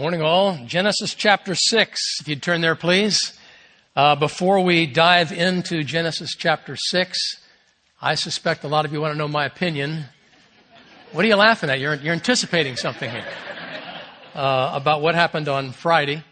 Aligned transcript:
Morning, 0.00 0.22
all. 0.22 0.56
Genesis 0.64 1.14
chapter 1.14 1.54
6, 1.54 2.20
if 2.22 2.26
you'd 2.26 2.42
turn 2.42 2.62
there, 2.62 2.74
please. 2.74 3.38
Uh, 3.94 4.16
before 4.16 4.64
we 4.64 4.86
dive 4.86 5.30
into 5.30 5.84
Genesis 5.84 6.34
chapter 6.34 6.74
6, 6.74 7.18
I 8.00 8.14
suspect 8.14 8.64
a 8.64 8.68
lot 8.68 8.86
of 8.86 8.94
you 8.94 9.00
want 9.02 9.12
to 9.12 9.18
know 9.18 9.28
my 9.28 9.44
opinion. 9.44 10.06
What 11.12 11.22
are 11.26 11.28
you 11.28 11.36
laughing 11.36 11.68
at? 11.68 11.80
You're, 11.80 11.96
you're 11.96 12.14
anticipating 12.14 12.76
something 12.76 13.10
here 13.10 13.26
uh, 14.34 14.70
about 14.72 15.02
what 15.02 15.14
happened 15.14 15.48
on 15.48 15.72
Friday 15.72 16.24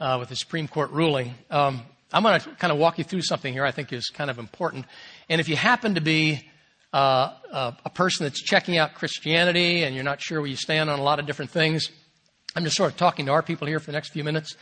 uh, 0.00 0.16
with 0.18 0.30
the 0.30 0.36
Supreme 0.36 0.66
Court 0.66 0.90
ruling. 0.90 1.34
Um, 1.50 1.82
I'm 2.10 2.22
going 2.22 2.40
to 2.40 2.50
kind 2.52 2.72
of 2.72 2.78
walk 2.78 2.96
you 2.96 3.04
through 3.04 3.20
something 3.20 3.52
here 3.52 3.66
I 3.66 3.70
think 3.70 3.92
is 3.92 4.08
kind 4.08 4.30
of 4.30 4.38
important. 4.38 4.86
And 5.28 5.42
if 5.42 5.48
you 5.50 5.56
happen 5.56 5.96
to 5.96 6.00
be 6.00 6.48
uh, 6.94 7.32
a 7.84 7.90
person 7.90 8.24
that's 8.24 8.40
checking 8.40 8.78
out 8.78 8.94
Christianity 8.94 9.82
and 9.82 9.94
you're 9.94 10.04
not 10.04 10.22
sure 10.22 10.40
where 10.40 10.48
you 10.48 10.56
stand 10.56 10.88
on 10.88 10.98
a 10.98 11.02
lot 11.02 11.18
of 11.18 11.26
different 11.26 11.50
things, 11.50 11.90
I'm 12.56 12.62
just 12.62 12.76
sort 12.76 12.92
of 12.92 12.96
talking 12.96 13.26
to 13.26 13.32
our 13.32 13.42
people 13.42 13.66
here 13.66 13.80
for 13.80 13.86
the 13.86 13.92
next 13.92 14.10
few 14.10 14.22
minutes. 14.22 14.56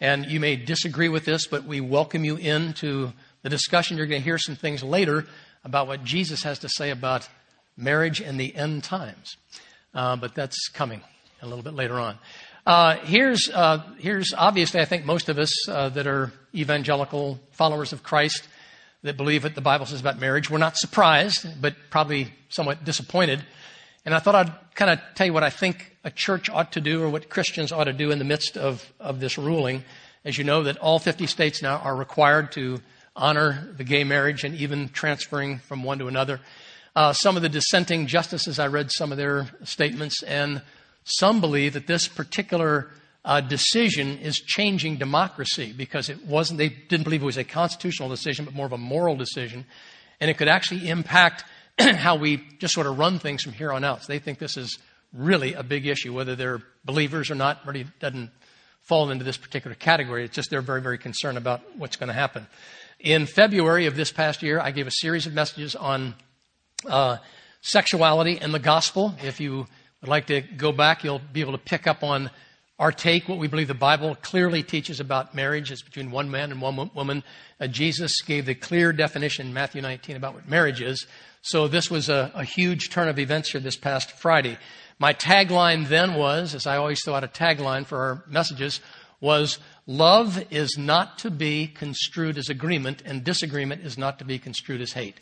And 0.00 0.26
you 0.26 0.38
may 0.38 0.54
disagree 0.54 1.08
with 1.08 1.24
this, 1.24 1.48
but 1.48 1.64
we 1.64 1.80
welcome 1.80 2.24
you 2.24 2.36
into 2.36 3.12
the 3.42 3.48
discussion. 3.48 3.96
You're 3.96 4.06
going 4.06 4.20
to 4.20 4.24
hear 4.24 4.38
some 4.38 4.54
things 4.54 4.84
later 4.84 5.26
about 5.64 5.88
what 5.88 6.04
Jesus 6.04 6.44
has 6.44 6.60
to 6.60 6.68
say 6.68 6.90
about 6.90 7.28
marriage 7.76 8.20
and 8.20 8.38
the 8.38 8.54
end 8.54 8.84
times. 8.84 9.36
Uh, 9.92 10.14
but 10.14 10.36
that's 10.36 10.68
coming 10.68 11.00
a 11.40 11.46
little 11.46 11.64
bit 11.64 11.74
later 11.74 11.98
on. 11.98 12.16
Uh, 12.64 12.94
here's, 12.98 13.50
uh, 13.50 13.82
here's 13.98 14.32
obviously, 14.32 14.80
I 14.80 14.84
think 14.84 15.04
most 15.04 15.28
of 15.28 15.36
us 15.36 15.68
uh, 15.68 15.88
that 15.88 16.06
are 16.06 16.32
evangelical 16.54 17.40
followers 17.50 17.92
of 17.92 18.04
Christ 18.04 18.46
that 19.02 19.16
believe 19.16 19.42
what 19.42 19.56
the 19.56 19.60
Bible 19.60 19.86
says 19.86 20.00
about 20.00 20.20
marriage, 20.20 20.48
we're 20.48 20.58
not 20.58 20.76
surprised, 20.76 21.60
but 21.60 21.74
probably 21.90 22.32
somewhat 22.50 22.84
disappointed. 22.84 23.44
And 24.04 24.14
I 24.14 24.18
thought 24.18 24.34
I'd 24.34 24.74
kind 24.74 24.90
of 24.90 25.00
tell 25.14 25.26
you 25.26 25.32
what 25.32 25.44
I 25.44 25.50
think 25.50 25.96
a 26.02 26.10
church 26.10 26.50
ought 26.50 26.72
to 26.72 26.80
do 26.80 27.02
or 27.02 27.08
what 27.08 27.28
Christians 27.28 27.70
ought 27.70 27.84
to 27.84 27.92
do 27.92 28.10
in 28.10 28.18
the 28.18 28.24
midst 28.24 28.56
of, 28.56 28.92
of 28.98 29.20
this 29.20 29.38
ruling. 29.38 29.84
As 30.24 30.38
you 30.38 30.44
know, 30.44 30.64
that 30.64 30.78
all 30.78 30.98
50 30.98 31.26
states 31.26 31.62
now 31.62 31.78
are 31.78 31.94
required 31.94 32.52
to 32.52 32.80
honor 33.14 33.72
the 33.76 33.84
gay 33.84 34.04
marriage 34.04 34.42
and 34.44 34.54
even 34.56 34.88
transferring 34.88 35.58
from 35.58 35.84
one 35.84 35.98
to 35.98 36.08
another. 36.08 36.40
Uh, 36.94 37.12
some 37.12 37.36
of 37.36 37.42
the 37.42 37.48
dissenting 37.48 38.06
justices, 38.06 38.58
I 38.58 38.66
read 38.66 38.90
some 38.90 39.12
of 39.12 39.18
their 39.18 39.48
statements, 39.64 40.22
and 40.22 40.62
some 41.04 41.40
believe 41.40 41.72
that 41.74 41.86
this 41.86 42.08
particular 42.08 42.90
uh, 43.24 43.40
decision 43.40 44.18
is 44.18 44.36
changing 44.36 44.96
democracy 44.96 45.72
because 45.76 46.08
it 46.08 46.26
wasn't, 46.26 46.58
they 46.58 46.68
didn't 46.68 47.04
believe 47.04 47.22
it 47.22 47.26
was 47.26 47.36
a 47.36 47.44
constitutional 47.44 48.08
decision, 48.08 48.44
but 48.44 48.54
more 48.54 48.66
of 48.66 48.72
a 48.72 48.78
moral 48.78 49.16
decision. 49.16 49.64
And 50.20 50.30
it 50.30 50.38
could 50.38 50.48
actually 50.48 50.88
impact 50.88 51.44
how 51.78 52.16
we 52.16 52.42
just 52.58 52.74
sort 52.74 52.86
of 52.86 52.98
run 52.98 53.18
things 53.18 53.42
from 53.42 53.52
here 53.52 53.72
on 53.72 53.84
out. 53.84 54.02
So 54.02 54.12
they 54.12 54.18
think 54.18 54.38
this 54.38 54.56
is 54.56 54.78
really 55.12 55.54
a 55.54 55.62
big 55.62 55.86
issue, 55.86 56.12
whether 56.12 56.34
they're 56.34 56.62
believers 56.84 57.30
or 57.30 57.34
not, 57.34 57.66
really 57.66 57.86
doesn't 58.00 58.30
fall 58.82 59.10
into 59.10 59.24
this 59.24 59.36
particular 59.36 59.74
category. 59.74 60.24
It's 60.24 60.34
just 60.34 60.50
they're 60.50 60.60
very, 60.60 60.82
very 60.82 60.98
concerned 60.98 61.38
about 61.38 61.60
what's 61.76 61.96
going 61.96 62.08
to 62.08 62.14
happen. 62.14 62.46
In 62.98 63.26
February 63.26 63.86
of 63.86 63.96
this 63.96 64.12
past 64.12 64.42
year, 64.42 64.60
I 64.60 64.70
gave 64.70 64.86
a 64.86 64.92
series 64.92 65.26
of 65.26 65.32
messages 65.32 65.74
on 65.74 66.14
uh, 66.88 67.18
sexuality 67.60 68.38
and 68.38 68.52
the 68.52 68.58
gospel. 68.58 69.14
If 69.22 69.40
you 69.40 69.66
would 70.00 70.08
like 70.08 70.26
to 70.26 70.40
go 70.40 70.72
back, 70.72 71.04
you'll 71.04 71.20
be 71.32 71.40
able 71.40 71.52
to 71.52 71.58
pick 71.58 71.86
up 71.86 72.02
on 72.02 72.30
our 72.82 72.90
take, 72.90 73.28
what 73.28 73.38
we 73.38 73.46
believe 73.46 73.68
the 73.68 73.74
Bible 73.74 74.16
clearly 74.22 74.64
teaches 74.64 74.98
about 74.98 75.36
marriage 75.36 75.70
is 75.70 75.82
between 75.82 76.10
one 76.10 76.28
man 76.28 76.50
and 76.50 76.60
one 76.60 76.90
woman. 76.94 77.22
Uh, 77.60 77.68
Jesus 77.68 78.20
gave 78.22 78.44
the 78.44 78.56
clear 78.56 78.92
definition 78.92 79.46
in 79.46 79.54
Matthew 79.54 79.80
19 79.82 80.16
about 80.16 80.34
what 80.34 80.48
marriage 80.48 80.82
is. 80.82 81.06
So 81.44 81.66
this 81.66 81.90
was 81.90 82.08
a, 82.08 82.30
a 82.36 82.44
huge 82.44 82.90
turn 82.90 83.08
of 83.08 83.18
events 83.18 83.50
here 83.50 83.60
this 83.60 83.76
past 83.76 84.12
Friday. 84.12 84.58
My 85.00 85.12
tagline 85.12 85.88
then 85.88 86.14
was, 86.14 86.54
as 86.54 86.68
I 86.68 86.76
always 86.76 87.02
throw 87.02 87.14
out 87.14 87.24
a 87.24 87.28
tagline 87.28 87.84
for 87.84 87.98
our 87.98 88.24
messages, 88.28 88.80
was 89.20 89.58
love 89.84 90.44
is 90.52 90.78
not 90.78 91.18
to 91.18 91.32
be 91.32 91.66
construed 91.66 92.38
as 92.38 92.48
agreement 92.48 93.02
and 93.04 93.24
disagreement 93.24 93.84
is 93.84 93.98
not 93.98 94.20
to 94.20 94.24
be 94.24 94.38
construed 94.38 94.80
as 94.80 94.92
hate. 94.92 95.18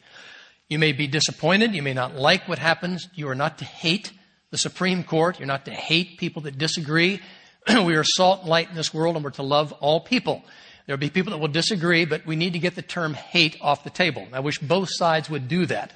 You 0.69 0.79
may 0.79 0.93
be 0.93 1.07
disappointed. 1.07 1.75
You 1.75 1.83
may 1.83 1.95
not 1.95 2.15
like 2.15 2.47
what 2.47 2.59
happens. 2.59 3.09
You 3.15 3.27
are 3.31 3.35
not 3.35 3.57
to 3.59 3.65
hate 3.65 4.13
the 4.51 4.59
Supreme 4.59 5.03
Court. 5.03 5.39
You're 5.39 5.47
not 5.47 5.65
to 5.65 5.71
hate 5.71 6.19
people 6.19 6.43
that 6.43 6.59
disagree. 6.59 7.23
we 7.69 7.97
are 7.97 8.05
salt 8.05 8.41
and 8.41 8.51
light 8.51 8.69
in 8.69 8.75
this 8.75 8.93
world 8.93 9.17
and 9.17 9.25
we're 9.25 9.31
to 9.31 9.43
love 9.43 9.73
all 9.73 10.01
people. 10.01 10.45
There'll 10.91 10.99
be 10.99 11.09
people 11.09 11.31
that 11.31 11.39
will 11.39 11.47
disagree, 11.47 12.05
but 12.05 12.27
we 12.27 12.35
need 12.35 12.55
to 12.55 12.59
get 12.59 12.75
the 12.75 12.83
term 12.83 13.15
hate 13.15 13.57
off 13.61 13.85
the 13.85 13.91
table. 13.91 14.27
I 14.33 14.41
wish 14.41 14.59
both 14.59 14.89
sides 14.91 15.31
would 15.31 15.47
do 15.47 15.65
that. 15.67 15.93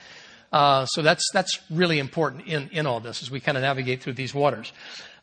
Uh, 0.52 0.86
so 0.86 1.02
that's, 1.02 1.28
that's 1.32 1.58
really 1.68 1.98
important 1.98 2.46
in, 2.46 2.68
in 2.68 2.86
all 2.86 3.00
this 3.00 3.20
as 3.20 3.28
we 3.28 3.40
kind 3.40 3.58
of 3.58 3.62
navigate 3.62 4.04
through 4.04 4.12
these 4.12 4.32
waters. 4.32 4.72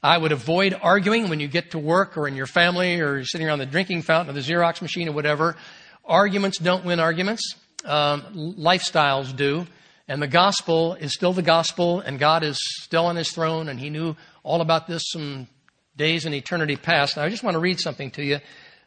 I 0.04 0.18
would 0.18 0.34
avoid 0.34 0.78
arguing 0.82 1.30
when 1.30 1.40
you 1.40 1.48
get 1.48 1.72
to 1.72 1.80
work 1.80 2.18
or 2.18 2.28
in 2.28 2.36
your 2.36 2.48
family 2.48 3.00
or 3.00 3.24
sitting 3.24 3.48
around 3.48 3.60
the 3.60 3.66
drinking 3.66 4.02
fountain 4.02 4.36
or 4.36 4.42
the 4.42 4.46
Xerox 4.46 4.82
machine 4.82 5.08
or 5.08 5.14
whatever. 5.14 5.56
Arguments 6.04 6.58
don't 6.58 6.84
win 6.84 7.00
arguments. 7.00 7.56
Um, 7.86 8.24
lifestyles 8.60 9.34
do. 9.34 9.68
And 10.06 10.22
the 10.22 10.28
gospel 10.28 10.96
is 10.96 11.14
still 11.14 11.32
the 11.32 11.44
gospel 11.44 12.02
and 12.02 12.20
God 12.20 12.44
is 12.44 12.60
still 12.82 13.06
on 13.06 13.16
his 13.16 13.32
throne 13.32 13.70
and 13.70 13.80
he 13.80 13.90
knew 13.90 14.18
all 14.44 14.60
about 14.60 14.88
this 14.88 15.04
some 15.12 15.48
days 15.96 16.26
in 16.26 16.34
eternity 16.34 16.76
past. 16.76 17.16
Now, 17.16 17.24
I 17.24 17.30
just 17.30 17.42
want 17.42 17.56
to 17.56 17.62
read 17.62 17.80
something 17.80 18.12
to 18.12 18.22
you 18.22 18.40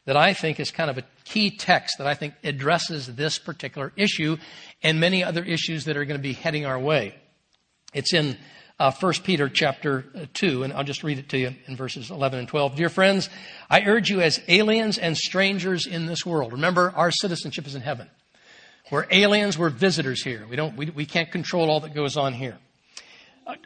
that 0.06 0.16
I 0.16 0.34
think 0.34 0.60
is 0.60 0.70
kind 0.70 0.90
of 0.90 0.98
a 0.98 1.04
key 1.24 1.50
text 1.50 1.98
that 1.98 2.06
I 2.06 2.14
think 2.14 2.34
addresses 2.44 3.06
this 3.06 3.38
particular 3.38 3.92
issue 3.96 4.36
and 4.82 5.00
many 5.00 5.24
other 5.24 5.42
issues 5.42 5.84
that 5.86 5.96
are 5.96 6.04
going 6.04 6.18
to 6.18 6.22
be 6.22 6.34
heading 6.34 6.66
our 6.66 6.78
way. 6.78 7.14
It's 7.94 8.12
in 8.12 8.36
uh, 8.78 8.92
1 8.92 9.12
Peter 9.22 9.48
chapter 9.48 10.04
uh, 10.14 10.26
2, 10.34 10.64
and 10.64 10.72
I'll 10.72 10.84
just 10.84 11.04
read 11.04 11.18
it 11.18 11.28
to 11.30 11.38
you 11.38 11.54
in 11.66 11.76
verses 11.76 12.10
11 12.10 12.40
and 12.40 12.48
12. 12.48 12.76
Dear 12.76 12.88
friends, 12.88 13.30
I 13.70 13.82
urge 13.82 14.10
you 14.10 14.20
as 14.20 14.40
aliens 14.48 14.98
and 14.98 15.16
strangers 15.16 15.86
in 15.86 16.06
this 16.06 16.26
world. 16.26 16.52
Remember, 16.52 16.92
our 16.94 17.10
citizenship 17.10 17.66
is 17.66 17.74
in 17.74 17.82
heaven. 17.82 18.10
We're 18.90 19.06
aliens, 19.10 19.56
we're 19.56 19.70
visitors 19.70 20.22
here. 20.22 20.44
We, 20.50 20.56
don't, 20.56 20.76
we, 20.76 20.90
we 20.90 21.06
can't 21.06 21.30
control 21.30 21.70
all 21.70 21.80
that 21.80 21.94
goes 21.94 22.16
on 22.16 22.34
here. 22.34 22.58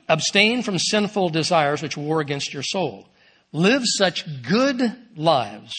Abstain 0.08 0.62
from 0.62 0.78
sinful 0.78 1.30
desires 1.30 1.82
which 1.82 1.96
war 1.96 2.20
against 2.20 2.52
your 2.52 2.62
soul. 2.62 3.08
Live 3.52 3.82
such 3.84 4.42
good 4.42 4.96
lives 5.16 5.72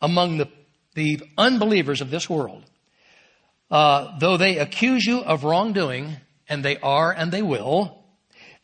among 0.00 0.38
the, 0.38 0.48
the 0.94 1.20
unbelievers 1.36 2.00
of 2.00 2.10
this 2.10 2.28
world, 2.28 2.64
uh, 3.70 4.18
though 4.18 4.36
they 4.36 4.58
accuse 4.58 5.04
you 5.04 5.20
of 5.20 5.44
wrongdoing, 5.44 6.16
and 6.48 6.64
they 6.64 6.78
are 6.78 7.12
and 7.12 7.32
they 7.32 7.42
will, 7.42 8.04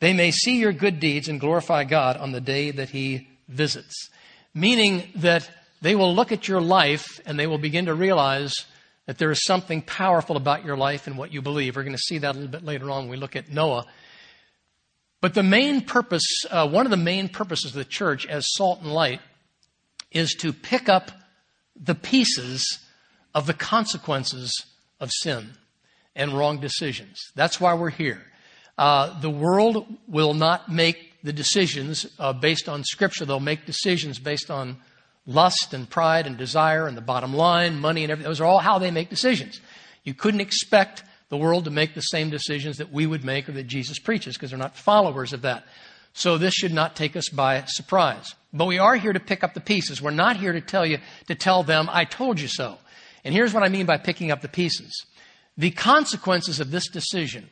they 0.01 0.13
may 0.13 0.31
see 0.31 0.59
your 0.59 0.73
good 0.73 1.01
deeds 1.01 1.29
and 1.29 1.41
glorify 1.41 1.85
God 1.85 2.17
on 2.17 2.33
the 2.33 2.41
day 2.41 2.71
that 2.71 2.91
He 2.91 3.29
visits. 3.49 4.11
Meaning 4.55 5.05
that 5.17 5.51
they 5.81 5.95
will 5.95 6.15
look 6.15 6.33
at 6.33 6.49
your 6.49 6.61
life 6.61 7.21
and 7.27 7.39
they 7.39 7.47
will 7.47 7.59
begin 7.59 7.87
to 7.87 7.95
realize 7.95 8.55
that 9.07 9.19
there 9.19 9.31
is 9.31 9.45
something 9.45 9.83
powerful 9.83 10.37
about 10.37 10.65
your 10.65 10.77
life 10.77 11.07
and 11.07 11.19
what 11.19 11.33
you 11.33 11.43
believe. 11.43 11.77
We're 11.77 11.83
going 11.83 11.97
to 11.97 11.99
see 11.99 12.19
that 12.19 12.35
a 12.35 12.39
little 12.39 12.51
bit 12.51 12.65
later 12.65 12.91
on 12.91 13.03
when 13.03 13.11
we 13.11 13.17
look 13.17 13.35
at 13.35 13.51
Noah. 13.51 13.87
But 15.21 15.35
the 15.35 15.43
main 15.43 15.83
purpose, 15.83 16.45
uh, 16.51 16.69
one 16.69 16.87
of 16.87 16.91
the 16.91 16.97
main 16.97 17.29
purposes 17.29 17.73
of 17.73 17.77
the 17.77 17.85
church 17.85 18.27
as 18.27 18.53
salt 18.53 18.81
and 18.81 18.93
light, 18.93 19.21
is 20.11 20.35
to 20.41 20.53
pick 20.53 20.89
up 20.89 21.11
the 21.81 21.95
pieces 21.95 22.79
of 23.35 23.47
the 23.47 23.55
consequences 23.55 24.67
of 25.01 25.11
sin 25.11 25.51
and 26.15 26.33
wrong 26.33 26.61
decisions. 26.61 27.33
That's 27.35 27.61
why 27.61 27.75
we're 27.75 27.91
here. 27.91 28.23
Uh, 28.77 29.19
the 29.21 29.31
world 29.31 29.87
will 30.07 30.35
not 30.35 30.71
make 30.71 31.15
the 31.23 31.33
decisions 31.33 32.07
uh, 32.19 32.33
based 32.33 32.69
on 32.69 32.85
Scripture. 32.85 33.25
They'll 33.25 33.41
make 33.41 33.67
decisions 33.67 34.19
based 34.19 34.51
on 34.51 34.77
lust 35.27 35.73
and 35.73 35.89
pride 35.89 36.27
and 36.27 36.37
desire 36.37 36.87
and 36.87 36.97
the 36.97 37.03
bottom 37.03 37.35
line, 37.35 37.79
money 37.79 38.03
and 38.03 38.11
everything. 38.11 38.29
Those 38.29 38.41
are 38.41 38.45
all 38.45 38.59
how 38.59 38.79
they 38.79 38.91
make 38.91 39.09
decisions. 39.09 39.61
You 40.05 40.15
couldn't 40.15 40.41
expect 40.41 41.05
the 41.29 41.37
world 41.37 41.65
to 41.65 41.71
make 41.71 41.95
the 41.95 42.01
same 42.01 42.29
decisions 42.29 42.79
that 42.79 42.93
we 42.93 43.07
would 43.07 43.25
make 43.25 43.49
or 43.49 43.53
that 43.53 43.67
Jesus 43.67 43.99
preaches 43.99 44.37
because 44.37 44.51
they're 44.51 44.59
not 44.59 44.77
followers 44.77 45.33
of 45.33 45.43
that. 45.43 45.65
So 46.13 46.39
this 46.39 46.55
should 46.55 46.73
not 46.73 46.97
take 46.97 47.17
us 47.17 47.29
by 47.29 47.65
surprise. 47.67 48.35
But 48.53 48.67
we 48.67 48.79
are 48.79 48.97
here 48.97 49.13
to 49.13 49.21
pick 49.21 49.43
up 49.43 49.55
the 49.55 49.61
pieces. 49.61 50.03
We're 50.03 50.11
not 50.11 50.37
here 50.37 50.53
to 50.53 50.61
tell 50.61 50.85
you, 50.85 50.99
to 51.29 51.35
tell 51.35 51.63
them, 51.63 51.89
I 51.91 52.05
told 52.05 52.39
you 52.39 52.49
so. 52.49 52.79
And 53.25 53.35
here's 53.35 53.55
what 53.55 53.63
I 53.63 53.69
mean 53.69 53.87
by 53.87 53.97
picking 53.97 54.31
up 54.31 54.43
the 54.43 54.49
pieces. 54.49 55.07
The 55.57 55.71
consequences 55.71 56.61
of 56.61 56.71
this 56.71 56.89
decision 56.89 57.49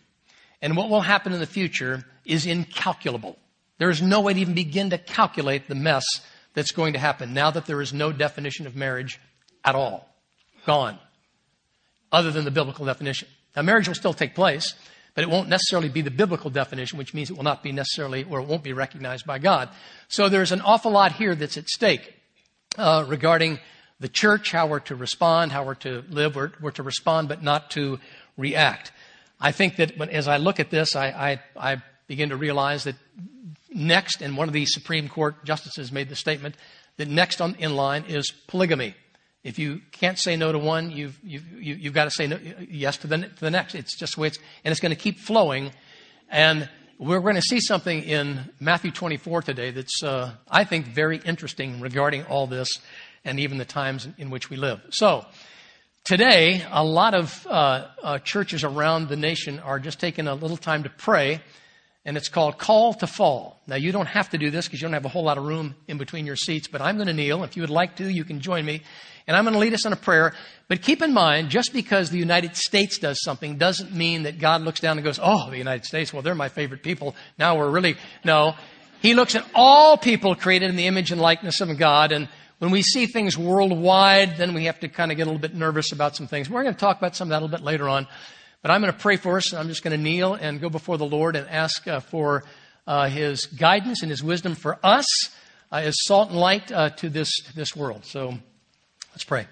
and 0.63 0.77
what 0.77 0.91
will 0.91 1.01
happen 1.01 1.33
in 1.33 1.41
the 1.41 1.47
future 1.47 2.05
is 2.25 2.47
incalculable. 2.47 3.39
There 3.79 3.91
is 3.91 4.03
no 4.03 4.21
way 4.21 4.35
to 4.35 4.41
even 4.41 4.55
begin 4.55 4.91
to 4.91 4.99
calculate 4.99 5.69
the 5.69 5.75
mess 5.75 6.05
that's 6.55 6.73
going 6.73 6.93
to 6.93 6.99
happen 6.99 7.33
now 7.33 7.51
that 7.51 7.67
there 7.67 7.81
is 7.81 7.93
no 7.93 8.13
definition 8.13 8.67
of 8.67 8.77
marriage 8.77 9.19
at 9.65 9.75
all. 9.75 10.09
Gone. 10.67 10.99
Other 12.13 12.31
than 12.31 12.45
the 12.45 12.51
biblical 12.51 12.85
definition. 12.85 13.29
Now, 13.57 13.63
marriage 13.63 13.89
will 13.89 13.95
still 13.95 14.13
take 14.13 14.35
place, 14.35 14.75
but 15.21 15.29
it 15.29 15.31
won't 15.31 15.51
necessarily 15.51 15.91
be 15.91 16.01
the 16.01 16.11
biblical 16.11 16.49
definition, 16.49 16.97
which 16.97 17.13
means 17.13 17.29
it 17.29 17.37
will 17.37 17.45
not 17.45 17.63
be 17.63 17.73
necessarily, 17.73 18.25
or 18.25 18.41
it 18.41 18.47
won't 18.47 18.63
be 18.63 18.73
recognized 18.73 19.27
by 19.27 19.39
God. 19.39 19.69
So 20.09 20.31
there's 20.31 20.51
an 20.51 20.63
awful 20.63 20.93
lot 20.93 21.13
here 21.13 21.35
that's 21.35 21.59
at 21.59 21.69
stake 21.69 22.15
uh, 22.79 23.05
regarding 23.07 23.59
the 23.99 24.09
church, 24.09 24.51
how 24.51 24.67
we're 24.67 24.81
to 24.81 24.95
respond, 24.95 25.53
how 25.53 25.63
we're 25.63 25.75
to 25.75 26.03
live. 26.09 26.37
We're, 26.37 26.53
we're, 26.59 26.71
to 26.71 26.83
respond, 26.83 27.29
but 27.29 27.43
not 27.43 27.71
to 27.73 28.01
react. 28.39 28.93
I 29.39 29.53
think 29.53 29.77
that 29.77 29.99
when, 29.99 30.09
as 30.09 30.27
I 30.27 30.39
look 30.39 30.59
at 30.59 30.71
this, 30.71 30.97
I, 30.97 31.09
I, 31.09 31.73
I 31.75 31.83
begin 32.07 32.31
to 32.31 32.37
realize 32.39 32.85
that 32.85 32.97
next, 33.69 34.23
and 34.23 34.39
one 34.39 34.49
of 34.49 34.55
the 34.55 34.65
Supreme 34.65 35.07
Court 35.07 35.45
justices 35.45 35.93
made 35.93 36.09
the 36.09 36.17
statement 36.17 36.55
that 36.97 37.09
next 37.09 37.43
on, 37.43 37.57
in 37.57 37.77
line 37.77 38.05
is 38.09 38.33
polygamy. 38.47 38.95
If 39.43 39.59
you 39.59 39.81
can't 39.93 40.19
say 40.19 40.37
no 40.37 40.53
to 40.53 40.59
one, 40.59 40.91
you've, 40.91 41.19
you've, 41.23 41.45
you've 41.53 41.95
got 41.95 42.05
to 42.05 42.11
say 42.11 42.27
no, 42.27 42.39
yes 42.69 42.99
to 42.99 43.07
the, 43.07 43.19
to 43.19 43.41
the 43.41 43.51
next. 43.51 43.75
It's 43.75 43.97
just 43.97 44.17
the 44.17 44.21
way 44.21 44.29
it's, 44.29 44.39
and 44.65 44.73
it's 44.73 44.81
going 44.81 44.95
to 44.95 45.01
keep 45.01 45.19
flowing. 45.19 45.73
And 46.29 46.69
we're 46.99 47.21
going 47.21 47.37
to 47.37 47.43
see 47.43 47.61
something 47.61 48.03
in 48.03 48.51
Matthew 48.61 48.91
24 48.91 49.43
today 49.43 49.71
that's, 49.71 50.03
uh, 50.03 50.33
I 50.51 50.65
think, 50.65 50.89
very 50.89 51.19
interesting 51.25 51.81
regarding 51.81 52.25
all 52.25 52.47
this 52.47 52.69
and 53.25 53.41
even 53.41 53.57
the 53.57 53.65
times 53.65 54.07
in 54.19 54.29
which 54.29 54.51
we 54.51 54.59
live. 54.59 54.83
So, 54.91 55.25
today, 56.05 56.63
a 56.71 56.85
lot 56.85 57.15
of 57.15 57.47
uh, 57.47 57.87
uh, 58.03 58.19
churches 58.19 58.63
around 58.63 59.09
the 59.09 59.17
nation 59.17 59.59
are 59.61 59.79
just 59.79 59.99
taking 59.99 60.27
a 60.27 60.35
little 60.35 60.59
time 60.59 60.83
to 60.83 60.91
pray 60.91 61.41
and 62.05 62.17
it's 62.17 62.29
called 62.29 62.59
Call 62.59 62.95
to 62.95 63.07
Fall. 63.07 63.61
Now, 63.67 63.77
you 63.77 63.93
don't 63.93 64.07
have 64.07 64.31
to 64.31 64.39
do 64.39 64.51
this 64.51 64.67
because 64.67 64.81
you 64.81 64.87
don't 64.87 64.95
have 64.95 65.05
a 65.05 65.11
whole 65.11 65.25
lot 65.25 65.37
of 65.37 65.45
room 65.45 65.75
in 65.87 65.99
between 65.99 66.27
your 66.27 66.37
seats, 66.37 66.67
but 66.67 66.81
I'm 66.81 66.97
going 66.97 67.09
to 67.09 67.13
kneel. 67.13 67.45
If 67.45 67.57
you 67.57 67.63
would 67.63 67.71
like 67.71 67.97
to, 67.97 68.09
you 68.09 68.25
can 68.25 68.41
join 68.41 68.65
me. 68.65 68.83
And 69.31 69.37
I'm 69.37 69.45
going 69.45 69.55
to 69.55 69.61
lead 69.61 69.75
us 69.75 69.87
in 69.87 69.93
a 69.93 69.97
prayer. 69.97 70.35
But 70.67 70.83
keep 70.83 71.03
in 71.03 71.15
mind, 71.15 71.51
just 71.51 71.73
because 71.73 72.11
the 72.11 72.19
United 72.19 72.57
States 72.57 72.99
does 72.99 73.23
something 73.23 73.59
doesn't 73.59 73.95
mean 73.95 74.25
that 74.25 74.41
God 74.41 74.63
looks 74.63 74.81
down 74.81 74.97
and 74.97 75.05
goes, 75.05 75.21
Oh, 75.23 75.49
the 75.51 75.57
United 75.57 75.85
States, 75.85 76.13
well, 76.13 76.21
they're 76.21 76.35
my 76.35 76.49
favorite 76.49 76.83
people. 76.83 77.15
Now 77.39 77.57
we're 77.57 77.71
really, 77.71 77.95
no. 78.25 78.57
He 79.01 79.15
looks 79.15 79.37
at 79.37 79.47
all 79.55 79.97
people 79.97 80.35
created 80.35 80.69
in 80.69 80.75
the 80.75 80.89
image 80.89 81.13
and 81.13 81.21
likeness 81.21 81.61
of 81.61 81.79
God. 81.79 82.11
And 82.11 82.29
when 82.59 82.73
we 82.73 82.83
see 82.83 83.07
things 83.07 83.39
worldwide, 83.39 84.37
then 84.37 84.53
we 84.53 84.65
have 84.65 84.81
to 84.81 84.89
kind 84.89 85.13
of 85.13 85.17
get 85.17 85.29
a 85.29 85.31
little 85.31 85.41
bit 85.41 85.55
nervous 85.55 85.93
about 85.93 86.17
some 86.17 86.27
things. 86.27 86.51
We're 86.51 86.65
going 86.65 86.75
to 86.75 86.81
talk 86.81 86.99
about 86.99 87.15
some 87.15 87.29
of 87.29 87.31
that 87.31 87.37
a 87.37 87.45
little 87.45 87.57
bit 87.57 87.65
later 87.65 87.89
on. 87.89 88.09
But 88.63 88.73
I'm 88.73 88.81
going 88.81 88.93
to 88.93 88.99
pray 88.99 89.17
for 89.17 89.37
us. 89.37 89.53
And 89.53 89.61
I'm 89.61 89.69
just 89.69 89.85
going 89.85 89.97
to 89.97 90.03
kneel 90.03 90.35
and 90.35 90.61
go 90.61 90.69
before 90.71 90.99
the 90.99 91.07
Lord 91.07 91.37
and 91.37 91.49
ask 91.49 91.87
uh, 91.87 92.01
for 92.01 92.43
uh, 92.85 93.09
His 93.09 93.47
guidance 93.47 94.03
and 94.03 94.11
His 94.11 94.25
wisdom 94.25 94.57
for 94.57 94.77
us 94.85 95.07
uh, 95.71 95.77
as 95.77 96.03
salt 96.03 96.31
and 96.31 96.39
light 96.41 96.73
uh, 96.73 96.91
to 96.91 97.09
this, 97.09 97.31
this 97.55 97.77
world. 97.77 98.05
So 98.05 98.35
let's 99.21 99.27
pray. 99.27 99.47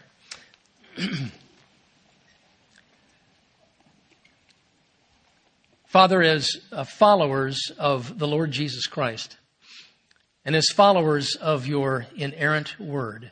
Father, 5.87 6.23
as 6.23 6.57
uh, 6.73 6.85
followers 6.85 7.71
of 7.79 8.19
the 8.19 8.27
Lord 8.27 8.51
Jesus 8.51 8.87
Christ, 8.87 9.37
and 10.47 10.57
as 10.57 10.69
followers 10.71 11.35
of 11.35 11.67
your 11.67 12.07
inerrant 12.17 12.81
word, 12.81 13.31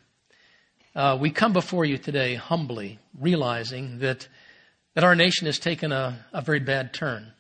uh, 0.94 1.16
we 1.18 1.30
come 1.30 1.54
before 1.54 1.86
you 1.86 1.96
today 1.96 2.34
humbly, 2.34 2.98
realizing 3.18 4.00
that 4.00 4.28
that 4.94 5.04
our 5.04 5.14
nation 5.14 5.46
has 5.46 5.58
taken 5.58 5.92
a, 5.92 6.26
a 6.32 6.42
very 6.42 6.60
bad 6.60 6.92
turn 6.92 7.32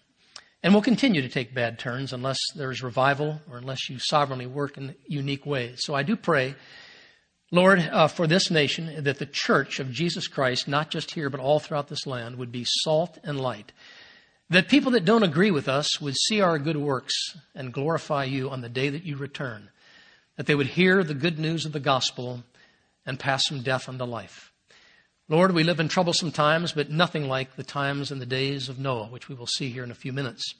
and 0.62 0.72
will 0.72 0.82
continue 0.82 1.20
to 1.22 1.28
take 1.28 1.54
bad 1.54 1.78
turns 1.78 2.12
unless 2.14 2.38
there's 2.54 2.82
revival 2.82 3.40
or 3.50 3.58
unless 3.58 3.90
you 3.90 3.98
sovereignly 3.98 4.46
work 4.46 4.78
in 4.78 4.94
unique 5.06 5.44
ways. 5.44 5.80
So 5.82 5.94
I 5.94 6.02
do 6.02 6.16
pray, 6.16 6.54
Lord, 7.52 7.78
uh, 7.78 8.08
for 8.08 8.26
this 8.26 8.50
nation 8.50 9.04
that 9.04 9.18
the 9.18 9.26
church 9.26 9.78
of 9.78 9.92
Jesus 9.92 10.26
Christ, 10.26 10.66
not 10.66 10.90
just 10.90 11.12
here 11.12 11.30
but 11.30 11.40
all 11.40 11.60
throughout 11.60 11.88
this 11.88 12.06
land, 12.06 12.36
would 12.36 12.50
be 12.50 12.64
salt 12.66 13.18
and 13.22 13.40
light. 13.40 13.72
That 14.50 14.68
people 14.68 14.92
that 14.92 15.04
don't 15.04 15.22
agree 15.22 15.50
with 15.50 15.68
us 15.68 16.00
would 16.00 16.16
see 16.16 16.40
our 16.40 16.58
good 16.58 16.76
works 16.76 17.14
and 17.54 17.72
glorify 17.72 18.24
you 18.24 18.50
on 18.50 18.60
the 18.60 18.68
day 18.68 18.88
that 18.88 19.04
you 19.04 19.16
return. 19.16 19.70
That 20.36 20.46
they 20.46 20.54
would 20.54 20.68
hear 20.68 21.02
the 21.02 21.14
good 21.14 21.38
news 21.38 21.64
of 21.64 21.72
the 21.72 21.80
gospel 21.80 22.42
and 23.04 23.18
pass 23.18 23.46
from 23.46 23.62
death 23.62 23.88
unto 23.88 24.04
life. 24.04 24.52
Lord, 25.28 25.52
we 25.52 25.64
live 25.64 25.80
in 25.80 25.88
troublesome 25.88 26.30
times, 26.30 26.72
but 26.72 26.90
nothing 26.90 27.26
like 27.26 27.56
the 27.56 27.64
times 27.64 28.12
and 28.12 28.20
the 28.20 28.26
days 28.26 28.68
of 28.68 28.78
Noah, 28.78 29.06
which 29.06 29.28
we 29.28 29.34
will 29.34 29.48
see 29.48 29.70
here 29.70 29.82
in 29.82 29.90
a 29.90 29.94
few 29.94 30.12
minutes. 30.12 30.54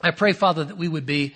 I 0.00 0.10
pray, 0.12 0.32
Father, 0.32 0.64
that 0.64 0.76
we 0.76 0.88
would 0.88 1.06
be 1.06 1.34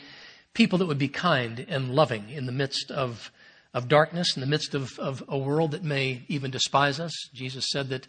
people 0.52 0.78
that 0.78 0.86
would 0.86 0.98
be 0.98 1.08
kind 1.08 1.64
and 1.68 1.94
loving 1.94 2.30
in 2.30 2.46
the 2.46 2.52
midst 2.52 2.92
of, 2.92 3.32
of 3.74 3.88
darkness, 3.88 4.36
in 4.36 4.40
the 4.40 4.46
midst 4.46 4.74
of, 4.74 4.98
of 4.98 5.22
a 5.28 5.36
world 5.36 5.72
that 5.72 5.82
may 5.82 6.22
even 6.28 6.50
despise 6.50 7.00
us. 7.00 7.12
Jesus 7.34 7.66
said 7.70 7.90
that, 7.90 8.06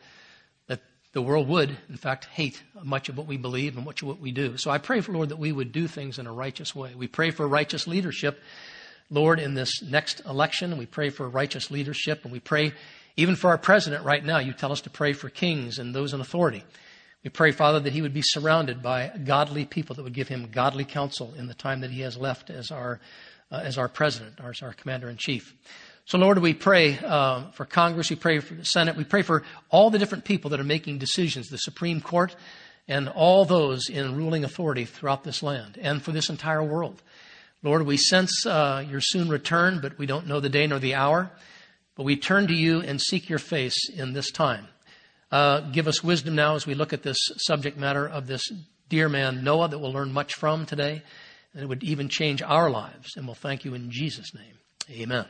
that 0.68 0.82
the 1.12 1.22
world 1.22 1.48
would, 1.50 1.76
in 1.90 1.98
fact, 1.98 2.26
hate 2.26 2.64
much 2.84 3.10
of 3.10 3.18
what 3.18 3.28
we 3.28 3.36
believe 3.36 3.76
and 3.76 3.86
much 3.86 4.02
of 4.02 4.08
what 4.08 4.20
we 4.20 4.32
do. 4.32 4.58
So 4.58 4.72
I 4.72 4.78
pray, 4.78 5.02
for 5.02 5.12
Lord, 5.12 5.30
that 5.30 5.40
we 5.40 5.52
would 5.52 5.72
do 5.72 5.88
things 5.88 6.20
in 6.20 6.28
a 6.28 6.34
righteous 6.34 6.74
way. 6.74 6.94
We 6.96 7.08
pray 7.08 7.32
for 7.32 7.48
righteous 7.48 7.88
leadership, 7.88 8.40
Lord, 9.10 9.40
in 9.40 9.56
this 9.56 9.82
next 9.82 10.22
election. 10.26 10.78
We 10.78 10.86
pray 10.86 11.10
for 11.10 11.28
righteous 11.28 11.70
leadership, 11.72 12.24
and 12.24 12.32
we 12.32 12.40
pray 12.40 12.72
even 13.18 13.36
for 13.36 13.50
our 13.50 13.58
president 13.58 14.04
right 14.04 14.24
now, 14.24 14.40
you 14.40 14.54
tell 14.54 14.72
us 14.72 14.82
to 14.82 14.90
pray 14.90 15.14
for 15.14 15.30
kings 15.30 15.80
and 15.80 15.96
those 15.96 16.14
in 16.14 16.20
authority. 16.20 16.64
We 17.24 17.30
pray, 17.30 17.52
Father, 17.52 17.80
that 17.80 17.94
he 17.94 18.02
would 18.02 18.14
be 18.14 18.22
surrounded 18.22 18.84
by 18.84 19.12
godly 19.24 19.66
people 19.66 19.96
that 19.96 20.04
would 20.04 20.14
give 20.14 20.28
him 20.28 20.50
godly 20.52 20.86
counsel 20.86 21.34
in 21.34 21.48
the 21.48 21.54
time 21.54 21.82
that 21.82 21.92
he 21.92 22.02
has 22.02 22.18
left 22.18 22.50
as 22.50 22.72
our, 22.72 23.00
uh, 23.52 23.62
as 23.64 23.78
our 23.78 23.88
president, 23.88 24.40
as 24.44 24.62
our 24.62 24.74
commander 24.74 25.10
in 25.10 25.18
chief. 25.18 25.54
So, 26.06 26.18
Lord, 26.18 26.38
we 26.38 26.54
pray 26.54 27.00
uh, 27.00 27.50
for 27.52 27.66
Congress, 27.66 28.10
we 28.10 28.16
pray 28.16 28.40
for 28.40 28.54
the 28.54 28.66
Senate, 28.66 28.96
we 28.96 29.04
pray 29.04 29.24
for 29.24 29.44
all 29.70 29.90
the 29.90 29.98
different 29.98 30.24
people 30.24 30.52
that 30.52 30.60
are 30.60 30.66
making 30.66 31.00
decisions, 31.00 31.50
the 31.50 31.58
Supreme 31.58 32.00
Court, 32.00 32.36
and 32.88 33.10
all 33.10 33.46
those 33.46 33.90
in 33.90 34.16
ruling 34.16 34.44
authority 34.44 34.86
throughout 34.86 35.24
this 35.24 35.42
land 35.42 35.80
and 35.82 36.04
for 36.04 36.12
this 36.12 36.30
entire 36.30 36.64
world. 36.64 37.02
Lord, 37.64 37.88
we 37.88 37.98
sense 37.98 38.46
uh, 38.46 38.86
your 38.88 39.02
soon 39.02 39.30
return, 39.30 39.80
but 39.82 39.98
we 39.98 40.06
don't 40.06 40.28
know 40.28 40.40
the 40.40 40.50
day 40.50 40.68
nor 40.68 40.78
the 40.78 40.94
hour. 40.94 41.32
But 41.96 42.04
we 42.04 42.18
turn 42.18 42.48
to 42.48 42.54
you 42.54 42.82
and 42.82 43.02
seek 43.02 43.30
your 43.30 43.40
face 43.40 43.90
in 43.90 44.14
this 44.14 44.30
time. 44.30 44.68
Uh, 45.32 45.62
give 45.62 45.88
us 45.88 46.04
wisdom 46.04 46.36
now 46.36 46.56
as 46.56 46.68
we 46.68 46.76
look 46.76 46.94
at 46.94 47.02
this 47.02 47.18
subject 47.38 47.78
matter 47.78 48.08
of 48.08 48.28
this 48.28 48.44
dear 48.90 49.10
man, 49.10 49.44
Noah, 49.44 49.70
that 49.70 49.80
we'll 49.80 49.94
learn 49.94 50.14
much 50.14 50.36
from 50.36 50.66
today. 50.66 51.02
And 51.56 51.64
it 51.64 51.68
would 51.68 51.84
even 51.84 52.10
change 52.10 52.42
our 52.42 52.70
lives. 52.70 53.16
And 53.16 53.26
we'll 53.26 53.34
thank 53.34 53.66
you 53.66 53.74
in 53.74 53.90
Jesus' 53.90 54.34
name. 54.36 54.60
Amen. 54.92 55.26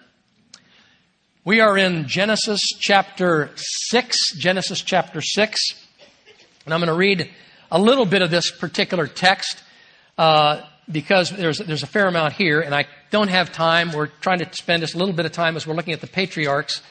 We 1.46 1.62
are 1.62 1.78
in 1.78 2.08
Genesis 2.08 2.60
chapter 2.80 3.52
6. 3.56 4.36
Genesis 4.38 4.82
chapter 4.82 5.22
6. 5.22 5.62
And 6.66 6.74
I'm 6.74 6.80
going 6.80 6.88
to 6.88 6.96
read 6.96 7.30
a 7.72 7.80
little 7.80 8.08
bit 8.08 8.24
of 8.24 8.32
this 8.32 8.50
particular 8.50 9.06
text. 9.06 9.62
Uh, 10.18 10.62
because 10.92 11.30
there's, 11.32 11.60
there's 11.60 11.84
a 11.84 11.88
fair 11.88 12.08
amount 12.08 12.34
here, 12.34 12.62
and 12.62 12.74
I 12.74 12.86
don't 13.12 13.28
have 13.28 13.52
time. 13.52 13.92
We're 13.92 14.08
trying 14.08 14.40
to 14.40 14.54
spend 14.54 14.82
just 14.82 14.94
a 14.94 14.98
little 14.98 15.14
bit 15.14 15.26
of 15.26 15.32
time 15.32 15.56
as 15.56 15.66
we're 15.66 15.74
looking 15.74 15.94
at 15.94 16.02
the 16.02 16.08
patriarchs. 16.08 16.82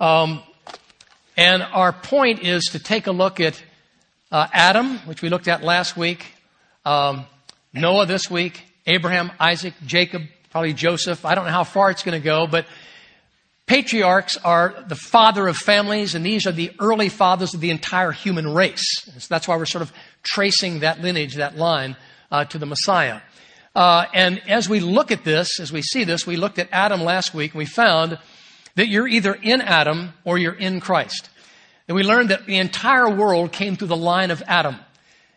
Um, 0.00 0.42
and 1.36 1.62
our 1.62 1.92
point 1.92 2.42
is 2.42 2.64
to 2.72 2.78
take 2.78 3.06
a 3.06 3.12
look 3.12 3.40
at 3.40 3.62
uh, 4.30 4.48
Adam, 4.52 4.98
which 5.00 5.22
we 5.22 5.28
looked 5.28 5.48
at 5.48 5.62
last 5.62 5.96
week, 5.96 6.26
um, 6.84 7.26
Noah 7.74 8.04
this 8.04 8.30
week, 8.30 8.64
Abraham, 8.86 9.32
Isaac, 9.40 9.72
Jacob, 9.86 10.22
probably 10.50 10.74
Joseph. 10.74 11.24
I 11.24 11.34
don't 11.34 11.46
know 11.46 11.52
how 11.52 11.64
far 11.64 11.90
it's 11.90 12.02
going 12.02 12.20
to 12.20 12.24
go, 12.24 12.46
but 12.46 12.66
patriarchs 13.66 14.36
are 14.36 14.84
the 14.88 14.94
father 14.94 15.48
of 15.48 15.56
families, 15.56 16.14
and 16.14 16.24
these 16.26 16.46
are 16.46 16.52
the 16.52 16.70
early 16.78 17.08
fathers 17.08 17.54
of 17.54 17.60
the 17.60 17.70
entire 17.70 18.12
human 18.12 18.52
race. 18.52 18.84
So 19.04 19.26
that's 19.30 19.48
why 19.48 19.56
we're 19.56 19.64
sort 19.64 19.80
of 19.80 19.92
tracing 20.22 20.80
that 20.80 21.00
lineage, 21.00 21.36
that 21.36 21.56
line 21.56 21.96
uh, 22.30 22.44
to 22.46 22.58
the 22.58 22.66
Messiah. 22.66 23.22
Uh, 23.74 24.04
and 24.12 24.42
as 24.50 24.68
we 24.68 24.80
look 24.80 25.10
at 25.10 25.24
this, 25.24 25.58
as 25.58 25.72
we 25.72 25.80
see 25.80 26.04
this, 26.04 26.26
we 26.26 26.36
looked 26.36 26.58
at 26.58 26.68
Adam 26.72 27.02
last 27.02 27.32
week 27.32 27.52
and 27.52 27.58
we 27.58 27.64
found 27.64 28.18
that 28.74 28.88
you're 28.88 29.08
either 29.08 29.32
in 29.32 29.62
Adam 29.62 30.12
or 30.24 30.36
you're 30.36 30.52
in 30.52 30.78
Christ. 30.78 31.30
And 31.88 31.94
we 31.94 32.02
learned 32.02 32.28
that 32.28 32.44
the 32.44 32.58
entire 32.58 33.08
world 33.08 33.50
came 33.50 33.76
through 33.76 33.88
the 33.88 33.96
line 33.96 34.30
of 34.30 34.42
Adam. 34.46 34.76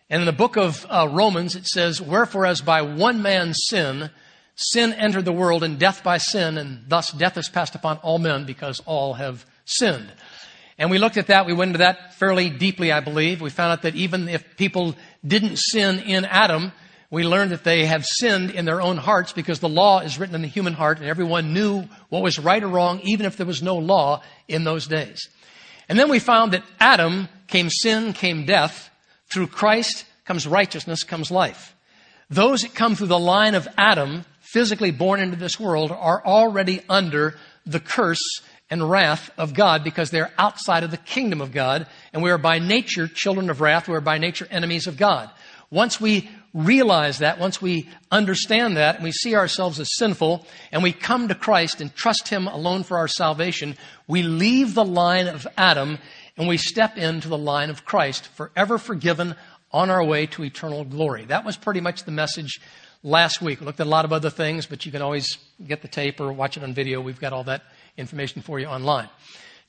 And 0.09 0.21
in 0.21 0.25
the 0.25 0.33
book 0.33 0.55
of 0.55 0.85
uh, 0.89 1.07
Romans, 1.11 1.55
it 1.55 1.65
says, 1.65 2.01
Wherefore, 2.01 2.45
as 2.45 2.61
by 2.61 2.81
one 2.81 3.21
man's 3.21 3.57
sin, 3.67 4.09
sin 4.55 4.93
entered 4.93 5.25
the 5.25 5.31
world, 5.31 5.63
and 5.63 5.79
death 5.79 6.03
by 6.03 6.17
sin, 6.17 6.57
and 6.57 6.83
thus 6.87 7.11
death 7.11 7.37
is 7.37 7.49
passed 7.49 7.75
upon 7.75 7.97
all 7.97 8.19
men 8.19 8.45
because 8.45 8.81
all 8.85 9.15
have 9.15 9.45
sinned. 9.65 10.11
And 10.77 10.91
we 10.91 10.97
looked 10.97 11.17
at 11.17 11.27
that. 11.27 11.45
We 11.45 11.53
went 11.53 11.69
into 11.69 11.79
that 11.79 12.15
fairly 12.15 12.49
deeply, 12.49 12.91
I 12.91 12.99
believe. 12.99 13.41
We 13.41 13.49
found 13.49 13.71
out 13.71 13.81
that 13.83 13.95
even 13.95 14.27
if 14.27 14.57
people 14.57 14.95
didn't 15.25 15.57
sin 15.57 15.99
in 15.99 16.25
Adam, 16.25 16.71
we 17.09 17.23
learned 17.23 17.51
that 17.51 17.63
they 17.63 17.85
have 17.85 18.05
sinned 18.05 18.51
in 18.51 18.65
their 18.65 18.81
own 18.81 18.97
hearts 18.97 19.31
because 19.31 19.59
the 19.59 19.69
law 19.69 20.01
is 20.01 20.19
written 20.19 20.35
in 20.35 20.41
the 20.41 20.47
human 20.47 20.73
heart 20.73 20.99
and 20.99 21.07
everyone 21.07 21.53
knew 21.53 21.85
what 22.09 22.21
was 22.21 22.39
right 22.39 22.61
or 22.61 22.67
wrong 22.67 22.99
even 23.03 23.25
if 23.25 23.37
there 23.37 23.45
was 23.45 23.63
no 23.63 23.77
law 23.77 24.21
in 24.47 24.63
those 24.63 24.85
days. 24.85 25.29
And 25.87 25.97
then 25.97 26.09
we 26.09 26.19
found 26.19 26.51
that 26.51 26.63
Adam 26.79 27.29
came 27.47 27.69
sin, 27.69 28.11
came 28.11 28.45
death. 28.45 28.89
Through 29.29 29.47
Christ 29.47 30.05
comes 30.25 30.47
righteousness, 30.47 31.03
comes 31.03 31.31
life. 31.31 31.75
Those 32.29 32.61
that 32.61 32.73
come 32.73 32.95
through 32.95 33.07
the 33.07 33.19
line 33.19 33.55
of 33.55 33.67
Adam, 33.77 34.25
physically 34.39 34.91
born 34.91 35.19
into 35.19 35.35
this 35.35 35.59
world, 35.59 35.91
are 35.91 36.25
already 36.25 36.81
under 36.89 37.35
the 37.65 37.79
curse 37.79 38.41
and 38.69 38.89
wrath 38.89 39.29
of 39.37 39.53
God 39.53 39.83
because 39.83 40.09
they're 40.09 40.31
outside 40.37 40.83
of 40.83 40.91
the 40.91 40.97
kingdom 40.97 41.41
of 41.41 41.51
God, 41.51 41.87
and 42.13 42.23
we 42.23 42.31
are 42.31 42.37
by 42.37 42.59
nature 42.59 43.07
children 43.07 43.49
of 43.49 43.61
wrath. 43.61 43.87
We 43.87 43.95
are 43.95 44.01
by 44.01 44.17
nature 44.17 44.47
enemies 44.49 44.87
of 44.87 44.97
God. 44.97 45.29
Once 45.69 45.99
we 45.99 46.29
realize 46.53 47.19
that, 47.19 47.37
once 47.37 47.61
we 47.61 47.89
understand 48.11 48.77
that, 48.77 48.95
and 48.95 49.03
we 49.03 49.11
see 49.11 49.35
ourselves 49.35 49.79
as 49.79 49.95
sinful, 49.97 50.45
and 50.71 50.81
we 50.81 50.93
come 50.93 51.27
to 51.27 51.35
Christ 51.35 51.81
and 51.81 51.93
trust 51.93 52.29
Him 52.29 52.47
alone 52.47 52.83
for 52.83 52.97
our 52.97 53.07
salvation, 53.07 53.77
we 54.07 54.23
leave 54.23 54.73
the 54.73 54.85
line 54.85 55.27
of 55.27 55.45
Adam 55.57 55.99
and 56.37 56.47
we 56.47 56.57
step 56.57 56.97
into 56.97 57.27
the 57.27 57.37
line 57.37 57.69
of 57.69 57.85
Christ, 57.85 58.27
forever 58.27 58.77
forgiven 58.77 59.35
on 59.71 59.89
our 59.89 60.03
way 60.03 60.25
to 60.27 60.43
eternal 60.43 60.83
glory. 60.83 61.25
That 61.25 61.45
was 61.45 61.57
pretty 61.57 61.81
much 61.81 62.03
the 62.03 62.11
message 62.11 62.59
last 63.03 63.41
week. 63.41 63.59
We 63.59 63.65
looked 63.65 63.79
at 63.79 63.87
a 63.87 63.89
lot 63.89 64.05
of 64.05 64.13
other 64.13 64.29
things, 64.29 64.65
but 64.65 64.85
you 64.85 64.91
can 64.91 65.01
always 65.01 65.37
get 65.65 65.81
the 65.81 65.87
tape 65.87 66.19
or 66.19 66.31
watch 66.33 66.57
it 66.57 66.63
on 66.63 66.73
video. 66.73 67.01
We've 67.01 67.19
got 67.19 67.33
all 67.33 67.43
that 67.45 67.63
information 67.97 68.41
for 68.41 68.59
you 68.59 68.67
online. 68.67 69.09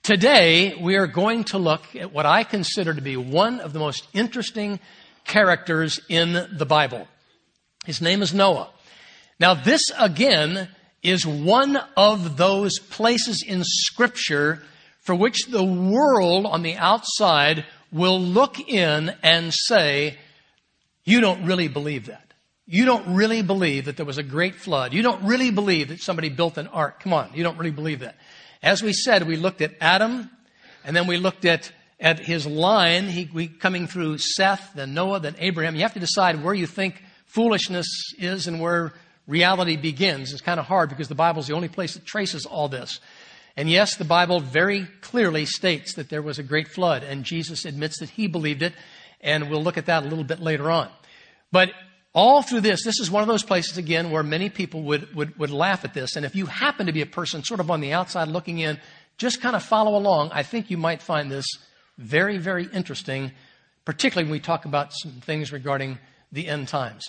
Today, 0.02 0.74
we 0.80 0.96
are 0.96 1.06
going 1.06 1.44
to 1.44 1.58
look 1.58 1.96
at 1.96 2.12
what 2.12 2.26
I 2.26 2.44
consider 2.44 2.94
to 2.94 3.00
be 3.00 3.16
one 3.16 3.60
of 3.60 3.72
the 3.72 3.78
most 3.78 4.06
interesting 4.12 4.78
characters 5.24 6.00
in 6.08 6.48
the 6.52 6.66
Bible. 6.66 7.08
His 7.84 8.00
name 8.00 8.22
is 8.22 8.32
Noah. 8.32 8.70
Now, 9.40 9.54
this 9.54 9.90
again 9.98 10.68
is 11.02 11.26
one 11.26 11.76
of 11.96 12.36
those 12.36 12.78
places 12.78 13.44
in 13.46 13.62
Scripture 13.64 14.62
for 15.06 15.14
which 15.14 15.46
the 15.46 15.64
world 15.64 16.46
on 16.46 16.62
the 16.62 16.74
outside 16.74 17.64
will 17.92 18.20
look 18.20 18.58
in 18.58 19.14
and 19.22 19.54
say, 19.54 20.18
You 21.04 21.20
don't 21.20 21.46
really 21.46 21.68
believe 21.68 22.06
that. 22.06 22.34
You 22.66 22.84
don't 22.84 23.14
really 23.14 23.42
believe 23.42 23.84
that 23.84 23.96
there 23.96 24.04
was 24.04 24.18
a 24.18 24.24
great 24.24 24.56
flood. 24.56 24.92
You 24.92 25.02
don't 25.02 25.22
really 25.22 25.52
believe 25.52 25.88
that 25.88 26.00
somebody 26.00 26.28
built 26.28 26.58
an 26.58 26.66
ark. 26.66 26.98
Come 27.00 27.12
on, 27.12 27.30
you 27.32 27.44
don't 27.44 27.56
really 27.56 27.70
believe 27.70 28.00
that. 28.00 28.16
As 28.60 28.82
we 28.82 28.92
said, 28.92 29.28
we 29.28 29.36
looked 29.36 29.62
at 29.62 29.74
Adam, 29.80 30.28
and 30.84 30.96
then 30.96 31.06
we 31.06 31.16
looked 31.16 31.44
at, 31.44 31.70
at 32.00 32.18
his 32.18 32.44
line, 32.44 33.04
he, 33.04 33.30
we, 33.32 33.46
coming 33.46 33.86
through 33.86 34.18
Seth, 34.18 34.72
then 34.74 34.94
Noah, 34.94 35.20
then 35.20 35.36
Abraham. 35.38 35.76
You 35.76 35.82
have 35.82 35.94
to 35.94 36.00
decide 36.00 36.42
where 36.42 36.54
you 36.54 36.66
think 36.66 37.00
foolishness 37.26 37.86
is 38.18 38.48
and 38.48 38.60
where 38.60 38.92
reality 39.28 39.76
begins. 39.76 40.32
It's 40.32 40.42
kind 40.42 40.58
of 40.58 40.66
hard 40.66 40.88
because 40.88 41.06
the 41.06 41.14
Bible 41.14 41.40
is 41.40 41.46
the 41.46 41.54
only 41.54 41.68
place 41.68 41.94
that 41.94 42.04
traces 42.04 42.46
all 42.46 42.68
this. 42.68 42.98
And 43.56 43.70
yes, 43.70 43.96
the 43.96 44.04
Bible 44.04 44.40
very 44.40 44.86
clearly 45.00 45.46
states 45.46 45.94
that 45.94 46.10
there 46.10 46.22
was 46.22 46.38
a 46.38 46.42
great 46.42 46.68
flood, 46.68 47.02
and 47.02 47.24
Jesus 47.24 47.64
admits 47.64 47.98
that 48.00 48.10
he 48.10 48.26
believed 48.26 48.62
it, 48.62 48.74
and 49.20 49.48
we'll 49.48 49.62
look 49.62 49.78
at 49.78 49.86
that 49.86 50.04
a 50.04 50.06
little 50.06 50.24
bit 50.24 50.40
later 50.40 50.70
on. 50.70 50.90
But 51.50 51.70
all 52.12 52.42
through 52.42 52.62
this, 52.62 52.84
this 52.84 53.00
is 53.00 53.10
one 53.10 53.22
of 53.22 53.28
those 53.28 53.42
places, 53.42 53.78
again, 53.78 54.10
where 54.10 54.22
many 54.22 54.50
people 54.50 54.82
would, 54.82 55.14
would, 55.14 55.38
would 55.38 55.50
laugh 55.50 55.84
at 55.84 55.94
this. 55.94 56.16
And 56.16 56.26
if 56.26 56.34
you 56.34 56.46
happen 56.46 56.86
to 56.86 56.92
be 56.92 57.02
a 57.02 57.06
person 57.06 57.42
sort 57.44 57.60
of 57.60 57.70
on 57.70 57.80
the 57.80 57.92
outside 57.92 58.28
looking 58.28 58.58
in, 58.58 58.78
just 59.18 59.40
kind 59.40 59.56
of 59.56 59.62
follow 59.62 59.96
along. 59.96 60.30
I 60.32 60.42
think 60.42 60.70
you 60.70 60.76
might 60.76 61.00
find 61.00 61.30
this 61.30 61.46
very, 61.98 62.36
very 62.38 62.68
interesting, 62.72 63.32
particularly 63.84 64.26
when 64.26 64.32
we 64.32 64.40
talk 64.40 64.64
about 64.64 64.92
some 64.92 65.12
things 65.12 65.52
regarding 65.52 65.98
the 66.32 66.48
end 66.48 66.68
times. 66.68 67.04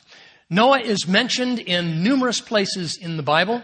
Noah 0.50 0.80
is 0.80 1.08
mentioned 1.08 1.60
in 1.60 2.04
numerous 2.04 2.40
places 2.40 2.98
in 3.02 3.18
the 3.18 3.24
Bible. 3.24 3.62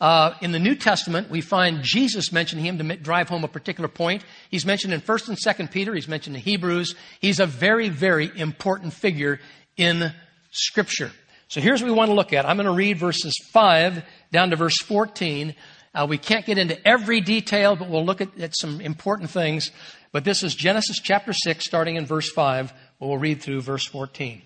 Uh, 0.00 0.34
in 0.42 0.52
the 0.52 0.58
New 0.58 0.74
Testament, 0.74 1.30
we 1.30 1.40
find 1.40 1.82
Jesus 1.82 2.30
mentioning 2.30 2.64
him 2.64 2.78
to 2.78 2.96
drive 2.96 3.28
home 3.28 3.44
a 3.44 3.48
particular 3.48 3.88
point. 3.88 4.24
He's 4.50 4.66
mentioned 4.66 4.92
in 4.92 5.00
1st 5.00 5.28
and 5.28 5.38
2nd 5.38 5.70
Peter. 5.70 5.94
He's 5.94 6.08
mentioned 6.08 6.36
in 6.36 6.42
Hebrews. 6.42 6.94
He's 7.20 7.40
a 7.40 7.46
very, 7.46 7.88
very 7.88 8.30
important 8.36 8.92
figure 8.92 9.40
in 9.76 10.12
Scripture. 10.50 11.12
So 11.48 11.60
here's 11.60 11.80
what 11.80 11.88
we 11.88 11.96
want 11.96 12.10
to 12.10 12.14
look 12.14 12.32
at. 12.32 12.44
I'm 12.44 12.56
going 12.56 12.66
to 12.66 12.72
read 12.72 12.98
verses 12.98 13.34
5 13.52 14.02
down 14.32 14.50
to 14.50 14.56
verse 14.56 14.78
14. 14.82 15.54
Uh, 15.94 16.06
we 16.06 16.18
can't 16.18 16.44
get 16.44 16.58
into 16.58 16.86
every 16.86 17.20
detail, 17.22 17.76
but 17.76 17.88
we'll 17.88 18.04
look 18.04 18.20
at, 18.20 18.38
at, 18.38 18.54
some 18.54 18.80
important 18.82 19.30
things. 19.30 19.70
But 20.12 20.24
this 20.24 20.42
is 20.42 20.54
Genesis 20.54 20.98
chapter 20.98 21.32
6, 21.32 21.64
starting 21.64 21.96
in 21.96 22.04
verse 22.04 22.30
5. 22.30 22.72
We'll 22.98 23.16
read 23.16 23.40
through 23.40 23.62
verse 23.62 23.86
14. 23.86 24.42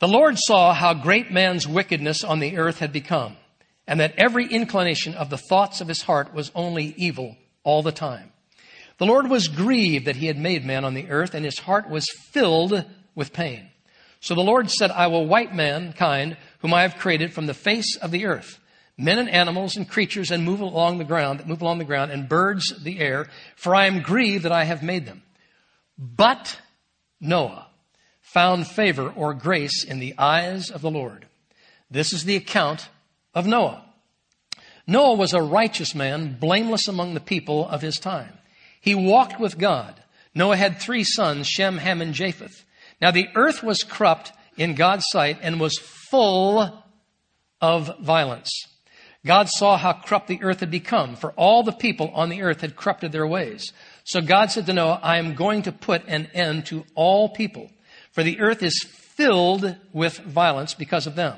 The 0.00 0.08
Lord 0.08 0.38
saw 0.38 0.74
how 0.74 0.92
great 0.94 1.30
man's 1.30 1.66
wickedness 1.68 2.24
on 2.24 2.40
the 2.40 2.58
earth 2.58 2.80
had 2.80 2.92
become, 2.92 3.36
and 3.86 4.00
that 4.00 4.14
every 4.16 4.46
inclination 4.46 5.14
of 5.14 5.30
the 5.30 5.38
thoughts 5.38 5.80
of 5.80 5.88
his 5.88 6.02
heart 6.02 6.32
was 6.32 6.52
only 6.54 6.94
evil 6.96 7.36
all 7.64 7.82
the 7.82 7.92
time. 7.92 8.32
The 8.98 9.06
Lord 9.06 9.28
was 9.28 9.48
grieved 9.48 10.06
that 10.06 10.16
he 10.16 10.26
had 10.26 10.38
made 10.38 10.64
man 10.64 10.84
on 10.84 10.94
the 10.94 11.10
earth, 11.10 11.34
and 11.34 11.44
his 11.44 11.58
heart 11.58 11.88
was 11.88 12.08
filled 12.30 12.84
with 13.14 13.32
pain. 13.32 13.68
So 14.20 14.34
the 14.34 14.42
Lord 14.42 14.70
said, 14.70 14.92
I 14.92 15.08
will 15.08 15.26
wipe 15.26 15.52
mankind, 15.52 16.36
whom 16.60 16.72
I 16.72 16.82
have 16.82 16.98
created 16.98 17.32
from 17.32 17.46
the 17.46 17.54
face 17.54 17.96
of 17.96 18.12
the 18.12 18.26
earth, 18.26 18.60
men 18.96 19.18
and 19.18 19.28
animals 19.28 19.76
and 19.76 19.88
creatures 19.88 20.30
and 20.30 20.44
move 20.44 20.60
along 20.60 20.98
the 20.98 21.04
ground, 21.04 21.44
move 21.46 21.60
along 21.60 21.78
the 21.78 21.84
ground, 21.84 22.12
and 22.12 22.28
birds 22.28 22.72
the 22.84 23.00
air, 23.00 23.26
for 23.56 23.74
I 23.74 23.86
am 23.86 24.02
grieved 24.02 24.44
that 24.44 24.52
I 24.52 24.64
have 24.64 24.82
made 24.82 25.06
them. 25.06 25.22
But 25.98 26.60
Noah 27.20 27.66
found 28.20 28.68
favor 28.68 29.10
or 29.10 29.34
grace 29.34 29.84
in 29.84 29.98
the 29.98 30.14
eyes 30.16 30.70
of 30.70 30.80
the 30.80 30.90
Lord. 30.90 31.26
This 31.90 32.12
is 32.12 32.24
the 32.24 32.36
account 32.36 32.88
of 33.34 33.46
Noah. 33.46 33.84
Noah 34.86 35.14
was 35.14 35.32
a 35.32 35.42
righteous 35.42 35.94
man, 35.94 36.36
blameless 36.38 36.88
among 36.88 37.14
the 37.14 37.20
people 37.20 37.68
of 37.68 37.82
his 37.82 37.98
time. 37.98 38.32
He 38.80 38.94
walked 38.94 39.38
with 39.38 39.58
God. 39.58 40.02
Noah 40.34 40.56
had 40.56 40.80
three 40.80 41.04
sons, 41.04 41.46
Shem, 41.46 41.78
Ham, 41.78 42.02
and 42.02 42.14
Japheth. 42.14 42.64
Now 43.00 43.10
the 43.10 43.28
earth 43.34 43.62
was 43.62 43.84
corrupt 43.84 44.32
in 44.56 44.74
God's 44.74 45.06
sight 45.08 45.38
and 45.40 45.60
was 45.60 45.78
full 45.78 46.84
of 47.60 47.98
violence. 48.00 48.50
God 49.24 49.48
saw 49.48 49.76
how 49.76 49.92
corrupt 49.92 50.26
the 50.26 50.42
earth 50.42 50.60
had 50.60 50.70
become, 50.70 51.14
for 51.14 51.30
all 51.32 51.62
the 51.62 51.72
people 51.72 52.10
on 52.12 52.28
the 52.28 52.42
earth 52.42 52.60
had 52.60 52.74
corrupted 52.74 53.12
their 53.12 53.26
ways. 53.26 53.72
So 54.04 54.20
God 54.20 54.50
said 54.50 54.66
to 54.66 54.72
Noah, 54.72 54.98
I 55.00 55.18
am 55.18 55.34
going 55.34 55.62
to 55.62 55.72
put 55.72 56.02
an 56.08 56.28
end 56.34 56.66
to 56.66 56.84
all 56.96 57.28
people, 57.28 57.70
for 58.10 58.24
the 58.24 58.40
earth 58.40 58.64
is 58.64 58.82
filled 58.82 59.76
with 59.92 60.18
violence 60.18 60.74
because 60.74 61.06
of 61.06 61.14
them. 61.14 61.36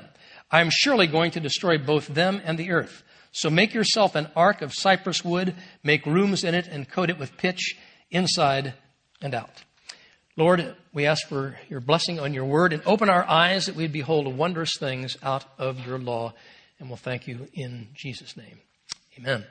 I 0.51 0.61
am 0.61 0.69
surely 0.71 1.07
going 1.07 1.31
to 1.31 1.39
destroy 1.39 1.77
both 1.77 2.07
them 2.07 2.41
and 2.43 2.57
the 2.57 2.71
earth. 2.71 3.03
So 3.31 3.49
make 3.49 3.73
yourself 3.73 4.15
an 4.15 4.29
ark 4.35 4.61
of 4.61 4.73
cypress 4.73 5.23
wood, 5.25 5.55
make 5.83 6.05
rooms 6.05 6.43
in 6.43 6.55
it, 6.55 6.67
and 6.67 6.89
coat 6.89 7.09
it 7.09 7.19
with 7.19 7.37
pitch 7.37 7.75
inside 8.09 8.73
and 9.21 9.33
out. 9.33 9.63
Lord, 10.37 10.75
we 10.93 11.05
ask 11.05 11.27
for 11.27 11.57
your 11.69 11.79
blessing 11.79 12.19
on 12.19 12.33
your 12.33 12.45
word 12.45 12.73
and 12.73 12.81
open 12.85 13.09
our 13.09 13.23
eyes 13.23 13.65
that 13.65 13.75
we'd 13.75 13.91
behold 13.91 14.27
wondrous 14.27 14.77
things 14.77 15.17
out 15.23 15.45
of 15.57 15.85
your 15.85 15.97
law. 15.97 16.33
And 16.79 16.89
we'll 16.89 16.97
thank 16.97 17.27
you 17.27 17.47
in 17.53 17.87
Jesus' 17.93 18.35
name. 18.35 18.59
Amen. 19.17 19.45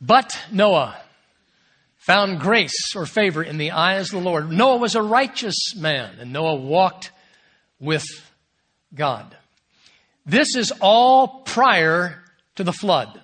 But 0.00 0.38
Noah 0.52 0.96
found 1.96 2.40
grace 2.40 2.94
or 2.94 3.06
favor 3.06 3.42
in 3.42 3.58
the 3.58 3.72
eyes 3.72 4.12
of 4.12 4.22
the 4.22 4.28
Lord. 4.28 4.50
Noah 4.50 4.76
was 4.76 4.94
a 4.94 5.02
righteous 5.02 5.74
man, 5.74 6.16
and 6.20 6.32
Noah 6.32 6.56
walked 6.56 7.10
with 7.80 8.04
God. 8.96 9.36
This 10.24 10.56
is 10.56 10.72
all 10.80 11.42
prior 11.44 12.22
to 12.56 12.64
the 12.64 12.72
flood. 12.72 13.20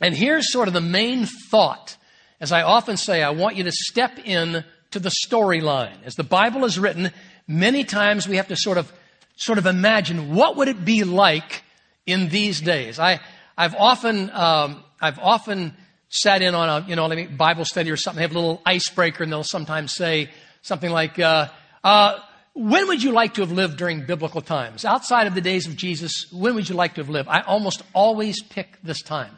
And 0.00 0.14
here's 0.14 0.52
sort 0.52 0.68
of 0.68 0.74
the 0.74 0.80
main 0.80 1.26
thought. 1.50 1.96
As 2.40 2.52
I 2.52 2.62
often 2.62 2.96
say, 2.96 3.22
I 3.22 3.30
want 3.30 3.56
you 3.56 3.64
to 3.64 3.72
step 3.72 4.18
in 4.24 4.64
to 4.90 4.98
the 4.98 5.12
storyline. 5.26 6.02
As 6.04 6.14
the 6.14 6.24
Bible 6.24 6.64
is 6.64 6.78
written, 6.78 7.10
many 7.48 7.84
times 7.84 8.28
we 8.28 8.36
have 8.36 8.48
to 8.48 8.56
sort 8.56 8.76
of, 8.76 8.92
sort 9.36 9.58
of 9.58 9.66
imagine 9.66 10.34
what 10.34 10.56
would 10.56 10.68
it 10.68 10.84
be 10.84 11.04
like 11.04 11.62
in 12.06 12.28
these 12.28 12.60
days. 12.60 12.98
I, 12.98 13.20
I've 13.56 13.74
often, 13.74 14.30
um, 14.30 14.82
I've 15.00 15.18
often 15.18 15.74
sat 16.08 16.42
in 16.42 16.54
on 16.54 16.68
a, 16.68 16.86
you 16.86 16.96
know, 16.96 17.08
Bible 17.36 17.64
study 17.64 17.90
or 17.90 17.96
something, 17.96 18.20
have 18.20 18.32
a 18.32 18.34
little 18.34 18.62
icebreaker, 18.66 19.22
and 19.22 19.32
they'll 19.32 19.42
sometimes 19.42 19.92
say 19.92 20.30
something 20.62 20.90
like, 20.90 21.18
uh, 21.18 21.48
uh, 21.82 22.18
when 22.54 22.86
would 22.86 23.02
you 23.02 23.10
like 23.10 23.34
to 23.34 23.40
have 23.40 23.50
lived 23.50 23.76
during 23.76 24.06
biblical 24.06 24.40
times? 24.40 24.84
Outside 24.84 25.26
of 25.26 25.34
the 25.34 25.40
days 25.40 25.66
of 25.66 25.76
Jesus, 25.76 26.26
when 26.32 26.54
would 26.54 26.68
you 26.68 26.76
like 26.76 26.94
to 26.94 27.00
have 27.00 27.10
lived? 27.10 27.28
I 27.28 27.40
almost 27.40 27.82
always 27.92 28.42
pick 28.42 28.78
this 28.82 29.02
time. 29.02 29.36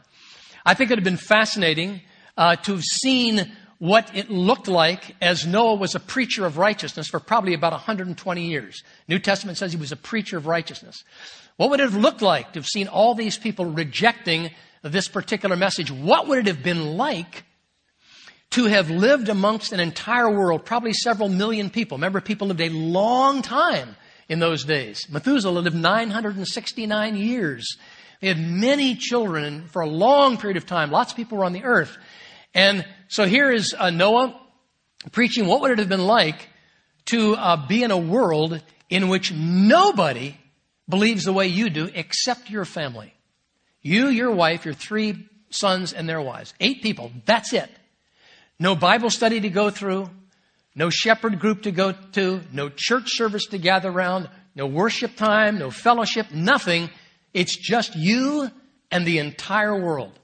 I 0.67 0.75
think 0.75 0.91
it 0.91 0.93
would 0.93 0.99
have 0.99 1.05
been 1.05 1.17
fascinating 1.17 2.03
uh, 2.37 2.57
to 2.57 2.73
have 2.73 2.83
seen 2.83 3.51
what 3.79 4.15
it 4.15 4.31
looked 4.31 4.69
like 4.69 5.17
as 5.21 5.47
Noah 5.47 5.77
was 5.77 5.95
a 5.95 6.01
preacher 6.01 6.45
of 6.45 6.59
righteousness 6.59 7.09
for 7.09 7.19
probably 7.19 7.55
about 7.55 7.73
120 7.73 8.47
years. 8.47 8.83
New 9.09 9.19
Testament 9.19 9.57
says 9.57 9.73
he 9.73 9.79
was 9.79 9.93
a 9.93 9.97
preacher 9.97 10.37
of 10.37 10.47
righteousness. 10.47 11.03
What 11.57 11.71
would 11.71 11.81
it 11.81 11.85
have 11.85 11.97
looked 11.97 12.23
like 12.23 12.53
to 12.53 12.59
have 12.59 12.67
seen 12.67 12.87
all 12.87 13.15
these 13.15 13.39
people 13.39 13.65
rejecting 13.65 14.51
this 14.83 15.09
particular 15.09 15.57
message? 15.57 15.91
What 15.91 16.29
would 16.29 16.39
it 16.39 16.47
have 16.47 16.63
been 16.63 16.97
like 16.97 17.45
to 18.51 18.67
have 18.67 18.91
lived 18.91 19.29
amongst 19.29 19.73
an 19.73 19.81
entire 19.81 20.31
world, 20.31 20.65
probably 20.65 20.93
several 20.93 21.29
million 21.29 21.71
people? 21.71 21.99
Remember, 21.99 22.21
people 22.21 22.49
lived 22.49 22.61
a 22.61 22.71
long 22.71 23.43
time 23.43 23.97
in 24.29 24.39
those 24.39 24.65
days. 24.65 25.07
Methuselah 25.11 25.61
lived 25.61 25.77
969 25.77 27.17
years. 27.17 27.77
They 28.21 28.29
had 28.29 28.41
many 28.41 28.95
children, 28.95 29.67
for 29.69 29.83
a 29.83 29.89
long 29.89 30.39
period 30.39 30.57
of 30.57 30.67
time, 30.67 30.91
lots 30.91 31.13
of 31.13 31.17
people 31.17 31.39
were 31.39 31.45
on 31.45 31.53
the 31.53 31.65
earth. 31.65 31.97
And 32.55 32.87
so 33.09 33.27
here 33.27 33.53
is 33.53 33.75
uh, 33.77 33.91
Noah 33.91 34.41
preaching 35.13 35.47
what 35.47 35.61
would 35.61 35.73
it 35.73 35.79
have 35.79 35.89
been 35.89 36.07
like 36.07 36.49
to 37.07 37.35
uh, 37.35 37.67
be 37.67 37.83
in 37.83 37.91
a 37.91 37.99
world 37.99 38.63
in 38.89 39.09
which 39.09 39.33
nobody 39.33 40.37
believes 40.89 41.25
the 41.25 41.33
way 41.33 41.47
you 41.47 41.71
do 41.71 41.91
except 41.95 42.51
your 42.51 42.65
family. 42.65 43.13
You, 43.83 44.09
your 44.09 44.33
wife, 44.33 44.65
your 44.65 44.75
three 44.75 45.29
sons, 45.51 45.93
and 45.93 46.09
their 46.09 46.21
wives. 46.21 46.55
Eight 46.61 46.83
people. 46.83 47.13
That's 47.25 47.53
it. 47.53 47.71
No 48.59 48.75
Bible 48.75 49.11
study 49.11 49.41
to 49.41 49.49
go 49.49 49.71
through. 49.71 50.11
No 50.75 50.91
shepherd 50.91 51.39
group 51.39 51.63
to 51.63 51.71
go 51.71 51.93
to. 52.13 52.41
No 52.53 52.69
church 52.69 53.11
service 53.11 53.47
to 53.47 53.59
gather 53.59 53.91
around. 53.91 54.29
No 54.55 54.67
worship 54.67 55.17
time. 55.17 55.59
No 55.59 55.71
fellowship. 55.71 56.31
Nothing. 56.33 56.91
It's 57.35 57.57
just 57.57 57.97
you 57.97 58.51
and 58.91 59.07
the 59.07 59.19
entire 59.19 59.79
world. 59.79 60.19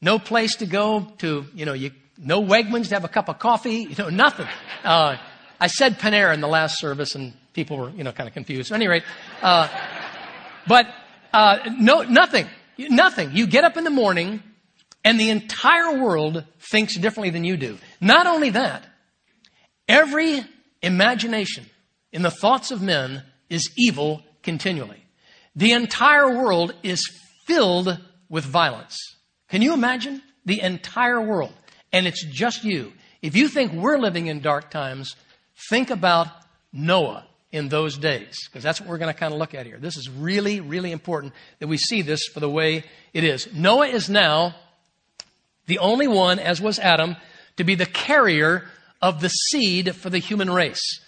No 0.00 0.18
place 0.18 0.56
to 0.56 0.66
go 0.66 1.12
to, 1.18 1.46
you 1.54 1.64
know, 1.64 1.72
you, 1.72 1.90
no 2.18 2.42
Wegmans 2.42 2.88
to 2.88 2.94
have 2.94 3.04
a 3.04 3.08
cup 3.08 3.28
of 3.28 3.38
coffee, 3.38 3.86
you 3.88 3.94
know, 3.98 4.08
nothing. 4.08 4.46
Uh, 4.84 5.16
I 5.60 5.66
said 5.68 5.98
Panera 5.98 6.34
in 6.34 6.40
the 6.40 6.48
last 6.48 6.78
service, 6.78 7.14
and 7.14 7.32
people 7.52 7.78
were, 7.78 7.90
you 7.90 8.04
know, 8.04 8.12
kind 8.12 8.28
of 8.28 8.34
confused. 8.34 8.70
at 8.72 8.76
any 8.76 8.88
rate, 8.88 9.04
uh, 9.42 9.68
but 10.66 10.86
uh, 11.32 11.58
no, 11.78 12.02
nothing, 12.02 12.46
nothing. 12.78 13.32
You 13.32 13.46
get 13.46 13.64
up 13.64 13.76
in 13.76 13.84
the 13.84 13.90
morning, 13.90 14.42
and 15.06 15.20
the 15.20 15.30
entire 15.30 16.02
world 16.02 16.44
thinks 16.58 16.96
differently 16.96 17.30
than 17.30 17.44
you 17.44 17.56
do. 17.56 17.78
Not 18.00 18.26
only 18.26 18.50
that, 18.50 18.84
every 19.86 20.40
imagination 20.82 21.64
in 22.10 22.22
the 22.22 22.30
thoughts 22.30 22.72
of 22.72 22.82
men 22.82 23.22
is 23.48 23.70
evil 23.78 24.24
continually. 24.42 25.04
The 25.54 25.70
entire 25.70 26.36
world 26.36 26.74
is 26.82 27.08
filled 27.46 28.00
with 28.28 28.44
violence. 28.44 28.98
Can 29.48 29.62
you 29.62 29.74
imagine? 29.74 30.22
The 30.44 30.60
entire 30.60 31.20
world. 31.20 31.54
And 31.92 32.08
it's 32.08 32.24
just 32.24 32.64
you. 32.64 32.92
If 33.22 33.36
you 33.36 33.46
think 33.46 33.72
we're 33.72 33.98
living 33.98 34.26
in 34.26 34.40
dark 34.40 34.72
times, 34.72 35.14
think 35.70 35.90
about 35.90 36.26
Noah 36.72 37.24
in 37.52 37.68
those 37.68 37.96
days, 37.96 38.48
because 38.48 38.64
that's 38.64 38.80
what 38.80 38.90
we're 38.90 38.98
going 38.98 39.14
to 39.14 39.18
kind 39.18 39.32
of 39.32 39.38
look 39.38 39.54
at 39.54 39.66
here. 39.66 39.78
This 39.78 39.96
is 39.96 40.10
really, 40.10 40.60
really 40.60 40.90
important 40.90 41.32
that 41.60 41.68
we 41.68 41.76
see 41.76 42.02
this 42.02 42.26
for 42.26 42.40
the 42.40 42.50
way 42.50 42.82
it 43.14 43.22
is. 43.22 43.48
Noah 43.54 43.86
is 43.86 44.10
now 44.10 44.56
the 45.66 45.78
only 45.78 46.08
one, 46.08 46.38
as 46.38 46.60
was 46.60 46.78
Adam, 46.78 47.16
to 47.56 47.64
be 47.64 47.74
the 47.74 47.86
carrier 47.86 48.64
of 49.02 49.20
the 49.20 49.28
seed 49.28 49.94
for 49.94 50.10
the 50.10 50.18
human 50.18 50.50
race. 50.50 51.00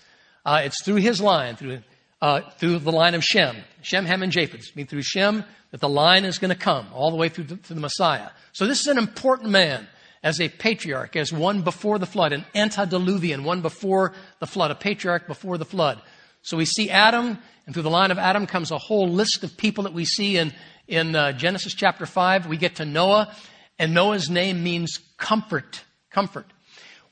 Uh, 0.44 0.62
it's 0.64 0.82
through 0.82 0.96
his 0.96 1.20
line, 1.20 1.56
through, 1.56 1.80
uh, 2.20 2.40
through 2.58 2.78
the 2.78 2.92
line 2.92 3.14
of 3.14 3.24
Shem, 3.24 3.56
Shem, 3.82 4.06
Ham, 4.06 4.22
and 4.22 4.32
Japheth. 4.32 4.68
I 4.68 4.72
mean, 4.74 4.86
through 4.86 5.02
Shem 5.02 5.44
that 5.70 5.80
the 5.80 5.88
line 5.88 6.24
is 6.24 6.38
going 6.38 6.50
to 6.50 6.56
come 6.56 6.86
all 6.94 7.10
the 7.10 7.16
way 7.16 7.28
through 7.28 7.44
through 7.44 7.74
the 7.74 7.80
Messiah. 7.80 8.30
So 8.52 8.66
this 8.66 8.80
is 8.80 8.86
an 8.86 8.98
important 8.98 9.50
man 9.50 9.86
as 10.22 10.40
a 10.40 10.48
patriarch, 10.48 11.14
as 11.16 11.32
one 11.32 11.62
before 11.62 11.98
the 11.98 12.06
flood, 12.06 12.32
an 12.32 12.44
antediluvian, 12.54 13.44
one 13.44 13.62
before 13.62 14.14
the 14.40 14.46
flood, 14.46 14.70
a 14.70 14.74
patriarch 14.74 15.26
before 15.26 15.58
the 15.58 15.64
flood. 15.64 16.00
So 16.42 16.56
we 16.56 16.64
see 16.64 16.90
Adam, 16.90 17.38
and 17.66 17.74
through 17.74 17.84
the 17.84 17.90
line 17.90 18.10
of 18.10 18.18
Adam 18.18 18.46
comes 18.46 18.70
a 18.70 18.78
whole 18.78 19.08
list 19.08 19.44
of 19.44 19.56
people 19.56 19.84
that 19.84 19.92
we 19.92 20.04
see 20.04 20.36
in, 20.36 20.52
in 20.88 21.14
uh, 21.14 21.32
Genesis 21.32 21.74
chapter 21.74 22.06
5. 22.06 22.46
We 22.46 22.56
get 22.56 22.76
to 22.76 22.84
Noah, 22.84 23.34
and 23.78 23.94
Noah's 23.94 24.28
name 24.28 24.62
means 24.62 24.98
comfort. 25.16 25.84
Comfort. 26.10 26.46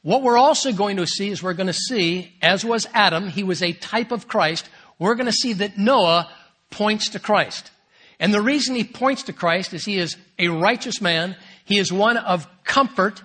What 0.03 0.23
we're 0.23 0.39
also 0.39 0.73
going 0.73 0.99
to 0.99 1.07
see 1.07 1.31
is 1.31 1.43
we're 1.43 1.55
going 1.55 1.67
to 1.67 1.73
see, 1.73 2.33
as 2.41 2.65
was 2.65 2.87
Adam, 2.95 3.29
he 3.29 3.43
was 3.43 3.63
a 3.63 3.73
type 3.73 4.13
of 4.13 4.29
Christ. 4.29 4.69
We're 4.99 5.17
going 5.17 5.27
to 5.27 5.33
see 5.33 5.53
that 5.55 5.79
Noah 5.79 6.31
points 6.71 7.11
to 7.11 7.19
Christ. 7.19 7.71
And 8.19 8.33
the 8.33 8.41
reason 8.41 8.75
he 8.75 8.85
points 8.85 9.25
to 9.25 9.33
Christ 9.33 9.75
is 9.75 9.85
he 9.85 9.99
is 9.99 10.17
a 10.39 10.49
righteous 10.49 11.01
man. 11.01 11.37
He 11.65 11.79
is 11.79 11.93
one 11.93 12.17
of 12.17 12.47
comfort. 12.65 13.23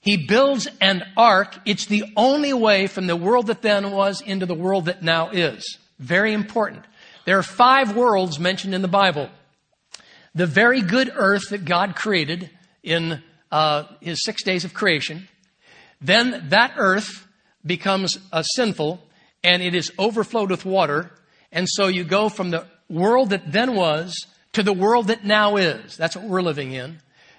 He 0.00 0.26
builds 0.26 0.68
an 0.80 1.04
ark. 1.16 1.56
It's 1.64 1.86
the 1.86 2.04
only 2.16 2.52
way 2.52 2.86
from 2.88 3.06
the 3.06 3.16
world 3.16 3.46
that 3.46 3.62
then 3.62 3.90
was 3.90 4.20
into 4.20 4.46
the 4.46 4.54
world 4.54 4.86
that 4.86 5.02
now 5.02 5.30
is. 5.30 5.78
Very 5.98 6.32
important. 6.32 6.84
There 7.24 7.38
are 7.38 7.42
five 7.42 7.96
worlds 7.96 8.38
mentioned 8.38 8.74
in 8.74 8.82
the 8.82 8.88
Bible. 8.88 9.30
The 10.34 10.46
very 10.46 10.80
good 10.80 11.10
earth 11.14 11.50
that 11.50 11.64
God 11.64 11.94
created 11.94 12.50
in 12.82 13.22
uh, 13.50 13.84
his 14.00 14.24
six 14.24 14.42
days 14.42 14.64
of 14.64 14.74
creation. 14.74 15.28
Then 16.00 16.48
that 16.48 16.74
earth 16.76 17.26
becomes 17.64 18.18
uh, 18.32 18.42
sinful 18.42 19.02
and 19.44 19.62
it 19.62 19.74
is 19.74 19.92
overflowed 19.98 20.50
with 20.50 20.64
water. 20.64 21.10
And 21.50 21.68
so 21.68 21.86
you 21.86 22.04
go 22.04 22.28
from 22.28 22.50
the 22.50 22.66
world 22.88 23.30
that 23.30 23.50
then 23.50 23.74
was 23.74 24.26
to 24.52 24.62
the 24.62 24.72
world 24.72 25.08
that 25.08 25.24
now 25.24 25.56
is. 25.56 25.96
That's 25.96 26.16
what 26.16 26.26
we're 26.26 26.42
living 26.42 26.72
in. 26.72 26.98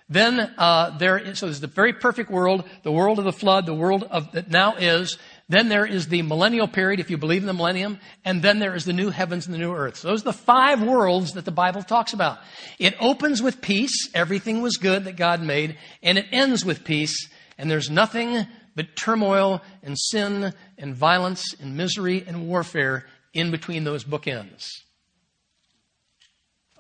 Then 0.10 0.40
uh, 0.58 0.98
there 0.98 1.18
is, 1.18 1.40
so 1.40 1.48
there's 1.48 1.62
the 1.62 1.68
very 1.68 1.94
perfect 1.94 2.30
world, 2.30 2.68
the 2.84 2.92
world 2.92 3.20
of 3.20 3.26
the 3.26 3.32
flood, 3.32 3.66
the 3.66 3.74
world 3.74 4.04
of 4.04 4.32
that 4.34 4.50
now 4.50 4.76
is. 4.76 5.18
Then 5.50 5.68
there 5.68 5.86
is 5.86 6.08
the 6.08 6.22
millennial 6.22 6.68
period, 6.68 7.00
if 7.00 7.10
you 7.10 7.18
believe 7.18 7.44
in 7.44 7.48
the 7.48 7.54
millennium, 7.54 8.00
and 8.24 8.42
then 8.42 8.60
there 8.60 8.76
is 8.76 8.86
the 8.86 8.94
new 8.94 9.10
heavens 9.10 9.46
and 9.46 9.54
the 9.54 9.60
new 9.60 9.74
earth. 9.74 9.98
So 9.98 10.08
those 10.08 10.22
are 10.22 10.32
the 10.32 10.34
five 10.34 10.82
worlds 10.82 11.34
that 11.34 11.46
the 11.46 11.52
Bible 11.52 11.84
talks 11.84 12.14
about. 12.14 12.40
It 12.80 12.96
opens 13.00 13.42
with 13.42 13.62
peace, 13.62 14.10
everything 14.14 14.62
was 14.62 14.78
good 14.78 15.04
that 15.04 15.18
God 15.18 15.42
made, 15.42 15.78
and 16.02 16.18
it 16.18 16.28
ends 16.32 16.64
with 16.64 16.86
peace, 16.86 17.30
and 17.58 17.70
there's 17.70 17.90
nothing 17.90 18.48
but 18.76 18.96
turmoil 18.96 19.62
and 19.84 19.98
sin 20.00 20.54
and 20.78 20.96
violence 20.96 21.54
and 21.60 21.76
misery 21.76 22.24
and 22.26 22.48
warfare 22.48 23.06
in 23.34 23.52
between 23.52 23.84
those 23.84 24.04
bookends. 24.04 24.70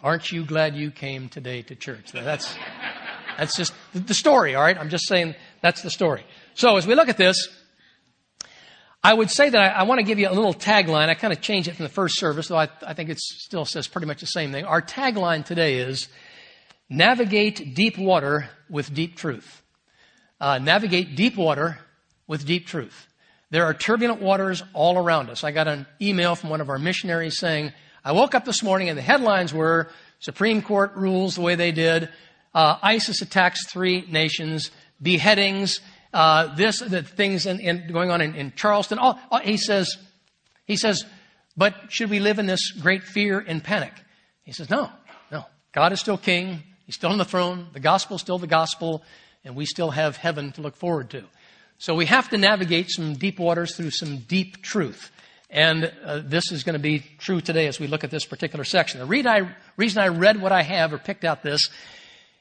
Aren't 0.01 0.31
you 0.31 0.45
glad 0.45 0.75
you 0.75 0.91
came 0.91 1.29
today 1.29 1.61
to 1.63 1.75
church? 1.75 2.11
That's, 2.11 2.55
that's 3.37 3.55
just 3.55 3.73
the 3.93 4.13
story, 4.13 4.55
all 4.55 4.63
right? 4.63 4.77
I'm 4.77 4.89
just 4.89 5.07
saying 5.07 5.35
that's 5.61 5.81
the 5.81 5.89
story. 5.89 6.25
So 6.55 6.77
as 6.77 6.87
we 6.87 6.95
look 6.95 7.09
at 7.09 7.17
this, 7.17 7.47
I 9.03 9.13
would 9.13 9.29
say 9.29 9.49
that 9.49 9.61
I, 9.61 9.79
I 9.79 9.83
want 9.83 9.99
to 9.99 10.03
give 10.03 10.17
you 10.17 10.29
a 10.29 10.31
little 10.31 10.53
tagline. 10.53 11.09
I 11.09 11.13
kind 11.15 11.33
of 11.33 11.41
changed 11.41 11.67
it 11.67 11.75
from 11.75 11.83
the 11.83 11.89
first 11.89 12.17
service, 12.17 12.47
though 12.47 12.57
I, 12.57 12.69
I 12.85 12.93
think 12.93 13.09
it 13.09 13.19
still 13.19 13.65
says 13.65 13.87
pretty 13.87 14.07
much 14.07 14.21
the 14.21 14.27
same 14.27 14.53
thing. 14.53 14.63
Our 14.63 14.81
tagline 14.81 15.43
today 15.43 15.79
is 15.79 16.07
navigate 16.89 17.75
deep 17.75 17.97
water 17.97 18.49
with 18.69 18.93
deep 18.93 19.17
truth. 19.17 19.61
Uh, 20.39 20.57
navigate 20.57 21.15
deep 21.15 21.35
water 21.35 21.79
with 22.27 22.45
deep 22.45 22.65
truth. 22.65 23.07
There 23.49 23.65
are 23.65 23.73
turbulent 23.73 24.21
waters 24.21 24.63
all 24.73 24.97
around 24.97 25.29
us. 25.29 25.43
I 25.43 25.51
got 25.51 25.67
an 25.67 25.85
email 26.01 26.35
from 26.35 26.49
one 26.49 26.61
of 26.61 26.69
our 26.69 26.79
missionaries 26.79 27.37
saying, 27.37 27.73
I 28.05 28.13
woke 28.13 28.33
up 28.33 28.45
this 28.45 28.63
morning 28.63 28.87
and 28.89 28.97
the 28.97 29.03
headlines 29.03 29.53
were 29.53 29.89
Supreme 30.19 30.61
Court 30.61 30.95
rules 30.95 31.35
the 31.35 31.41
way 31.41 31.55
they 31.55 31.73
did, 31.73 32.09
uh, 32.55 32.77
ISIS 32.81 33.21
attacks 33.21 33.67
three 33.67 34.05
nations, 34.09 34.71
beheadings, 35.01 35.81
uh, 36.13 36.53
this, 36.55 36.79
the 36.79 37.03
things 37.03 37.45
in, 37.45 37.59
in, 37.59 37.91
going 37.91 38.11
on 38.11 38.21
in, 38.21 38.35
in 38.35 38.53
Charleston. 38.55 38.99
All, 38.99 39.19
all, 39.31 39.39
he 39.39 39.57
says, 39.57 39.97
he 40.65 40.77
says, 40.77 41.03
but 41.57 41.75
should 41.89 42.09
we 42.09 42.19
live 42.19 42.39
in 42.39 42.45
this 42.45 42.71
great 42.71 43.03
fear 43.03 43.39
and 43.39 43.63
panic? 43.63 43.93
He 44.43 44.51
says, 44.53 44.69
no, 44.69 44.89
no. 45.31 45.45
God 45.73 45.91
is 45.91 45.99
still 45.99 46.17
king. 46.17 46.63
He's 46.85 46.95
still 46.95 47.11
on 47.11 47.17
the 47.17 47.25
throne. 47.25 47.67
The 47.73 47.79
gospel 47.79 48.15
is 48.15 48.21
still 48.21 48.37
the 48.37 48.47
gospel, 48.47 49.03
and 49.43 49.55
we 49.55 49.65
still 49.65 49.91
have 49.91 50.17
heaven 50.17 50.51
to 50.53 50.61
look 50.61 50.75
forward 50.75 51.09
to. 51.11 51.23
So 51.77 51.95
we 51.95 52.05
have 52.05 52.29
to 52.29 52.37
navigate 52.37 52.89
some 52.89 53.15
deep 53.15 53.39
waters 53.39 53.75
through 53.75 53.91
some 53.91 54.19
deep 54.19 54.61
truth. 54.61 55.11
And 55.49 55.91
uh, 56.03 56.21
this 56.23 56.51
is 56.51 56.63
going 56.63 56.73
to 56.73 56.79
be 56.79 57.03
true 57.19 57.39
today 57.39 57.67
as 57.67 57.79
we 57.79 57.87
look 57.87 58.03
at 58.03 58.09
this 58.09 58.25
particular 58.25 58.63
section. 58.63 59.07
The 59.07 59.29
I, 59.29 59.55
reason 59.77 60.01
I 60.01 60.07
read 60.07 60.41
what 60.41 60.51
I 60.51 60.63
have 60.63 60.93
or 60.93 60.97
picked 60.97 61.23
out 61.23 61.43
this 61.43 61.69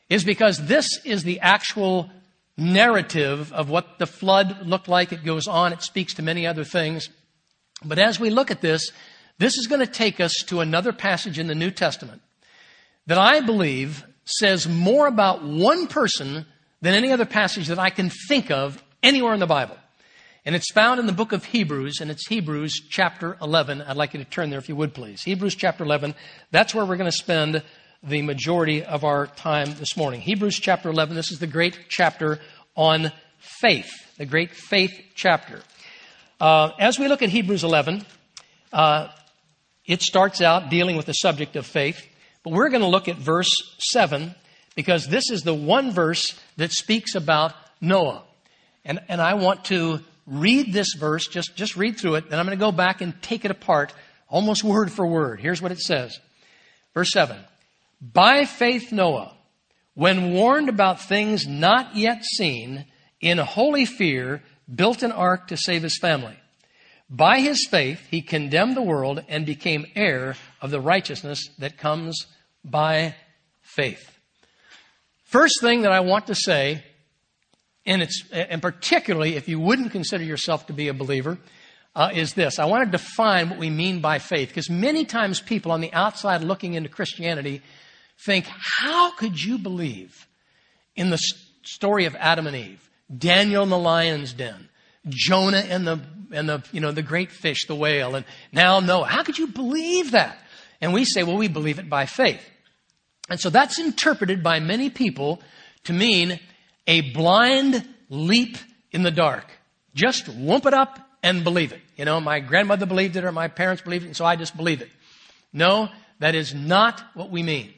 is 0.09 0.25
because 0.25 0.67
this 0.67 1.05
is 1.05 1.23
the 1.23 1.41
actual 1.41 2.11
narrative 2.57 3.53
of 3.53 3.71
what 3.71 3.99
the 3.99 4.07
flood 4.07 4.67
looked 4.67 4.89
like. 4.89 5.13
It 5.13 5.25
goes 5.25 5.49
on, 5.49 5.73
it 5.73 5.83
speaks 5.83 6.15
to 6.15 6.23
many 6.23 6.47
other 6.47 6.65
things. 6.65 7.09
But 7.85 7.99
as 7.99 8.21
we 8.21 8.31
look 8.31 8.51
at 8.51 8.61
this, 8.61 8.91
this 9.39 9.57
is 9.57 9.67
going 9.67 9.81
to 9.81 9.87
take 9.87 10.21
us 10.21 10.35
to 10.47 10.61
another 10.61 10.93
passage 10.93 11.39
in 11.39 11.47
the 11.47 11.55
New 11.55 11.71
Testament 11.71 12.23
that 13.07 13.19
I 13.19 13.41
believe 13.41 14.05
says 14.25 14.69
more 14.69 15.07
about 15.07 15.43
one 15.43 15.87
person 15.87 16.47
than 16.81 16.95
any 16.95 17.11
other 17.11 17.27
passage 17.27 17.69
that 17.69 17.79
I 17.79 17.91
can 17.91 18.11
think 18.29 18.51
of 18.51 18.83
anywhere 19.03 19.35
in 19.35 19.41
the 19.41 19.47
Bible. 19.47 19.77
And 20.45 20.57
it's 20.57 20.73
found 20.73 20.99
in 20.99 21.07
the 21.07 21.13
book 21.13 21.33
of 21.33 21.45
Hebrews, 21.45 22.01
and 22.01 22.11
it's 22.11 22.27
Hebrews 22.27 22.83
chapter 22.89 23.37
11. 23.41 23.83
I'd 23.83 23.97
like 23.97 24.13
you 24.13 24.19
to 24.19 24.29
turn 24.29 24.51
there 24.51 24.59
if 24.59 24.69
you 24.69 24.75
would, 24.75 24.93
please. 24.93 25.23
Hebrews 25.23 25.55
chapter 25.55 25.85
11. 25.85 26.15
That's 26.51 26.75
where 26.75 26.85
we're 26.85 26.97
going 26.97 27.11
to 27.11 27.17
spend 27.17 27.63
the 28.03 28.23
majority 28.23 28.85
of 28.85 29.05
our 29.05 29.29
time 29.29 29.75
this 29.79 29.97
morning. 29.97 30.21
Hebrews 30.21 30.59
chapter 30.59 30.89
11. 30.89 31.15
This 31.15 31.31
is 31.31 31.39
the 31.39 31.47
great 31.47 31.79
chapter 31.89 32.41
on 32.75 33.13
faith, 33.39 33.91
the 34.19 34.27
great 34.27 34.53
faith 34.55 34.91
chapter. 35.15 35.63
Uh, 36.41 36.71
as 36.81 36.99
we 36.99 37.07
look 37.07 37.23
at 37.23 37.29
Hebrews 37.29 37.63
11, 37.63 38.05
uh, 38.73 39.09
it 39.87 40.03
starts 40.03 40.41
out 40.41 40.69
dealing 40.69 40.97
with 40.97 41.07
the 41.07 41.13
subject 41.13 41.55
of 41.55 41.65
faith, 41.65 42.05
but 42.43 42.53
we're 42.53 42.71
going 42.71 42.83
to 42.83 42.89
look 42.89 43.07
at 43.07 43.19
verse 43.19 43.77
7 43.79 44.35
because 44.75 45.07
this 45.07 45.31
is 45.31 45.43
the 45.43 45.55
one 45.55 45.93
verse 45.93 46.37
that 46.57 46.73
speaks 46.73 47.15
about 47.15 47.55
Noah. 47.81 48.25
And, 48.85 48.99
and 49.09 49.21
I 49.21 49.35
want 49.35 49.67
to 49.67 50.01
read 50.27 50.73
this 50.73 50.95
verse, 50.95 51.29
just, 51.29 51.55
just 51.55 51.77
read 51.77 51.99
through 51.99 52.17
it, 52.17 52.31
then 52.31 52.41
I'm 52.41 52.47
going 52.47 52.59
to 52.59 52.65
go 52.65 52.73
back 52.73 53.01
and 53.01 53.21
take 53.23 53.45
it 53.45 53.53
apart 53.53 53.93
almost 54.29 54.65
word 54.65 54.91
for 54.91 55.07
word. 55.07 55.39
Here's 55.39 55.63
what 55.63 55.71
it 55.71 55.79
says. 55.79 56.19
Verse 56.95 57.13
7. 57.13 57.37
By 58.03 58.45
faith 58.45 58.91
Noah, 58.91 59.33
when 59.95 60.33
warned 60.33 60.69
about 60.69 61.01
things 61.01 61.47
not 61.47 61.97
yet 61.97 62.25
seen, 62.25 62.87
in 63.21 63.39
holy 63.39 63.87
fear, 63.87 64.43
built 64.73 65.05
an 65.05 65.13
ark 65.13 65.49
to 65.49 65.57
save 65.57 65.85
his 65.85 65.97
family. 65.97 66.37
By 67.09 67.41
his 67.41 67.69
faith, 67.71 68.05
he 68.11 68.21
condemned 68.21 68.77
the 68.77 68.83
world 68.83 69.23
and 69.29 69.47
became 69.47 69.87
heir 69.95 70.35
of 70.61 70.71
the 70.71 70.81
righteousness 70.81 71.49
that 71.59 71.79
comes 71.79 72.27
by 72.65 73.15
faith. 73.61 74.19
First 75.25 75.61
thing 75.61 75.83
that 75.83 75.93
I 75.93 76.01
want 76.01 76.27
to 76.27 76.35
say 76.35 76.83
and 77.85 78.09
and 78.33 78.63
particularly 78.63 79.37
if 79.37 79.49
you 79.49 79.59
wouldn't 79.59 79.93
consider 79.93 80.25
yourself 80.25 80.67
to 80.67 80.73
be 80.73 80.89
a 80.89 80.95
believer, 80.95 81.39
uh, 81.95 82.11
is 82.15 82.35
this. 82.35 82.59
I 82.59 82.65
want 82.65 82.85
to 82.85 82.91
define 82.91 83.51
what 83.51 83.59
we 83.59 83.71
mean 83.71 84.01
by 84.01 84.19
faith 84.19 84.49
because 84.49 84.71
many 84.71 85.05
times 85.05 85.41
people 85.41 85.73
on 85.73 85.81
the 85.81 85.93
outside 85.93 86.43
looking 86.43 86.75
into 86.75 86.89
Christianity 86.89 87.61
think, 88.25 88.47
how 88.47 89.15
could 89.17 89.43
you 89.43 89.59
believe 89.59 90.27
in 90.97 91.11
the 91.11 91.19
story 91.63 92.05
of 92.05 92.17
Adam 92.17 92.47
and 92.47 92.57
Eve, 92.57 92.91
Daniel 93.17 93.63
in 93.63 93.71
the 93.71 93.79
lion's 93.79 94.33
den, 94.33 94.69
Jonah 95.09 95.59
and 95.69 95.87
the, 95.87 96.01
and 96.33 96.49
the, 96.49 96.63
you 96.73 96.81
know, 96.81 96.93
the 96.93 97.03
great 97.03 97.33
fish, 97.33 97.67
the 97.67 97.75
whale, 97.75 98.15
and 98.15 98.25
now 98.53 98.81
Noah. 98.81 99.07
How 99.07 99.23
could 99.23 99.39
you 99.39 99.49
believe 99.49 100.13
that? 100.13 100.39
And 100.81 100.93
we 100.93 101.05
say, 101.05 101.23
well, 101.23 101.37
we 101.37 101.49
believe 101.49 101.79
it 101.79 101.89
by 101.89 102.07
faith. 102.07 102.43
And 103.29 103.41
so 103.41 103.51
that's 103.51 103.79
interpreted 103.79 104.43
by 104.43 104.61
many 104.61 104.91
people 104.91 105.41
to 105.85 105.93
mean 105.93 106.41
a 106.87 107.13
blind 107.13 107.87
leap 108.09 108.57
in 108.91 109.03
the 109.03 109.11
dark. 109.11 109.47
Just 109.95 110.29
whoop 110.29 110.67
it 110.67 110.75
up 110.75 110.99
and 111.23 111.45
believe 111.45 111.73
it. 111.73 111.81
You 111.97 112.05
know, 112.05 112.21
my 112.21 112.41
grandmother 112.41 112.87
believed 112.87 113.17
it 113.17 113.25
or 113.25 113.33
my 113.33 113.49
parents 113.49 113.83
believed 113.83 114.05
it, 114.05 114.09
and 114.09 114.17
so 114.17 114.25
I 114.25 114.37
just 114.37 114.57
believe 114.57 114.81
it. 114.81 114.91
No, 115.53 115.89
that 116.19 116.35
is 116.35 116.55
not 116.55 117.03
what 117.15 117.31
we 117.31 117.43
mean. 117.43 117.75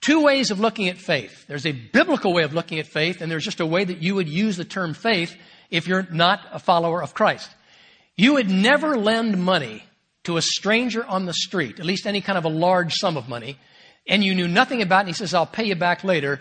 Two 0.00 0.22
ways 0.22 0.50
of 0.50 0.60
looking 0.60 0.88
at 0.88 0.98
faith. 0.98 1.46
There's 1.48 1.66
a 1.66 1.72
biblical 1.72 2.32
way 2.32 2.44
of 2.44 2.54
looking 2.54 2.78
at 2.78 2.86
faith, 2.86 3.20
and 3.20 3.30
there's 3.30 3.44
just 3.44 3.60
a 3.60 3.66
way 3.66 3.84
that 3.84 4.02
you 4.02 4.14
would 4.14 4.28
use 4.28 4.56
the 4.56 4.64
term 4.64 4.94
faith 4.94 5.34
if 5.70 5.88
you're 5.88 6.06
not 6.10 6.40
a 6.52 6.58
follower 6.58 7.02
of 7.02 7.14
Christ. 7.14 7.50
You 8.16 8.34
would 8.34 8.50
never 8.50 8.96
lend 8.96 9.38
money 9.38 9.82
to 10.24 10.36
a 10.36 10.42
stranger 10.42 11.04
on 11.04 11.26
the 11.26 11.32
street, 11.32 11.80
at 11.80 11.86
least 11.86 12.06
any 12.06 12.20
kind 12.20 12.38
of 12.38 12.44
a 12.44 12.50
large 12.50 12.94
sum 12.94 13.16
of 13.16 13.28
money, 13.28 13.58
and 14.06 14.24
you 14.24 14.34
knew 14.34 14.48
nothing 14.48 14.82
about 14.82 14.98
it, 14.98 15.00
and 15.00 15.08
he 15.08 15.14
says, 15.14 15.34
I'll 15.34 15.46
pay 15.46 15.64
you 15.64 15.74
back 15.74 16.04
later. 16.04 16.40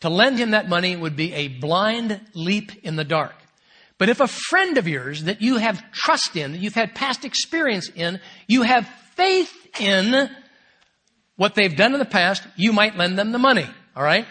To 0.00 0.08
lend 0.08 0.38
him 0.38 0.52
that 0.52 0.68
money 0.68 0.94
would 0.94 1.16
be 1.16 1.32
a 1.34 1.48
blind 1.48 2.20
leap 2.34 2.84
in 2.84 2.96
the 2.96 3.04
dark. 3.04 3.34
But 3.98 4.08
if 4.08 4.20
a 4.20 4.28
friend 4.28 4.78
of 4.78 4.86
yours 4.86 5.24
that 5.24 5.42
you 5.42 5.56
have 5.56 5.90
trust 5.90 6.36
in, 6.36 6.52
that 6.52 6.58
you've 6.58 6.74
had 6.74 6.94
past 6.94 7.24
experience 7.24 7.90
in, 7.90 8.20
you 8.46 8.62
have 8.62 8.88
faith 9.16 9.52
in 9.80 10.30
what 11.38 11.54
they've 11.54 11.74
done 11.74 11.94
in 11.94 12.00
the 12.00 12.04
past, 12.04 12.42
you 12.56 12.72
might 12.72 12.96
lend 12.96 13.16
them 13.16 13.32
the 13.32 13.38
money. 13.38 13.66
All 13.96 14.02
right? 14.02 14.26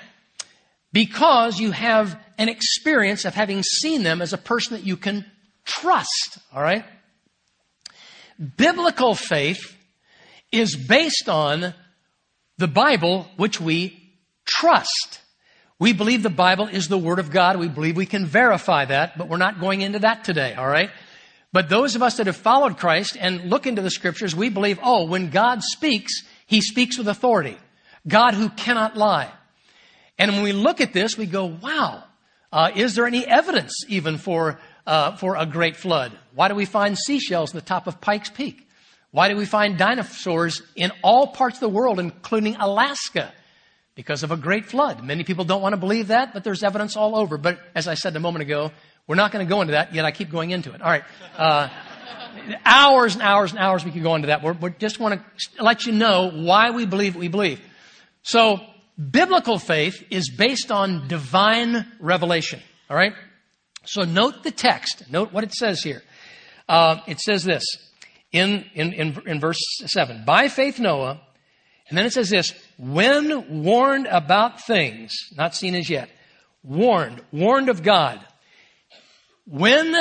Because 0.93 1.59
you 1.59 1.71
have 1.71 2.19
an 2.37 2.49
experience 2.49 3.25
of 3.25 3.33
having 3.33 3.63
seen 3.63 4.03
them 4.03 4.21
as 4.21 4.33
a 4.33 4.37
person 4.37 4.75
that 4.75 4.85
you 4.85 4.97
can 4.97 5.25
trust. 5.65 6.37
All 6.53 6.61
right? 6.61 6.85
Biblical 8.57 9.15
faith 9.15 9.75
is 10.51 10.75
based 10.75 11.29
on 11.29 11.73
the 12.57 12.67
Bible, 12.67 13.27
which 13.37 13.59
we 13.59 14.13
trust. 14.45 15.21
We 15.79 15.93
believe 15.93 16.23
the 16.23 16.29
Bible 16.29 16.67
is 16.67 16.89
the 16.89 16.97
Word 16.97 17.19
of 17.19 17.31
God. 17.31 17.57
We 17.57 17.69
believe 17.69 17.95
we 17.95 18.05
can 18.05 18.25
verify 18.25 18.83
that, 18.85 19.17
but 19.17 19.29
we're 19.29 19.37
not 19.37 19.61
going 19.61 19.81
into 19.81 19.99
that 19.99 20.25
today, 20.25 20.55
all 20.55 20.67
right? 20.67 20.89
But 21.53 21.69
those 21.69 21.95
of 21.95 22.03
us 22.03 22.17
that 22.17 22.27
have 22.27 22.35
followed 22.35 22.77
Christ 22.77 23.15
and 23.17 23.49
look 23.49 23.65
into 23.65 23.81
the 23.81 23.91
Scriptures, 23.91 24.35
we 24.35 24.49
believe, 24.49 24.79
oh, 24.83 25.05
when 25.05 25.29
God 25.29 25.63
speaks, 25.63 26.23
He 26.47 26.61
speaks 26.61 26.97
with 26.97 27.07
authority. 27.07 27.57
God 28.07 28.33
who 28.33 28.49
cannot 28.49 28.97
lie. 28.97 29.31
And 30.17 30.31
when 30.31 30.41
we 30.41 30.53
look 30.53 30.81
at 30.81 30.93
this, 30.93 31.17
we 31.17 31.27
go, 31.27 31.45
wow, 31.45 32.03
uh, 32.51 32.71
is 32.75 32.95
there 32.95 33.05
any 33.05 33.25
evidence 33.25 33.83
even 33.87 34.17
for, 34.17 34.59
uh, 34.87 35.15
for 35.17 35.35
a 35.35 35.45
great 35.45 35.75
flood? 35.75 36.17
Why 36.33 36.47
do 36.47 36.55
we 36.55 36.65
find 36.65 36.97
seashells 36.97 37.51
on 37.51 37.57
the 37.57 37.65
top 37.65 37.85
of 37.85 38.01
Pikes 38.01 38.29
Peak? 38.29 38.67
Why 39.11 39.29
do 39.29 39.35
we 39.35 39.45
find 39.45 39.77
dinosaurs 39.77 40.61
in 40.75 40.91
all 41.03 41.27
parts 41.27 41.57
of 41.57 41.61
the 41.61 41.69
world, 41.69 41.99
including 41.99 42.55
Alaska? 42.55 43.31
because 43.97 44.21
of 44.21 44.29
a 44.29 44.37
great 44.37 44.67
flood. 44.67 45.03
Many 45.03 45.23
people 45.23 45.43
don't 45.43 45.59
want 45.59 45.73
to 45.73 45.77
believe 45.77 46.09
that, 46.09 46.31
but 46.31 46.43
there's 46.43 46.63
evidence 46.63 46.95
all 46.95 47.17
over. 47.17 47.35
But 47.39 47.59
as 47.73 47.87
I 47.87 47.95
said 47.95 48.15
a 48.15 48.19
moment 48.19 48.43
ago, 48.43 48.71
we're 49.07 49.15
not 49.15 49.31
going 49.31 49.43
to 49.43 49.49
go 49.49 49.59
into 49.61 49.71
that, 49.71 49.93
yet 49.93 50.05
I 50.05 50.11
keep 50.11 50.29
going 50.29 50.51
into 50.51 50.71
it. 50.71 50.83
All 50.83 50.89
right. 50.89 51.03
Uh, 51.35 51.67
hours 52.65 53.13
and 53.15 53.23
hours 53.23 53.51
and 53.51 53.59
hours 53.59 53.83
we 53.83 53.91
could 53.91 54.03
go 54.03 54.15
into 54.15 54.27
that. 54.27 54.43
we 54.43 54.69
just 54.79 54.99
want 54.99 55.21
to 55.21 55.63
let 55.63 55.85
you 55.85 55.91
know 55.91 56.31
why 56.31 56.71
we 56.71 56.85
believe 56.85 57.15
what 57.15 57.19
we 57.19 57.27
believe. 57.27 57.61
So, 58.23 58.59
biblical 58.97 59.59
faith 59.59 60.03
is 60.09 60.29
based 60.29 60.71
on 60.71 61.07
divine 61.07 61.85
revelation. 61.99 62.61
All 62.89 62.97
right? 62.97 63.13
So, 63.85 64.03
note 64.03 64.43
the 64.43 64.51
text. 64.51 65.03
Note 65.09 65.31
what 65.31 65.43
it 65.43 65.53
says 65.53 65.81
here. 65.81 66.03
Uh, 66.67 66.97
it 67.07 67.19
says 67.19 67.43
this 67.43 67.63
in, 68.31 68.65
in, 68.73 68.93
in, 68.93 69.21
in 69.25 69.39
verse 69.39 69.59
7 69.85 70.23
By 70.25 70.49
faith, 70.49 70.79
Noah, 70.79 71.21
and 71.89 71.97
then 71.97 72.05
it 72.05 72.13
says 72.13 72.29
this, 72.29 72.53
when 72.77 73.63
warned 73.63 74.07
about 74.07 74.65
things 74.65 75.13
not 75.37 75.55
seen 75.55 75.73
as 75.75 75.89
yet, 75.89 76.09
warned, 76.63 77.21
warned 77.31 77.69
of 77.69 77.81
God. 77.81 78.19
When 79.45 79.95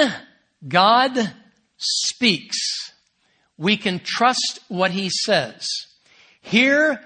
God 0.66 1.33
speaks, 1.77 2.93
we 3.59 3.77
can 3.77 4.01
trust 4.01 4.61
what 4.69 4.91
he 4.91 5.09
says. 5.09 5.67
Here, 6.41 7.01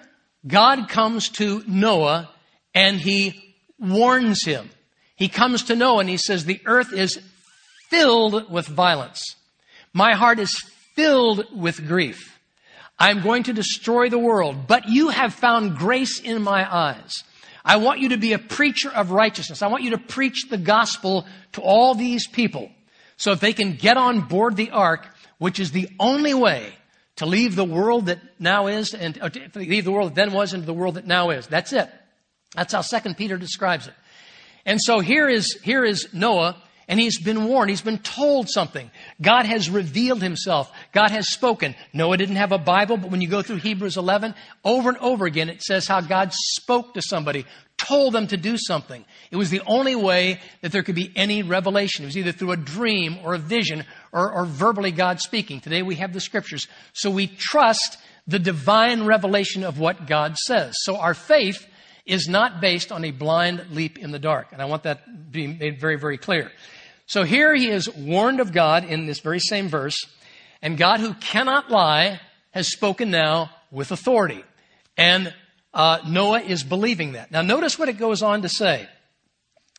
God 0.46 0.88
comes 0.88 1.28
to 1.30 1.62
Noah 1.66 2.30
and 2.74 3.00
he 3.00 3.54
warns 3.78 4.44
him. 4.44 4.70
He 5.16 5.28
comes 5.28 5.64
to 5.64 5.76
Noah 5.76 6.00
and 6.00 6.09
he 6.09 6.16
says, 6.16 6.44
the 6.44 6.61
earth 6.66 6.92
is 6.92 7.20
filled 7.88 8.50
with 8.50 8.66
violence. 8.66 9.37
My 9.92 10.14
heart 10.14 10.38
is 10.38 10.56
filled 10.94 11.44
with 11.54 11.87
grief. 11.87 12.38
I'm 12.98 13.22
going 13.22 13.44
to 13.44 13.52
destroy 13.52 14.09
the 14.09 14.18
world, 14.18 14.66
but 14.66 14.88
you 14.88 15.09
have 15.09 15.33
found 15.35 15.78
grace 15.78 16.20
in 16.20 16.42
my 16.42 16.70
eyes. 16.70 17.24
I 17.64 17.76
want 17.76 18.00
you 18.00 18.11
to 18.11 18.18
be 18.18 18.33
a 18.33 18.38
preacher 18.38 18.90
of 18.90 19.11
righteousness. 19.11 19.62
I 19.62 19.68
want 19.68 19.83
you 19.83 19.90
to 19.90 19.98
preach 19.98 20.48
the 20.48 20.59
gospel 20.59 21.26
to 21.52 21.62
all 21.62 21.94
these 21.94 22.26
people. 22.26 22.70
So 23.20 23.33
if 23.33 23.40
they 23.40 23.52
can 23.52 23.74
get 23.74 23.98
on 23.98 24.22
board 24.22 24.56
the 24.56 24.70
ark, 24.70 25.06
which 25.37 25.61
is 25.61 25.72
the 25.72 25.90
only 26.00 26.33
way 26.33 26.72
to 27.16 27.26
leave 27.26 27.54
the 27.54 27.66
world 27.66 28.06
that 28.06 28.18
now 28.38 28.66
is 28.66 28.94
and 28.94 29.20
leave 29.54 29.85
the 29.85 29.92
world 29.92 30.09
that 30.09 30.14
then 30.14 30.33
was 30.33 30.54
into 30.54 30.64
the 30.64 30.72
world 30.72 30.94
that 30.94 31.06
now 31.06 31.28
is. 31.28 31.46
That's 31.46 31.74
it. 31.74 31.87
That's 32.56 32.72
how 32.72 32.80
Second 32.80 33.18
Peter 33.18 33.37
describes 33.37 33.88
it. 33.88 33.94
And 34.64 34.80
so 34.80 35.00
here 35.00 35.28
is, 35.28 35.52
here 35.62 35.85
is 35.85 36.09
Noah 36.14 36.56
and 36.88 36.98
he's 36.98 37.20
been 37.20 37.44
warned. 37.44 37.68
He's 37.68 37.83
been 37.83 37.98
told 37.98 38.48
something. 38.48 38.90
God 39.20 39.44
has 39.44 39.68
revealed 39.68 40.22
himself. 40.22 40.72
God 40.92 41.11
has 41.11 41.28
spoken. 41.28 41.74
Noah 41.92 42.16
didn't 42.16 42.37
have 42.37 42.52
a 42.52 42.59
Bible, 42.59 42.96
but 42.96 43.11
when 43.11 43.20
you 43.20 43.28
go 43.28 43.42
through 43.42 43.56
Hebrews 43.56 43.98
11, 43.98 44.35
over 44.64 44.88
and 44.88 44.98
over 44.98 45.26
again, 45.26 45.50
it 45.50 45.61
says 45.62 45.87
how 45.87 46.00
God 46.00 46.33
spoke 46.33 46.94
to 46.94 47.02
somebody, 47.02 47.44
told 47.86 48.14
them 48.14 48.26
to 48.28 48.36
do 48.36 48.56
something. 48.56 49.04
It 49.30 49.36
was 49.36 49.50
the 49.50 49.62
only 49.66 49.96
way 49.96 50.40
that 50.60 50.72
there 50.72 50.82
could 50.82 50.94
be 50.94 51.12
any 51.16 51.42
revelation. 51.42 52.04
It 52.04 52.08
was 52.08 52.18
either 52.18 52.32
through 52.32 52.52
a 52.52 52.56
dream 52.56 53.18
or 53.24 53.34
a 53.34 53.38
vision 53.38 53.84
or, 54.12 54.32
or 54.32 54.44
verbally 54.44 54.92
God 54.92 55.20
speaking. 55.20 55.60
Today 55.60 55.82
we 55.82 55.96
have 55.96 56.12
the 56.12 56.20
scriptures. 56.20 56.68
So 56.92 57.10
we 57.10 57.26
trust 57.26 57.98
the 58.26 58.38
divine 58.38 59.04
revelation 59.04 59.64
of 59.64 59.78
what 59.78 60.06
God 60.06 60.36
says. 60.36 60.74
So 60.80 60.96
our 60.96 61.14
faith 61.14 61.66
is 62.06 62.28
not 62.28 62.60
based 62.60 62.92
on 62.92 63.04
a 63.04 63.10
blind 63.10 63.66
leap 63.70 63.98
in 63.98 64.10
the 64.10 64.18
dark. 64.18 64.48
And 64.52 64.60
I 64.60 64.66
want 64.66 64.84
that 64.84 65.04
to 65.04 65.12
be 65.12 65.46
made 65.46 65.80
very, 65.80 65.96
very 65.96 66.18
clear. 66.18 66.50
So 67.06 67.24
here 67.24 67.54
he 67.54 67.68
is 67.68 67.88
warned 67.88 68.40
of 68.40 68.52
God 68.52 68.84
in 68.84 69.06
this 69.06 69.20
very 69.20 69.40
same 69.40 69.68
verse, 69.68 69.96
and 70.62 70.78
God 70.78 71.00
who 71.00 71.14
cannot 71.14 71.70
lie 71.70 72.20
has 72.52 72.68
spoken 72.68 73.10
now 73.10 73.50
with 73.70 73.90
authority. 73.90 74.44
And 74.96 75.34
uh, 75.72 75.98
Noah 76.06 76.40
is 76.40 76.62
believing 76.64 77.12
that. 77.12 77.30
Now 77.30 77.42
notice 77.42 77.78
what 77.78 77.88
it 77.88 77.98
goes 77.98 78.22
on 78.22 78.42
to 78.42 78.48
say. 78.48 78.88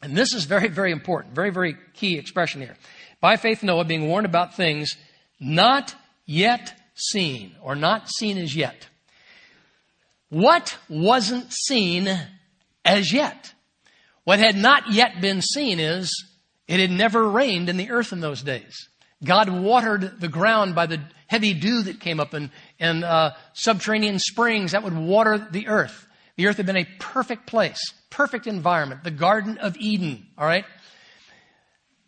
And 0.01 0.17
this 0.17 0.33
is 0.33 0.45
very, 0.45 0.67
very 0.67 0.91
important, 0.91 1.35
very, 1.35 1.51
very 1.51 1.75
key 1.93 2.17
expression 2.17 2.61
here. 2.61 2.75
By 3.19 3.37
faith, 3.37 3.61
Noah 3.61 3.85
being 3.85 4.07
warned 4.07 4.25
about 4.25 4.55
things 4.55 4.95
not 5.39 5.93
yet 6.25 6.73
seen, 6.95 7.55
or 7.61 7.75
not 7.75 8.09
seen 8.09 8.37
as 8.37 8.55
yet. 8.55 8.87
What 10.29 10.77
wasn't 10.89 11.51
seen 11.51 12.09
as 12.85 13.11
yet? 13.11 13.53
What 14.23 14.39
had 14.39 14.55
not 14.55 14.91
yet 14.91 15.19
been 15.19 15.41
seen 15.41 15.79
is 15.79 16.25
it 16.67 16.79
had 16.79 16.91
never 16.91 17.27
rained 17.27 17.69
in 17.69 17.77
the 17.77 17.91
earth 17.91 18.13
in 18.13 18.21
those 18.21 18.41
days. 18.41 18.87
God 19.23 19.49
watered 19.49 20.19
the 20.19 20.27
ground 20.27 20.75
by 20.75 20.87
the 20.87 20.99
heavy 21.27 21.53
dew 21.53 21.83
that 21.83 21.99
came 21.99 22.19
up 22.19 22.33
and, 22.33 22.49
and 22.79 23.03
uh, 23.03 23.31
subterranean 23.53 24.19
springs 24.19 24.71
that 24.71 24.83
would 24.83 24.97
water 24.97 25.37
the 25.37 25.67
earth. 25.67 26.07
The 26.35 26.47
earth 26.47 26.57
had 26.57 26.65
been 26.65 26.77
a 26.77 26.87
perfect 26.99 27.45
place, 27.45 27.79
perfect 28.09 28.47
environment, 28.47 29.03
the 29.03 29.11
Garden 29.11 29.57
of 29.57 29.77
Eden, 29.77 30.27
all 30.37 30.45
right? 30.45 30.65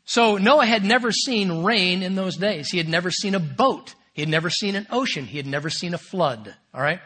So 0.06 0.38
Noah 0.38 0.66
had 0.66 0.84
never 0.84 1.12
seen 1.12 1.64
rain 1.64 2.04
in 2.04 2.16
those 2.16 2.36
days. 2.36 2.70
He 2.70 2.78
had 2.78 2.90
never 2.90 3.12
seen 3.12 3.36
a 3.36 3.40
boat. 3.40 3.94
He 4.14 4.22
had 4.22 4.30
never 4.30 4.50
seen 4.50 4.76
an 4.76 4.88
ocean. 4.90 5.26
He 5.26 5.38
had 5.38 5.48
never 5.48 5.70
seen 5.70 5.94
a 5.94 5.98
flood, 5.98 6.54
all 6.74 6.82
right? 6.82 7.00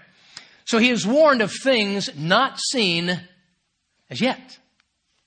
So 0.66 0.80
he 0.80 0.90
is 0.90 1.06
warned 1.06 1.42
of 1.42 1.52
things 1.52 2.10
not 2.18 2.60
seen 2.60 3.20
as 4.10 4.20
yet. 4.20 4.58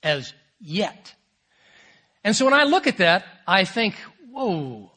As 0.03 0.33
yet. 0.59 1.13
And 2.23 2.35
so 2.35 2.45
when 2.45 2.53
I 2.53 2.63
look 2.63 2.87
at 2.87 2.97
that, 2.97 3.25
I 3.47 3.63
think, 3.63 3.95
whoa, 4.31 4.91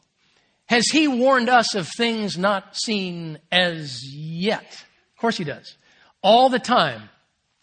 has 0.67 0.87
he 0.87 1.07
warned 1.07 1.49
us 1.49 1.75
of 1.75 1.87
things 1.87 2.37
not 2.37 2.75
seen 2.75 3.39
as 3.51 4.03
yet? 4.05 4.85
Of 5.13 5.21
course 5.21 5.37
he 5.37 5.43
does. 5.43 5.75
All 6.21 6.49
the 6.49 6.59
time, 6.59 7.09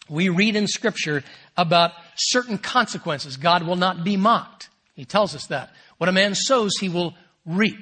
we 0.09 0.29
read 0.29 0.57
in 0.57 0.67
scripture 0.67 1.25
about 1.57 1.93
certain 2.17 2.59
consequences. 2.59 3.37
God 3.37 3.65
will 3.65 3.77
not 3.77 4.05
be 4.05 4.17
mocked. 4.17 4.69
He 4.95 5.05
tells 5.05 5.35
us 5.35 5.47
that. 5.47 5.75
What 5.99 6.09
a 6.09 6.13
man 6.13 6.35
sows, 6.35 6.77
he 6.79 6.89
will 6.89 7.15
reap. 7.45 7.79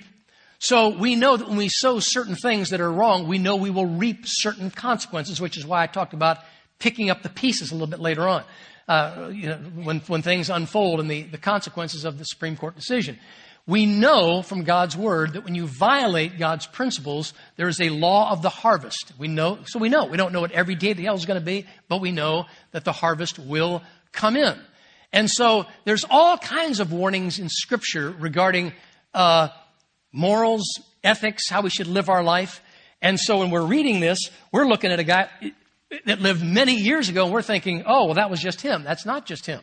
So 0.59 0.91
we 0.91 1.17
know 1.17 1.37
that 1.37 1.49
when 1.49 1.57
we 1.57 1.69
sow 1.69 2.01
certain 2.01 2.37
things 2.37 2.71
that 2.71 2.81
are 2.81 2.93
wrong, 2.93 3.27
we 3.27 3.39
know 3.39 3.57
we 3.57 3.71
will 3.71 3.87
reap 3.87 4.25
certain 4.25 4.71
consequences, 4.71 5.41
which 5.41 5.57
is 5.57 5.67
why 5.67 5.83
I 5.83 5.87
talked 5.87 6.13
about 6.13 6.39
picking 6.79 7.11
up 7.11 7.23
the 7.23 7.29
pieces 7.29 7.71
a 7.71 7.75
little 7.75 7.87
bit 7.87 8.01
later 8.01 8.29
on. 8.29 8.45
Uh, 8.87 9.31
you 9.33 9.49
know, 9.49 9.57
when, 9.57 10.01
when 10.01 10.21
things 10.21 10.51
unfold 10.51 11.01
and 11.01 11.11
the, 11.11 11.23
the 11.23 11.39
consequences 11.39 12.05
of 12.05 12.19
the 12.19 12.25
Supreme 12.25 12.57
Court 12.57 12.75
decision. 12.75 13.19
We 13.67 13.87
know 13.87 14.43
from 14.43 14.65
God's 14.65 14.97
word 14.97 15.35
that 15.35 15.45
when 15.45 15.55
you 15.55 15.67
violate 15.67 16.39
God's 16.39 16.67
principles, 16.67 17.35
there 17.57 17.69
is 17.69 17.81
a 17.81 17.91
law 17.91 18.33
of 18.33 18.43
the 18.43 18.49
harvest. 18.49 19.13
We 19.19 19.29
know, 19.29 19.59
so 19.67 19.79
we 19.79 19.89
know. 19.89 20.07
We 20.07 20.17
don't 20.17 20.33
know 20.33 20.41
what 20.41 20.53
every 20.53 20.75
day 20.75 20.93
of 20.93 20.97
the 20.97 21.05
hell 21.05 21.15
is 21.15 21.27
going 21.27 21.39
to 21.39 21.45
be, 21.45 21.67
but 21.89 22.01
we 22.01 22.11
know 22.11 22.47
that 22.73 22.85
the 22.85 22.93
harvest 22.93 23.39
will 23.39 23.83
come 24.13 24.37
in. 24.37 24.59
And 25.13 25.31
so 25.31 25.67
there's 25.85 26.05
all 26.09 26.37
kinds 26.39 26.81
of 26.81 26.93
warnings 26.93 27.39
in 27.39 27.49
Scripture 27.49 28.11
regarding 28.11 28.73
uh, 29.15 29.49
morals, 30.13 30.65
ethics, 31.05 31.49
how 31.49 31.63
we 31.63 31.71
should 31.71 31.87
live 31.87 32.09
our 32.09 32.23
life. 32.23 32.63
And 33.03 33.19
so 33.19 33.39
when 33.39 33.51
we're 33.51 33.65
reading 33.65 34.01
this, 34.01 34.19
we're 34.53 34.67
looking 34.67 34.93
at 34.93 35.01
a 35.01 35.05
guy 35.05 35.29
that 36.07 36.21
lived 36.21 36.45
many 36.45 36.75
years 36.75 37.09
ago, 37.09 37.25
and 37.25 37.33
we're 37.33 37.43
thinking, 37.43 37.85
oh, 37.87 38.07
well, 38.07 38.15
that 38.15 38.31
was 38.31 38.41
just 38.41 38.61
him. 38.61 38.85
That's 38.85 39.07
not 39.07 39.27
just 39.27 39.47
him. 39.47 39.61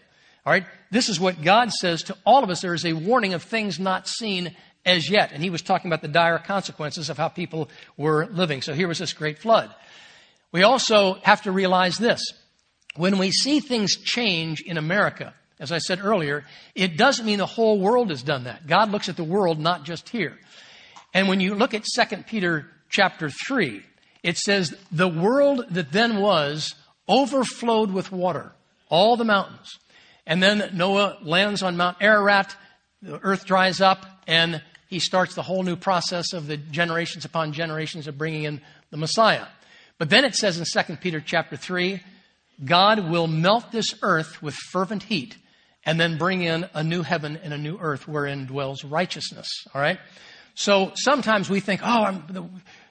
All 0.47 0.53
right? 0.53 0.65
This 0.91 1.09
is 1.09 1.19
what 1.19 1.41
God 1.43 1.73
says 1.73 2.03
to 2.03 2.15
all 2.25 2.41
of 2.41 2.49
us. 2.49 2.61
There 2.61 2.73
is 2.73 2.85
a 2.85 2.93
warning 2.93 3.33
of 3.33 3.43
things 3.43 3.81
not 3.81 4.07
seen 4.07 4.55
as 4.85 5.09
yet. 5.09 5.33
And 5.33 5.43
he 5.43 5.49
was 5.49 5.61
talking 5.61 5.89
about 5.89 6.01
the 6.01 6.07
dire 6.07 6.39
consequences 6.39 7.09
of 7.09 7.17
how 7.17 7.27
people 7.27 7.69
were 7.97 8.27
living. 8.27 8.61
So 8.61 8.73
here 8.73 8.87
was 8.87 8.99
this 8.99 9.11
great 9.11 9.39
flood. 9.39 9.75
We 10.53 10.63
also 10.63 11.15
have 11.23 11.41
to 11.41 11.51
realize 11.51 11.97
this. 11.97 12.21
When 12.95 13.17
we 13.17 13.29
see 13.31 13.59
things 13.59 13.97
change 13.97 14.61
in 14.61 14.77
America, 14.77 15.33
as 15.59 15.73
I 15.73 15.79
said 15.79 15.99
earlier, 16.01 16.45
it 16.75 16.95
doesn't 16.95 17.25
mean 17.25 17.39
the 17.39 17.45
whole 17.45 17.81
world 17.81 18.09
has 18.09 18.23
done 18.23 18.45
that. 18.45 18.67
God 18.67 18.89
looks 18.89 19.09
at 19.09 19.17
the 19.17 19.25
world, 19.25 19.59
not 19.59 19.83
just 19.83 20.07
here. 20.07 20.39
And 21.13 21.27
when 21.27 21.41
you 21.41 21.55
look 21.55 21.73
at 21.73 21.83
2 21.83 22.23
Peter 22.25 22.67
chapter 22.89 23.29
3, 23.29 23.83
it 24.23 24.37
says, 24.37 24.73
the 24.93 25.09
world 25.09 25.65
that 25.71 25.91
then 25.91 26.21
was 26.21 26.73
overflowed 27.05 27.91
with 27.91 28.13
water, 28.13 28.53
all 28.87 29.17
the 29.17 29.25
mountains. 29.25 29.77
And 30.27 30.43
then 30.43 30.71
Noah 30.73 31.17
lands 31.23 31.63
on 31.63 31.77
Mount 31.77 31.97
Ararat, 32.01 32.55
the 33.01 33.19
earth 33.23 33.45
dries 33.45 33.79
up, 33.79 34.05
and 34.27 34.61
he 34.89 34.99
starts 34.99 35.35
the 35.35 35.41
whole 35.41 35.63
new 35.63 35.77
process 35.77 36.33
of 36.33 36.47
the 36.47 36.57
generations 36.57 37.23
upon 37.23 37.53
generations 37.53 38.07
of 38.07 38.17
bringing 38.17 38.43
in 38.43 38.61
the 38.91 38.97
Messiah. 38.97 39.45
But 39.97 40.09
then 40.09 40.25
it 40.25 40.35
says 40.35 40.59
in 40.59 40.65
2 40.65 40.97
Peter 40.97 41.21
chapter 41.21 41.55
3, 41.55 42.01
God 42.63 43.09
will 43.09 43.27
melt 43.27 43.71
this 43.71 43.95
earth 44.01 44.43
with 44.43 44.53
fervent 44.53 45.03
heat 45.03 45.37
and 45.85 45.97
then 45.97 46.17
bring 46.17 46.41
in 46.41 46.67
a 46.73 46.83
new 46.83 47.03
heaven 47.03 47.39
and 47.41 47.53
a 47.53 47.57
new 47.57 47.77
earth 47.79 48.07
wherein 48.07 48.45
dwells 48.45 48.83
righteousness. 48.83 49.47
All 49.73 49.81
right? 49.81 49.99
So 50.55 50.91
sometimes 50.95 51.49
we 51.49 51.61
think, 51.61 51.81
oh, 51.83 52.21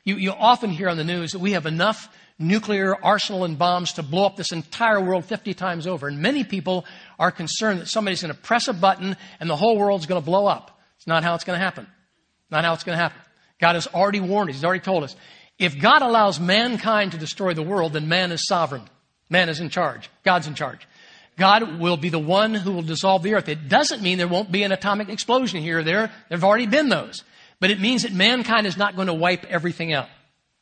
you, 0.04 0.16
you 0.16 0.30
often 0.30 0.70
hear 0.70 0.88
on 0.88 0.96
the 0.96 1.04
news 1.04 1.32
that 1.32 1.40
we 1.40 1.52
have 1.52 1.66
enough 1.66 2.08
nuclear 2.38 2.94
arsenal 3.02 3.44
and 3.44 3.58
bombs 3.58 3.94
to 3.94 4.02
blow 4.02 4.26
up 4.26 4.36
this 4.36 4.52
entire 4.52 5.00
world 5.00 5.24
50 5.24 5.54
times 5.54 5.86
over. 5.86 6.06
And 6.08 6.20
many 6.20 6.44
people 6.44 6.84
are 7.18 7.30
concerned 7.30 7.80
that 7.80 7.88
somebody's 7.88 8.22
going 8.22 8.34
to 8.34 8.40
press 8.40 8.68
a 8.68 8.72
button 8.72 9.16
and 9.40 9.48
the 9.48 9.56
whole 9.56 9.76
world's 9.76 10.06
going 10.06 10.20
to 10.20 10.24
blow 10.24 10.46
up. 10.46 10.80
It's 10.96 11.06
not 11.06 11.24
how 11.24 11.34
it's 11.34 11.44
going 11.44 11.58
to 11.58 11.64
happen. 11.64 11.86
Not 12.50 12.64
how 12.64 12.74
it's 12.74 12.84
going 12.84 12.96
to 12.96 13.02
happen. 13.02 13.20
God 13.60 13.74
has 13.74 13.86
already 13.86 14.20
warned 14.20 14.50
us. 14.50 14.56
He's 14.56 14.64
already 14.64 14.80
told 14.80 15.04
us. 15.04 15.16
If 15.58 15.78
God 15.80 16.02
allows 16.02 16.38
mankind 16.38 17.12
to 17.12 17.18
destroy 17.18 17.54
the 17.54 17.62
world, 17.62 17.94
then 17.94 18.08
man 18.08 18.32
is 18.32 18.46
sovereign. 18.46 18.82
Man 19.30 19.48
is 19.48 19.60
in 19.60 19.70
charge. 19.70 20.10
God's 20.22 20.46
in 20.46 20.54
charge. 20.54 20.86
God 21.38 21.78
will 21.78 21.96
be 21.96 22.08
the 22.08 22.18
one 22.18 22.54
who 22.54 22.72
will 22.72 22.82
dissolve 22.82 23.22
the 23.22 23.34
earth. 23.34 23.48
It 23.48 23.68
doesn't 23.68 24.02
mean 24.02 24.18
there 24.18 24.28
won't 24.28 24.52
be 24.52 24.62
an 24.62 24.72
atomic 24.72 25.08
explosion 25.08 25.62
here 25.62 25.80
or 25.80 25.82
there. 25.82 26.06
There 26.28 26.38
have 26.38 26.44
already 26.44 26.66
been 26.66 26.88
those. 26.88 27.24
But 27.60 27.70
it 27.70 27.80
means 27.80 28.02
that 28.02 28.12
mankind 28.12 28.66
is 28.66 28.76
not 28.76 28.96
going 28.96 29.08
to 29.08 29.14
wipe 29.14 29.44
everything 29.46 29.92
out. 29.92 30.08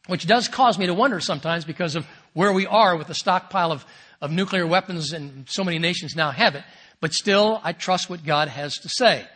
Which 0.07 0.27
does 0.27 0.49
cause 0.49 0.79
me 0.79 0.87
to 0.87 0.95
wonder 0.95 1.21
sometimes 1.21 1.65
because 1.65 1.97
of 1.97 2.07
where 2.35 2.53
we 2.53 2.67
are 2.67 2.97
with 2.97 3.07
the 3.07 3.15
stockpile 3.15 3.73
of, 3.73 3.87
of 4.25 4.31
nuclear 4.31 4.67
weapons 4.67 5.13
and 5.13 5.47
so 5.51 5.63
many 5.63 5.79
nations 5.79 6.17
now 6.17 6.31
have 6.31 6.55
it. 6.55 6.65
But 6.99 7.13
still, 7.13 7.61
I 7.63 7.73
trust 7.73 8.09
what 8.09 8.25
God 8.25 8.49
has 8.49 8.75
to 8.79 8.89
say. 8.89 9.27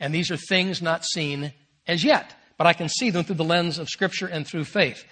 And 0.00 0.14
these 0.14 0.30
are 0.30 0.38
things 0.38 0.80
not 0.80 1.04
seen 1.04 1.52
as 1.86 2.02
yet. 2.02 2.34
But 2.56 2.66
I 2.66 2.72
can 2.72 2.88
see 2.88 3.10
them 3.10 3.24
through 3.24 3.36
the 3.36 3.44
lens 3.44 3.78
of 3.78 3.90
Scripture 3.90 4.26
and 4.26 4.46
through 4.46 4.64
faith. 4.64 5.04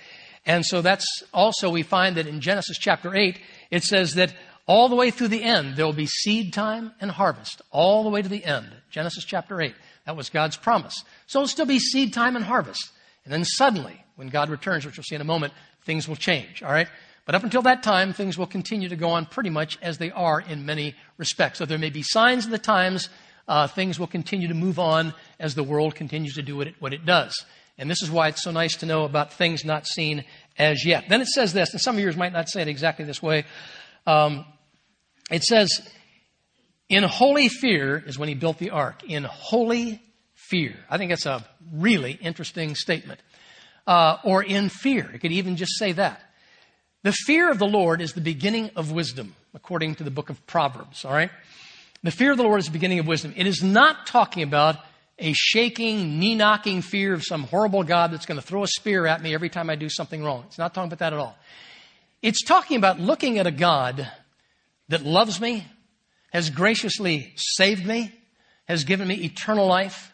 And 0.46 0.64
so 0.64 0.80
that's 0.80 1.06
also, 1.34 1.68
we 1.68 1.82
find 1.82 2.16
that 2.16 2.26
in 2.26 2.40
Genesis 2.40 2.78
chapter 2.78 3.14
8, 3.14 3.38
it 3.70 3.84
says 3.84 4.14
that 4.14 4.34
all 4.66 4.88
the 4.88 4.96
way 4.96 5.10
through 5.10 5.28
the 5.28 5.42
end, 5.42 5.76
there 5.76 5.84
will 5.84 5.92
be 5.92 6.06
seed 6.06 6.54
time 6.54 6.92
and 6.98 7.10
harvest. 7.10 7.60
All 7.70 8.04
the 8.04 8.10
way 8.10 8.22
to 8.22 8.28
the 8.30 8.44
end. 8.44 8.68
Genesis 8.90 9.24
chapter 9.24 9.60
8. 9.60 9.74
That 10.06 10.16
was 10.16 10.30
God's 10.30 10.56
promise. 10.56 11.04
So 11.26 11.40
it'll 11.40 11.48
still 11.48 11.66
be 11.66 11.78
seed 11.78 12.14
time 12.14 12.36
and 12.36 12.44
harvest. 12.44 12.90
And 13.24 13.32
then 13.34 13.44
suddenly, 13.44 14.02
when 14.14 14.28
God 14.28 14.48
returns, 14.48 14.86
which 14.86 14.96
we'll 14.96 15.04
see 15.04 15.14
in 15.14 15.20
a 15.20 15.24
moment, 15.24 15.52
things 15.84 16.08
will 16.08 16.16
change. 16.16 16.62
All 16.62 16.72
right? 16.72 16.88
But 17.26 17.34
up 17.34 17.42
until 17.42 17.62
that 17.62 17.82
time, 17.82 18.12
things 18.12 18.38
will 18.38 18.46
continue 18.46 18.88
to 18.88 18.96
go 18.96 19.10
on 19.10 19.26
pretty 19.26 19.50
much 19.50 19.78
as 19.82 19.98
they 19.98 20.12
are 20.12 20.40
in 20.40 20.64
many 20.64 20.94
respects. 21.18 21.58
So 21.58 21.66
there 21.66 21.76
may 21.76 21.90
be 21.90 22.02
signs 22.02 22.46
of 22.46 22.52
the 22.52 22.58
times. 22.58 23.08
Uh, 23.48 23.66
things 23.66 23.98
will 23.98 24.06
continue 24.06 24.48
to 24.48 24.54
move 24.54 24.78
on 24.78 25.12
as 25.38 25.54
the 25.54 25.64
world 25.64 25.96
continues 25.96 26.34
to 26.36 26.42
do 26.42 26.56
what 26.56 26.68
it, 26.68 26.74
what 26.78 26.92
it 26.92 27.04
does. 27.04 27.44
And 27.78 27.90
this 27.90 28.00
is 28.00 28.10
why 28.10 28.28
it's 28.28 28.42
so 28.42 28.52
nice 28.52 28.76
to 28.76 28.86
know 28.86 29.04
about 29.04 29.32
things 29.32 29.64
not 29.64 29.86
seen 29.86 30.24
as 30.56 30.86
yet. 30.86 31.08
Then 31.08 31.20
it 31.20 31.26
says 31.26 31.52
this, 31.52 31.72
and 31.72 31.80
some 31.80 31.96
of 31.96 32.00
yours 32.00 32.16
might 32.16 32.32
not 32.32 32.48
say 32.48 32.62
it 32.62 32.68
exactly 32.68 33.04
this 33.04 33.22
way. 33.22 33.44
Um, 34.06 34.44
it 35.30 35.42
says, 35.42 35.86
in 36.88 37.02
holy 37.02 37.48
fear 37.48 38.02
is 38.06 38.18
when 38.18 38.28
he 38.28 38.34
built 38.34 38.58
the 38.58 38.70
ark. 38.70 39.02
In 39.04 39.24
holy 39.24 40.00
fear. 40.34 40.76
I 40.88 40.96
think 40.96 41.10
that's 41.10 41.26
a 41.26 41.44
really 41.72 42.12
interesting 42.12 42.76
statement. 42.76 43.20
Uh, 43.86 44.18
or 44.24 44.42
in 44.42 44.68
fear. 44.68 45.10
It 45.12 45.18
could 45.18 45.32
even 45.32 45.56
just 45.56 45.76
say 45.78 45.92
that. 45.92 46.22
The 47.06 47.12
fear 47.12 47.52
of 47.52 47.60
the 47.60 47.68
Lord 47.68 48.00
is 48.00 48.14
the 48.14 48.20
beginning 48.20 48.72
of 48.74 48.90
wisdom, 48.90 49.36
according 49.54 49.94
to 49.94 50.02
the 50.02 50.10
book 50.10 50.28
of 50.28 50.44
Proverbs, 50.48 51.04
all 51.04 51.12
right? 51.12 51.30
The 52.02 52.10
fear 52.10 52.32
of 52.32 52.36
the 52.36 52.42
Lord 52.42 52.58
is 52.58 52.66
the 52.66 52.72
beginning 52.72 52.98
of 52.98 53.06
wisdom. 53.06 53.32
It 53.36 53.46
is 53.46 53.62
not 53.62 54.08
talking 54.08 54.42
about 54.42 54.78
a 55.16 55.32
shaking, 55.32 56.18
knee 56.18 56.34
knocking 56.34 56.82
fear 56.82 57.14
of 57.14 57.22
some 57.22 57.44
horrible 57.44 57.84
God 57.84 58.10
that's 58.10 58.26
going 58.26 58.40
to 58.40 58.44
throw 58.44 58.64
a 58.64 58.66
spear 58.66 59.06
at 59.06 59.22
me 59.22 59.34
every 59.34 59.48
time 59.48 59.70
I 59.70 59.76
do 59.76 59.88
something 59.88 60.20
wrong. 60.20 60.42
It's 60.48 60.58
not 60.58 60.74
talking 60.74 60.88
about 60.88 60.98
that 60.98 61.12
at 61.12 61.20
all. 61.20 61.38
It's 62.22 62.42
talking 62.42 62.76
about 62.76 62.98
looking 62.98 63.38
at 63.38 63.46
a 63.46 63.52
God 63.52 64.10
that 64.88 65.04
loves 65.04 65.40
me, 65.40 65.64
has 66.32 66.50
graciously 66.50 67.34
saved 67.36 67.86
me, 67.86 68.12
has 68.66 68.82
given 68.82 69.06
me 69.06 69.14
eternal 69.14 69.68
life, 69.68 70.12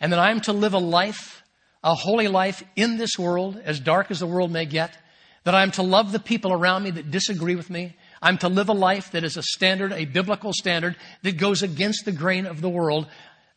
and 0.00 0.12
that 0.12 0.18
I 0.18 0.32
am 0.32 0.40
to 0.40 0.52
live 0.52 0.74
a 0.74 0.78
life, 0.78 1.44
a 1.84 1.94
holy 1.94 2.26
life 2.26 2.64
in 2.74 2.96
this 2.96 3.16
world, 3.16 3.56
as 3.64 3.78
dark 3.78 4.10
as 4.10 4.18
the 4.18 4.26
world 4.26 4.50
may 4.50 4.66
get, 4.66 4.98
that 5.44 5.54
I 5.54 5.62
am 5.62 5.70
to 5.72 5.82
love 5.82 6.12
the 6.12 6.18
people 6.18 6.52
around 6.52 6.82
me 6.82 6.90
that 6.90 7.10
disagree 7.10 7.54
with 7.54 7.70
me. 7.70 7.94
I'm 8.20 8.38
to 8.38 8.48
live 8.48 8.68
a 8.68 8.74
life 8.74 9.12
that 9.12 9.24
is 9.24 9.36
a 9.36 9.42
standard, 9.42 9.92
a 9.92 10.06
biblical 10.06 10.52
standard 10.52 10.96
that 11.22 11.36
goes 11.36 11.62
against 11.62 12.04
the 12.04 12.12
grain 12.12 12.46
of 12.46 12.60
the 12.60 12.70
world. 12.70 13.06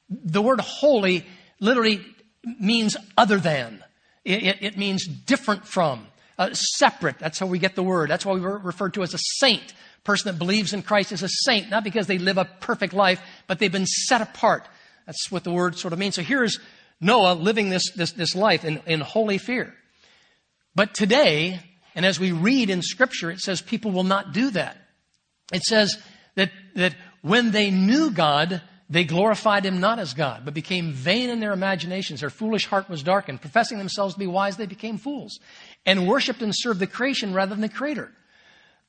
The 0.10 0.42
word 0.42 0.60
holy 0.60 1.26
literally 1.60 2.06
means 2.60 2.96
other 3.18 3.38
than. 3.38 3.84
It, 4.26 4.44
it, 4.44 4.58
it 4.62 4.78
means 4.78 5.08
different 5.08 5.66
from, 5.66 6.08
uh, 6.38 6.54
separate. 6.54 7.18
That's 7.20 7.40
how 7.40 7.46
we 7.46 7.60
get 7.60 7.76
the 7.76 7.84
word. 7.84 8.10
That's 8.10 8.26
why 8.26 8.34
we 8.34 8.42
were 8.42 8.58
referred 8.58 8.94
to 8.96 9.04
as 9.04 9.14
a 9.14 9.20
saint 9.20 9.74
person 10.04 10.32
that 10.32 10.40
believes 10.40 10.74
in 10.74 10.82
Christ 10.82 11.12
is 11.12 11.22
a 11.22 11.30
saint, 11.30 11.70
not 11.70 11.84
because 11.84 12.08
they 12.08 12.18
live 12.18 12.38
a 12.38 12.46
perfect 12.46 12.94
life, 12.94 13.22
but 13.46 13.60
they've 13.60 13.72
been 13.72 13.86
set 13.86 14.22
apart. 14.22 14.68
That's 15.06 15.30
what 15.30 15.44
the 15.44 15.52
word 15.52 15.78
sort 15.78 15.94
of 15.94 16.00
means. 16.00 16.16
So 16.16 16.22
here's 16.22 16.60
Noah 17.02 17.34
living 17.34 17.70
this, 17.70 17.92
this, 17.92 18.14
this 18.14 18.34
life 18.34 18.64
in, 18.64 18.82
in 18.86 19.02
holy 19.02 19.38
fear. 19.38 19.76
But 20.76 20.94
today, 20.94 21.60
and 21.98 22.06
as 22.06 22.20
we 22.20 22.32
read 22.32 22.70
in 22.70 22.84
scripture, 22.84 23.32
it 23.32 23.40
says 23.40 23.60
people 23.60 23.90
will 23.90 24.04
not 24.04 24.32
do 24.32 24.52
that. 24.52 24.78
It 25.52 25.64
says 25.64 25.98
that, 26.36 26.52
that 26.76 26.94
when 27.24 27.50
they 27.50 27.72
knew 27.72 28.12
God, 28.12 28.62
they 28.88 29.04
glorified 29.04 29.66
him 29.66 29.80
not 29.80 29.98
as 29.98 30.14
God, 30.14 30.46
but 30.46 30.54
became 30.54 30.92
vain 30.92 31.32
in 31.32 31.40
their 31.40 31.54
imaginations. 31.54 32.20
Their 32.20 32.30
foolish 32.30 32.68
heart 32.68 32.88
was 32.88 33.02
darkened. 33.02 33.42
Professing 33.42 33.80
themselves 33.80 34.14
to 34.14 34.20
be 34.20 34.28
wise, 34.28 34.58
they 34.58 34.68
became 34.68 35.00
fools 35.00 35.40
and 35.88 36.08
worshiped 36.08 36.44
and 36.44 36.54
served 36.56 36.80
the 36.80 36.86
creation 36.86 37.34
rather 37.34 37.56
than 37.56 37.62
the 37.62 37.68
creator 37.68 38.12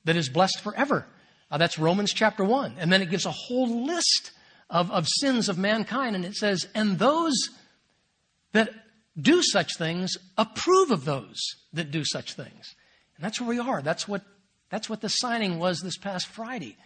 that 0.05 0.15
is 0.15 0.29
blessed 0.29 0.61
forever. 0.61 1.07
Uh, 1.51 1.57
that's 1.57 1.79
Romans 1.79 2.13
chapter 2.13 2.45
1. 2.45 2.75
And 2.79 2.93
then 2.93 3.01
it 3.01 3.09
gives 3.09 3.25
a 3.25 3.31
whole 3.31 3.87
list 3.87 4.33
of, 4.69 4.91
of 4.91 5.09
sins 5.09 5.49
of 5.49 5.57
mankind. 5.57 6.15
And 6.15 6.27
it 6.27 6.35
says, 6.35 6.69
and 6.75 6.99
those 6.99 7.49
that 8.53 8.69
do 9.19 9.43
such 9.43 9.79
things 9.79 10.19
approve 10.37 10.91
of 10.91 11.07
those 11.07 11.39
that 11.73 11.91
do 11.91 12.05
such 12.05 12.35
things. 12.35 12.75
And 13.19 13.25
that's 13.25 13.41
where 13.41 13.49
we 13.49 13.59
are. 13.59 13.83
That's 13.83 14.07
what, 14.07 14.23
that's 14.71 14.89
what 14.89 15.01
the 15.01 15.09
signing 15.09 15.59
was 15.59 15.81
this 15.81 15.99
past 15.99 16.27
Friday. 16.29 16.77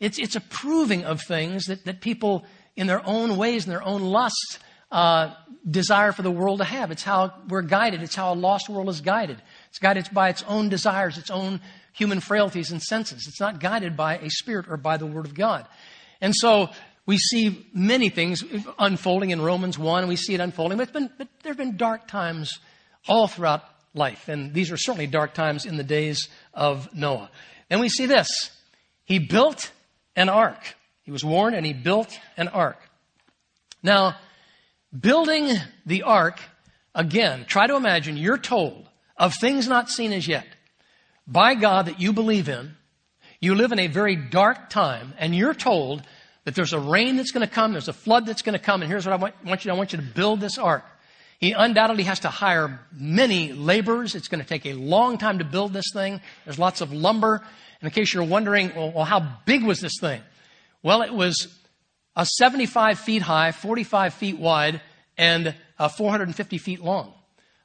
It's, 0.00 0.18
it's 0.18 0.36
approving 0.36 1.04
of 1.04 1.22
things 1.22 1.66
that, 1.66 1.84
that 1.84 2.00
people, 2.00 2.44
in 2.74 2.86
their 2.86 3.06
own 3.06 3.36
ways, 3.36 3.64
in 3.64 3.70
their 3.70 3.82
own 3.82 4.02
lusts, 4.02 4.58
uh, 4.90 5.34
desire 5.68 6.12
for 6.12 6.22
the 6.22 6.30
world 6.30 6.58
to 6.58 6.64
have. 6.64 6.90
It's 6.90 7.02
how 7.02 7.32
we're 7.48 7.62
guided. 7.62 8.02
It's 8.02 8.14
how 8.14 8.32
a 8.32 8.34
lost 8.34 8.68
world 8.68 8.88
is 8.88 9.00
guided. 9.00 9.40
It's 9.68 9.78
guided 9.78 10.08
by 10.12 10.28
its 10.28 10.42
own 10.42 10.68
desires, 10.68 11.18
its 11.18 11.30
own 11.30 11.60
human 11.92 12.20
frailties 12.20 12.72
and 12.72 12.82
senses. 12.82 13.26
It's 13.26 13.40
not 13.40 13.60
guided 13.60 13.96
by 13.96 14.18
a 14.18 14.28
spirit 14.28 14.66
or 14.68 14.76
by 14.76 14.96
the 14.96 15.06
Word 15.06 15.24
of 15.24 15.34
God. 15.34 15.66
And 16.20 16.34
so 16.34 16.70
we 17.06 17.18
see 17.18 17.68
many 17.72 18.08
things 18.08 18.44
unfolding 18.78 19.30
in 19.30 19.40
Romans 19.40 19.78
1, 19.78 20.00
and 20.00 20.08
we 20.08 20.16
see 20.16 20.34
it 20.34 20.40
unfolding, 20.40 20.78
but, 20.78 20.92
been, 20.92 21.10
but 21.16 21.28
there 21.42 21.50
have 21.50 21.56
been 21.56 21.76
dark 21.76 22.08
times 22.08 22.58
all 23.08 23.28
throughout 23.28 23.62
life, 23.96 24.28
and 24.28 24.52
these 24.52 24.70
are 24.70 24.76
certainly 24.76 25.06
dark 25.06 25.34
times 25.34 25.66
in 25.66 25.76
the 25.76 25.84
days 25.84 26.28
of 26.54 26.94
Noah. 26.94 27.30
Then 27.68 27.80
we 27.80 27.88
see 27.88 28.06
this. 28.06 28.28
He 29.04 29.18
built 29.18 29.70
an 30.14 30.28
ark. 30.28 30.76
He 31.02 31.10
was 31.10 31.24
warned 31.24 31.56
and 31.56 31.64
he 31.64 31.72
built 31.72 32.18
an 32.36 32.48
ark. 32.48 32.78
Now, 33.82 34.16
building 34.98 35.50
the 35.84 36.02
ark, 36.02 36.40
again, 36.94 37.44
try 37.46 37.66
to 37.66 37.76
imagine 37.76 38.16
you're 38.16 38.38
told 38.38 38.88
of 39.16 39.34
things 39.34 39.68
not 39.68 39.88
seen 39.88 40.12
as 40.12 40.26
yet 40.26 40.46
by 41.26 41.54
God 41.54 41.86
that 41.86 42.00
you 42.00 42.12
believe 42.12 42.48
in. 42.48 42.76
You 43.40 43.54
live 43.54 43.72
in 43.72 43.78
a 43.78 43.86
very 43.86 44.16
dark 44.16 44.70
time 44.70 45.14
and 45.18 45.34
you're 45.34 45.54
told 45.54 46.02
that 46.44 46.54
there's 46.54 46.72
a 46.72 46.80
rain 46.80 47.16
that's 47.16 47.32
going 47.32 47.46
to 47.46 47.52
come, 47.52 47.72
there's 47.72 47.88
a 47.88 47.92
flood 47.92 48.26
that's 48.26 48.42
going 48.42 48.52
to 48.54 48.64
come, 48.64 48.80
and 48.80 48.90
here's 48.90 49.04
what 49.04 49.12
I 49.12 49.16
want, 49.16 49.34
want 49.44 49.64
you 49.64 49.70
to, 49.70 49.74
I 49.74 49.78
want 49.78 49.92
you 49.92 49.98
to 49.98 50.04
build 50.04 50.40
this 50.40 50.58
ark. 50.58 50.84
He 51.38 51.52
undoubtedly 51.52 52.04
has 52.04 52.20
to 52.20 52.28
hire 52.28 52.80
many 52.92 53.52
laborers. 53.52 54.14
It's 54.14 54.28
going 54.28 54.42
to 54.42 54.48
take 54.48 54.66
a 54.66 54.72
long 54.72 55.18
time 55.18 55.38
to 55.38 55.44
build 55.44 55.72
this 55.72 55.90
thing. 55.92 56.20
There's 56.44 56.58
lots 56.58 56.80
of 56.80 56.92
lumber. 56.92 57.36
And 57.80 57.88
in 57.88 57.90
case 57.90 58.14
you're 58.14 58.24
wondering, 58.24 58.72
well, 58.74 58.92
well 58.92 59.04
how 59.04 59.38
big 59.44 59.62
was 59.64 59.80
this 59.80 59.98
thing? 60.00 60.22
Well, 60.82 61.02
it 61.02 61.12
was 61.12 61.48
a 62.14 62.24
75 62.24 62.98
feet 62.98 63.22
high, 63.22 63.52
45 63.52 64.14
feet 64.14 64.38
wide, 64.38 64.80
and 65.18 65.54
uh, 65.78 65.88
450 65.88 66.58
feet 66.58 66.80
long. 66.80 67.12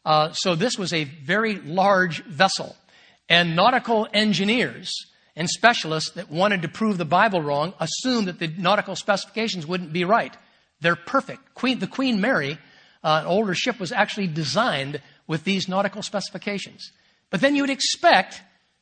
Uh, 0.04 0.32
so 0.34 0.56
this 0.56 0.78
was 0.78 0.92
a 0.92 1.06
very 1.06 1.56
large 1.56 2.24
vessel. 2.26 2.76
And 3.30 3.56
nautical 3.56 4.08
engineers 4.14 4.92
and 5.36 5.50
specialists 5.50 6.12
that 6.12 6.30
wanted 6.30 6.64
to 6.64 6.68
prove 6.68 6.98
the 6.98 7.06
Bible 7.06 7.42
wrong 7.42 7.74
assumed 7.80 8.28
that 8.28 8.40
the 8.40 8.48
nautical 8.48 8.96
specifications 8.98 9.66
wouldn't 9.66 9.94
be 9.94 10.04
right. 10.04 10.36
They're 10.82 10.98
perfect. 10.98 11.54
Queen, 11.54 11.80
the 11.80 11.88
Queen 11.88 12.20
Mary 12.20 12.58
uh, 13.04 13.20
an 13.22 13.28
older 13.28 13.54
ship 13.54 13.80
was 13.80 13.92
actually 13.92 14.28
designed 14.28 15.02
with 15.28 15.44
these 15.44 15.68
nautical 15.68 16.02
specifications. 16.02 16.92
But 17.30 17.42
then 17.42 17.56
you 17.56 17.64
would 17.64 17.70
expect 17.70 18.42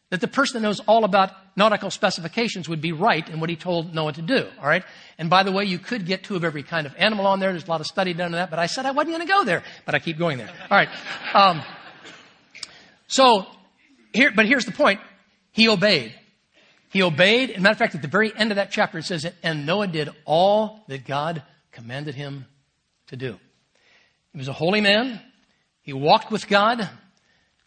that 0.10 0.21
the 0.21 0.27
person 0.27 0.55
that 0.60 0.67
knows 0.67 0.79
all 0.82 1.03
about 1.03 1.32
nautical 1.55 1.91
specifications 1.91 2.67
would 2.67 2.82
be 2.82 2.91
right 2.91 3.27
in 3.29 3.39
what 3.39 3.49
he 3.49 3.55
told 3.55 3.93
Noah 3.93 4.13
to 4.13 4.21
do. 4.21 4.47
All 4.60 4.67
right. 4.67 4.84
And 5.17 5.29
by 5.29 5.43
the 5.43 5.51
way, 5.51 5.65
you 5.65 5.77
could 5.77 6.05
get 6.05 6.23
two 6.23 6.36
of 6.36 6.43
every 6.43 6.63
kind 6.63 6.88
of 6.88 6.95
animal 6.97 7.27
on 7.27 7.39
there. 7.39 7.51
There's 7.51 7.67
a 7.67 7.69
lot 7.69 7.82
of 7.82 7.88
study 7.88 8.13
done 8.13 8.27
on 8.27 8.32
that, 8.34 8.49
but 8.49 8.58
I 8.58 8.65
said 8.65 8.86
I 8.86 8.91
wasn't 8.91 9.15
going 9.15 9.27
to 9.27 9.32
go 9.32 9.43
there, 9.43 9.63
but 9.86 9.93
I 9.93 9.99
keep 9.99 10.17
going 10.17 10.39
there. 10.39 10.49
All 10.69 10.77
right. 10.77 10.89
Um, 11.34 11.62
so 13.08 13.45
here, 14.13 14.32
but 14.36 14.47
here's 14.47 14.65
the 14.65 14.71
point. 14.71 14.99
He 15.51 15.69
obeyed. 15.69 16.15
He 16.91 17.03
obeyed. 17.03 17.51
As 17.51 17.58
a 17.58 17.62
matter 17.62 17.73
of 17.73 17.77
fact, 17.77 17.95
at 17.95 18.01
the 18.01 18.08
very 18.08 18.36
end 18.36 18.51
of 18.51 18.55
that 18.55 18.71
chapter, 18.71 18.97
it 18.97 19.05
says, 19.05 19.32
and 19.43 19.65
Noah 19.67 19.88
did 19.88 20.10
all 20.25 20.84
that 20.88 21.05
God 21.05 21.43
commanded 21.71 22.15
him 22.15 22.45
to 23.08 23.15
do. 23.15 23.38
He 24.39 24.41
was 24.41 24.47
a 24.47 24.54
holy 24.54 24.80
man. 24.80 25.19
He 25.82 25.91
walked 25.91 26.32
with 26.32 26.47
God. 26.47 26.88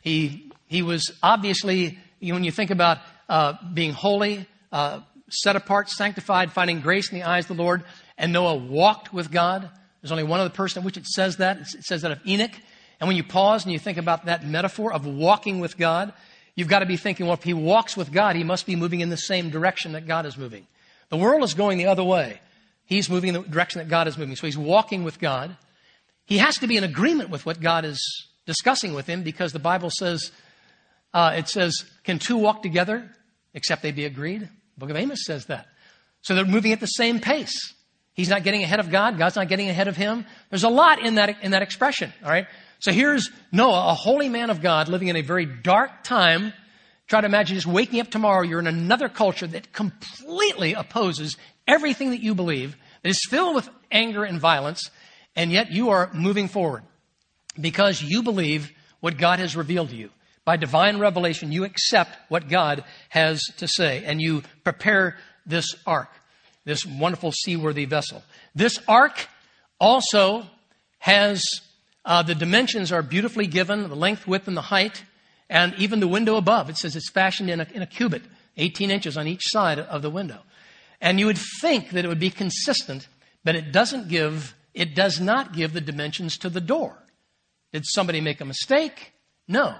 He, 0.00 0.50
he 0.68 0.80
was 0.80 1.12
obviously, 1.22 1.98
when 2.18 2.44
you 2.44 2.50
think 2.50 2.70
about 2.70 2.96
uh, 3.28 3.52
being 3.74 3.92
holy, 3.92 4.46
uh, 4.72 5.00
set 5.28 5.54
apart, 5.54 5.90
sanctified, 5.90 6.50
finding 6.50 6.80
grace 6.80 7.12
in 7.12 7.18
the 7.18 7.24
eyes 7.28 7.44
of 7.50 7.58
the 7.58 7.62
Lord, 7.62 7.84
and 8.16 8.32
Noah 8.32 8.56
walked 8.56 9.12
with 9.12 9.30
God. 9.30 9.68
There's 10.00 10.12
only 10.12 10.24
one 10.24 10.40
other 10.40 10.48
person 10.48 10.80
in 10.80 10.86
which 10.86 10.96
it 10.96 11.04
says 11.04 11.36
that. 11.36 11.60
It 11.60 11.84
says 11.84 12.00
that 12.00 12.10
of 12.10 12.26
Enoch. 12.26 12.52
And 13.00 13.06
when 13.06 13.18
you 13.18 13.24
pause 13.24 13.64
and 13.64 13.72
you 13.74 13.78
think 13.78 13.98
about 13.98 14.24
that 14.24 14.46
metaphor 14.46 14.94
of 14.94 15.04
walking 15.04 15.60
with 15.60 15.76
God, 15.76 16.14
you've 16.54 16.68
got 16.68 16.78
to 16.78 16.86
be 16.86 16.96
thinking, 16.96 17.26
well, 17.26 17.34
if 17.34 17.42
he 17.42 17.52
walks 17.52 17.98
with 17.98 18.10
God, 18.10 18.34
he 18.34 18.44
must 18.44 18.64
be 18.64 18.76
moving 18.76 19.00
in 19.00 19.10
the 19.10 19.18
same 19.18 19.50
direction 19.50 19.92
that 19.92 20.06
God 20.06 20.24
is 20.24 20.38
moving. 20.38 20.66
The 21.10 21.18
world 21.18 21.42
is 21.42 21.52
going 21.52 21.76
the 21.76 21.88
other 21.88 22.02
way. 22.02 22.40
He's 22.86 23.10
moving 23.10 23.34
in 23.34 23.42
the 23.42 23.46
direction 23.46 23.80
that 23.80 23.90
God 23.90 24.08
is 24.08 24.16
moving. 24.16 24.36
So 24.36 24.46
he's 24.46 24.56
walking 24.56 25.04
with 25.04 25.20
God. 25.20 25.54
He 26.32 26.38
has 26.38 26.56
to 26.60 26.66
be 26.66 26.78
in 26.78 26.82
agreement 26.82 27.28
with 27.28 27.44
what 27.44 27.60
God 27.60 27.84
is 27.84 28.00
discussing 28.46 28.94
with 28.94 29.06
him 29.06 29.22
because 29.22 29.52
the 29.52 29.58
Bible 29.58 29.90
says, 29.90 30.32
uh, 31.12 31.34
it 31.36 31.46
says, 31.46 31.84
can 32.04 32.18
two 32.18 32.38
walk 32.38 32.62
together 32.62 33.06
except 33.52 33.82
they 33.82 33.92
be 33.92 34.06
agreed? 34.06 34.40
The 34.40 34.48
book 34.78 34.88
of 34.88 34.96
Amos 34.96 35.26
says 35.26 35.44
that. 35.48 35.66
So 36.22 36.34
they're 36.34 36.46
moving 36.46 36.72
at 36.72 36.80
the 36.80 36.86
same 36.86 37.20
pace. 37.20 37.74
He's 38.14 38.30
not 38.30 38.44
getting 38.44 38.62
ahead 38.62 38.80
of 38.80 38.88
God. 38.88 39.18
God's 39.18 39.36
not 39.36 39.48
getting 39.48 39.68
ahead 39.68 39.88
of 39.88 39.96
him. 39.98 40.24
There's 40.48 40.64
a 40.64 40.70
lot 40.70 41.04
in 41.04 41.16
that, 41.16 41.42
in 41.42 41.50
that 41.50 41.60
expression. 41.60 42.10
All 42.24 42.30
right. 42.30 42.46
So 42.78 42.92
here's 42.92 43.28
Noah, 43.52 43.90
a 43.90 43.94
holy 43.94 44.30
man 44.30 44.48
of 44.48 44.62
God 44.62 44.88
living 44.88 45.08
in 45.08 45.16
a 45.16 45.20
very 45.20 45.44
dark 45.44 46.02
time. 46.02 46.54
Try 47.08 47.20
to 47.20 47.26
imagine 47.26 47.56
just 47.56 47.66
waking 47.66 48.00
up 48.00 48.10
tomorrow. 48.10 48.40
You're 48.40 48.60
in 48.60 48.66
another 48.66 49.10
culture 49.10 49.48
that 49.48 49.74
completely 49.74 50.72
opposes 50.72 51.36
everything 51.68 52.08
that 52.12 52.22
you 52.22 52.34
believe, 52.34 52.74
that 53.02 53.10
is 53.10 53.22
filled 53.28 53.54
with 53.54 53.68
anger 53.90 54.24
and 54.24 54.40
violence. 54.40 54.90
And 55.34 55.50
yet 55.50 55.70
you 55.70 55.90
are 55.90 56.10
moving 56.12 56.48
forward 56.48 56.82
because 57.60 58.02
you 58.02 58.22
believe 58.22 58.72
what 59.00 59.18
God 59.18 59.38
has 59.38 59.56
revealed 59.56 59.90
to 59.90 59.96
you. 59.96 60.10
By 60.44 60.56
divine 60.56 60.98
revelation, 60.98 61.52
you 61.52 61.64
accept 61.64 62.16
what 62.28 62.48
God 62.48 62.84
has 63.08 63.42
to 63.58 63.68
say 63.68 64.04
and 64.04 64.20
you 64.20 64.42
prepare 64.64 65.16
this 65.46 65.74
ark, 65.86 66.08
this 66.64 66.84
wonderful 66.84 67.32
seaworthy 67.32 67.84
vessel. 67.84 68.22
This 68.54 68.78
ark 68.88 69.28
also 69.80 70.46
has 70.98 71.44
uh, 72.04 72.22
the 72.22 72.34
dimensions 72.34 72.90
are 72.90 73.02
beautifully 73.02 73.46
given 73.46 73.88
the 73.88 73.94
length, 73.94 74.26
width, 74.26 74.48
and 74.48 74.56
the 74.56 74.62
height, 74.62 75.04
and 75.48 75.74
even 75.74 76.00
the 76.00 76.08
window 76.08 76.36
above. 76.36 76.68
It 76.68 76.76
says 76.76 76.96
it's 76.96 77.10
fashioned 77.10 77.50
in 77.50 77.60
a, 77.60 77.66
in 77.74 77.82
a 77.82 77.86
cubit, 77.86 78.22
18 78.56 78.90
inches 78.90 79.16
on 79.16 79.28
each 79.28 79.42
side 79.44 79.78
of 79.78 80.02
the 80.02 80.10
window. 80.10 80.40
And 81.00 81.20
you 81.20 81.26
would 81.26 81.38
think 81.60 81.90
that 81.90 82.04
it 82.04 82.08
would 82.08 82.20
be 82.20 82.30
consistent, 82.30 83.06
but 83.44 83.54
it 83.54 83.72
doesn't 83.72 84.08
give 84.08 84.54
it 84.74 84.94
does 84.94 85.20
not 85.20 85.52
give 85.52 85.72
the 85.72 85.80
dimensions 85.80 86.38
to 86.38 86.48
the 86.48 86.60
door. 86.60 86.96
Did 87.72 87.84
somebody 87.86 88.20
make 88.20 88.40
a 88.40 88.44
mistake? 88.44 89.12
No. 89.48 89.74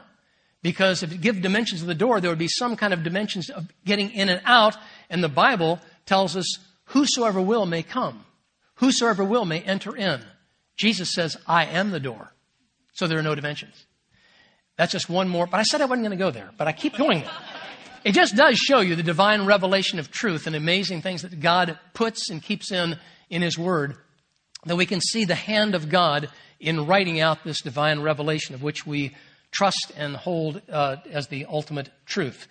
Because 0.63 1.03
if 1.03 1.13
it 1.13 1.21
give 1.21 1.43
dimensions 1.43 1.81
to 1.81 1.87
the 1.87 1.95
door, 1.95 2.21
there 2.21 2.31
would 2.31 2.39
be 2.39 2.49
some 2.49 2.77
kind 2.77 2.93
of 2.93 3.03
dimensions 3.03 3.51
of 3.51 3.69
getting 3.85 4.11
in 4.11 4.29
and 4.29 4.41
out, 4.45 4.77
and 5.11 5.23
the 5.23 5.29
Bible 5.29 5.81
tells 6.07 6.37
us 6.37 6.59
whosoever 6.87 7.41
will 7.41 7.67
may 7.67 7.83
come. 7.83 8.25
Whosoever 8.77 9.25
will 9.25 9.45
may 9.45 9.61
enter 9.61 9.97
in. 9.97 10.21
Jesus 10.77 11.13
says, 11.13 11.37
I 11.47 11.67
am 11.67 11.91
the 11.91 12.01
door. 12.01 12.33
So 12.93 13.07
there 13.07 13.19
are 13.19 13.23
no 13.23 13.35
dimensions. 13.35 13.87
That's 14.77 14.93
just 14.93 15.09
one 15.09 15.29
more, 15.29 15.47
but 15.47 15.61
I 15.61 15.63
said 15.65 15.81
I 15.81 15.85
wasn't 15.85 16.07
going 16.07 16.19
to 16.19 16.25
go 16.25 16.31
there, 16.31 16.51
but 16.57 16.69
I 16.69 16.73
keep 16.73 16.97
going. 16.97 17.25
It 18.05 18.13
just 18.13 18.35
does 18.35 18.59
show 18.59 18.81
you 18.81 18.97
the 18.97 19.03
divine 19.03 19.47
revelation 19.47 19.99
of 19.99 20.11
truth 20.11 20.47
and 20.47 20.57
amazing 20.57 21.03
things 21.03 21.23
that 21.23 21.41
God 21.41 21.79
puts 21.95 22.31
and 22.31 22.43
keeps 22.43 22.73
in 22.73 22.99
in 23.31 23.43
His 23.43 23.59
Word 23.59 23.97
that 24.65 24.77
we 24.77 24.87
can 24.87 25.01
see 25.01 25.25
the 25.25 25.35
hand 25.35 25.75
of 25.75 25.89
God 25.89 26.29
in 26.61 26.87
writing 26.87 27.21
out 27.21 27.45
this 27.45 27.61
divine 27.61 28.01
revelation 28.01 28.55
of 28.55 28.63
which 28.63 28.87
we 28.87 29.15
trust 29.51 29.93
and 29.97 30.17
hold 30.17 30.63
uh, 30.71 30.97
as 31.11 31.29
the 31.29 31.47
ultimate 31.47 31.91
truth. 32.07 32.47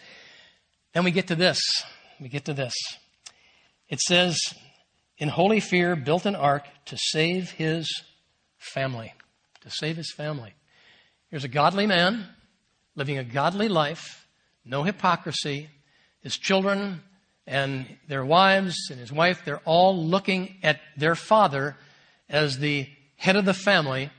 Then 0.93 1.03
we 1.03 1.11
get 1.11 1.27
to 1.27 1.35
this. 1.35 1.59
We 2.19 2.29
get 2.29 2.45
to 2.45 2.53
this. 2.53 2.73
It 3.89 3.99
says, 3.99 4.39
in 5.17 5.29
holy 5.29 5.59
fear, 5.59 5.95
built 5.95 6.25
an 6.25 6.35
ark 6.35 6.65
to 6.85 6.97
save 6.97 7.51
his 7.51 8.03
family. 8.57 9.13
To 9.61 9.69
save 9.69 9.97
his 9.97 10.11
family. 10.11 10.53
Here's 11.29 11.43
a 11.43 11.49
godly 11.49 11.87
man 11.87 12.27
living 12.95 13.17
a 13.17 13.23
godly 13.23 13.69
life, 13.69 14.27
no 14.65 14.83
hypocrisy. 14.83 15.69
His 16.21 16.37
children 16.37 17.01
and 17.47 17.85
their 18.07 18.23
wives 18.23 18.75
and 18.91 18.99
his 18.99 19.11
wife, 19.11 19.41
they're 19.43 19.61
all 19.65 19.97
looking 19.97 20.57
at 20.61 20.79
their 20.97 21.15
father 21.15 21.77
as 22.31 22.57
the 22.57 22.87
head 23.17 23.35
of 23.35 23.45
the 23.45 23.53
family 23.53 24.09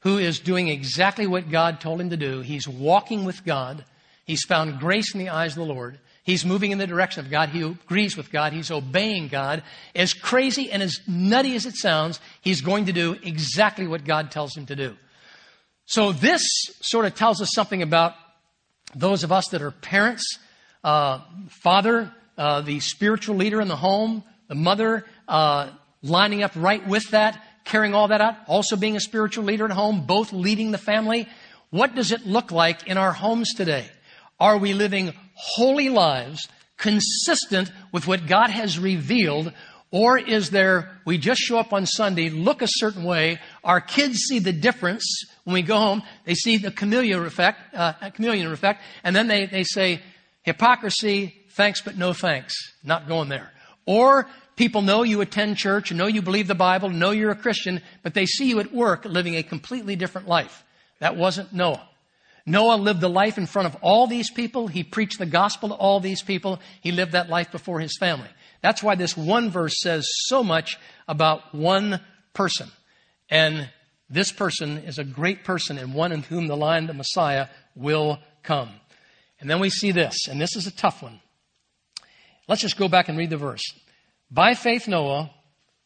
who 0.00 0.16
is 0.16 0.38
doing 0.38 0.68
exactly 0.68 1.26
what 1.26 1.50
God 1.50 1.80
told 1.80 2.00
him 2.00 2.10
to 2.10 2.16
do. 2.16 2.40
He's 2.40 2.66
walking 2.66 3.24
with 3.24 3.44
God. 3.44 3.84
He's 4.24 4.44
found 4.44 4.78
grace 4.78 5.12
in 5.12 5.18
the 5.18 5.28
eyes 5.28 5.52
of 5.56 5.66
the 5.66 5.74
Lord. 5.74 5.98
He's 6.22 6.44
moving 6.44 6.70
in 6.70 6.78
the 6.78 6.86
direction 6.86 7.24
of 7.24 7.30
God. 7.30 7.48
He 7.48 7.62
agrees 7.62 8.16
with 8.16 8.30
God. 8.30 8.52
He's 8.52 8.70
obeying 8.70 9.28
God. 9.28 9.62
As 9.94 10.14
crazy 10.14 10.70
and 10.70 10.82
as 10.82 11.00
nutty 11.06 11.54
as 11.56 11.66
it 11.66 11.74
sounds, 11.74 12.20
he's 12.42 12.60
going 12.60 12.86
to 12.86 12.92
do 12.92 13.16
exactly 13.22 13.86
what 13.86 14.04
God 14.04 14.30
tells 14.30 14.56
him 14.56 14.66
to 14.66 14.76
do. 14.76 14.96
So 15.86 16.12
this 16.12 16.42
sort 16.80 17.06
of 17.06 17.14
tells 17.14 17.40
us 17.40 17.52
something 17.54 17.82
about 17.82 18.14
those 18.94 19.24
of 19.24 19.32
us 19.32 19.48
that 19.48 19.62
are 19.62 19.70
parents, 19.70 20.38
uh, 20.84 21.20
father, 21.48 22.12
uh, 22.36 22.60
the 22.60 22.80
spiritual 22.80 23.36
leader 23.36 23.60
in 23.60 23.68
the 23.68 23.76
home, 23.76 24.22
the 24.48 24.54
mother, 24.54 25.06
uh, 25.26 25.70
lining 26.02 26.42
up 26.42 26.52
right 26.54 26.86
with 26.86 27.08
that, 27.10 27.42
carrying 27.68 27.94
all 27.94 28.08
that 28.08 28.20
out, 28.20 28.34
also 28.46 28.76
being 28.76 28.96
a 28.96 29.00
spiritual 29.00 29.44
leader 29.44 29.64
at 29.64 29.70
home, 29.70 30.06
both 30.06 30.32
leading 30.32 30.72
the 30.72 30.78
family. 30.78 31.28
What 31.70 31.94
does 31.94 32.12
it 32.12 32.26
look 32.26 32.50
like 32.50 32.86
in 32.86 32.96
our 32.96 33.12
homes 33.12 33.54
today? 33.54 33.88
Are 34.40 34.56
we 34.56 34.72
living 34.72 35.12
holy 35.34 35.88
lives 35.88 36.48
consistent 36.76 37.70
with 37.92 38.06
what 38.06 38.26
God 38.26 38.50
has 38.50 38.78
revealed? 38.78 39.52
Or 39.90 40.18
is 40.18 40.50
there, 40.50 41.00
we 41.04 41.18
just 41.18 41.40
show 41.40 41.58
up 41.58 41.72
on 41.72 41.86
Sunday, 41.86 42.30
look 42.30 42.62
a 42.62 42.68
certain 42.68 43.04
way, 43.04 43.38
our 43.64 43.80
kids 43.80 44.18
see 44.18 44.38
the 44.38 44.52
difference 44.52 45.04
when 45.44 45.54
we 45.54 45.62
go 45.62 45.78
home, 45.78 46.02
they 46.24 46.34
see 46.34 46.58
the 46.58 46.70
chameleon 46.70 47.24
effect, 47.24 47.74
uh, 47.74 47.92
chameleon 48.10 48.52
effect, 48.52 48.82
and 49.02 49.16
then 49.16 49.28
they, 49.28 49.46
they 49.46 49.64
say, 49.64 50.02
hypocrisy, 50.42 51.34
thanks 51.52 51.80
but 51.80 51.96
no 51.96 52.12
thanks, 52.12 52.54
not 52.84 53.08
going 53.08 53.30
there. 53.30 53.50
Or 53.86 54.28
People 54.58 54.82
know 54.82 55.04
you 55.04 55.20
attend 55.20 55.56
church, 55.56 55.92
know 55.92 56.08
you 56.08 56.20
believe 56.20 56.48
the 56.48 56.54
Bible, 56.56 56.90
know 56.90 57.12
you're 57.12 57.30
a 57.30 57.36
Christian, 57.36 57.80
but 58.02 58.14
they 58.14 58.26
see 58.26 58.48
you 58.48 58.58
at 58.58 58.74
work 58.74 59.04
living 59.04 59.36
a 59.36 59.42
completely 59.44 59.94
different 59.94 60.26
life. 60.26 60.64
That 60.98 61.14
wasn't 61.14 61.52
Noah. 61.52 61.88
Noah 62.44 62.74
lived 62.74 63.00
the 63.00 63.08
life 63.08 63.38
in 63.38 63.46
front 63.46 63.66
of 63.66 63.76
all 63.82 64.08
these 64.08 64.32
people. 64.32 64.66
He 64.66 64.82
preached 64.82 65.20
the 65.20 65.26
gospel 65.26 65.68
to 65.68 65.76
all 65.76 66.00
these 66.00 66.22
people. 66.22 66.58
He 66.80 66.90
lived 66.90 67.12
that 67.12 67.28
life 67.28 67.52
before 67.52 67.78
his 67.78 67.96
family. 68.00 68.26
That's 68.60 68.82
why 68.82 68.96
this 68.96 69.16
one 69.16 69.48
verse 69.48 69.80
says 69.80 70.08
so 70.24 70.42
much 70.42 70.76
about 71.06 71.54
one 71.54 72.00
person. 72.34 72.68
And 73.30 73.68
this 74.10 74.32
person 74.32 74.78
is 74.78 74.98
a 74.98 75.04
great 75.04 75.44
person 75.44 75.78
and 75.78 75.94
one 75.94 76.10
in 76.10 76.24
whom 76.24 76.48
the 76.48 76.56
line, 76.56 76.88
the 76.88 76.94
Messiah, 76.94 77.46
will 77.76 78.18
come. 78.42 78.70
And 79.40 79.48
then 79.48 79.60
we 79.60 79.70
see 79.70 79.92
this, 79.92 80.26
and 80.26 80.40
this 80.40 80.56
is 80.56 80.66
a 80.66 80.72
tough 80.72 81.00
one. 81.00 81.20
Let's 82.48 82.62
just 82.62 82.76
go 82.76 82.88
back 82.88 83.08
and 83.08 83.16
read 83.16 83.30
the 83.30 83.36
verse. 83.36 83.62
By 84.30 84.54
faith, 84.54 84.86
Noah, 84.86 85.30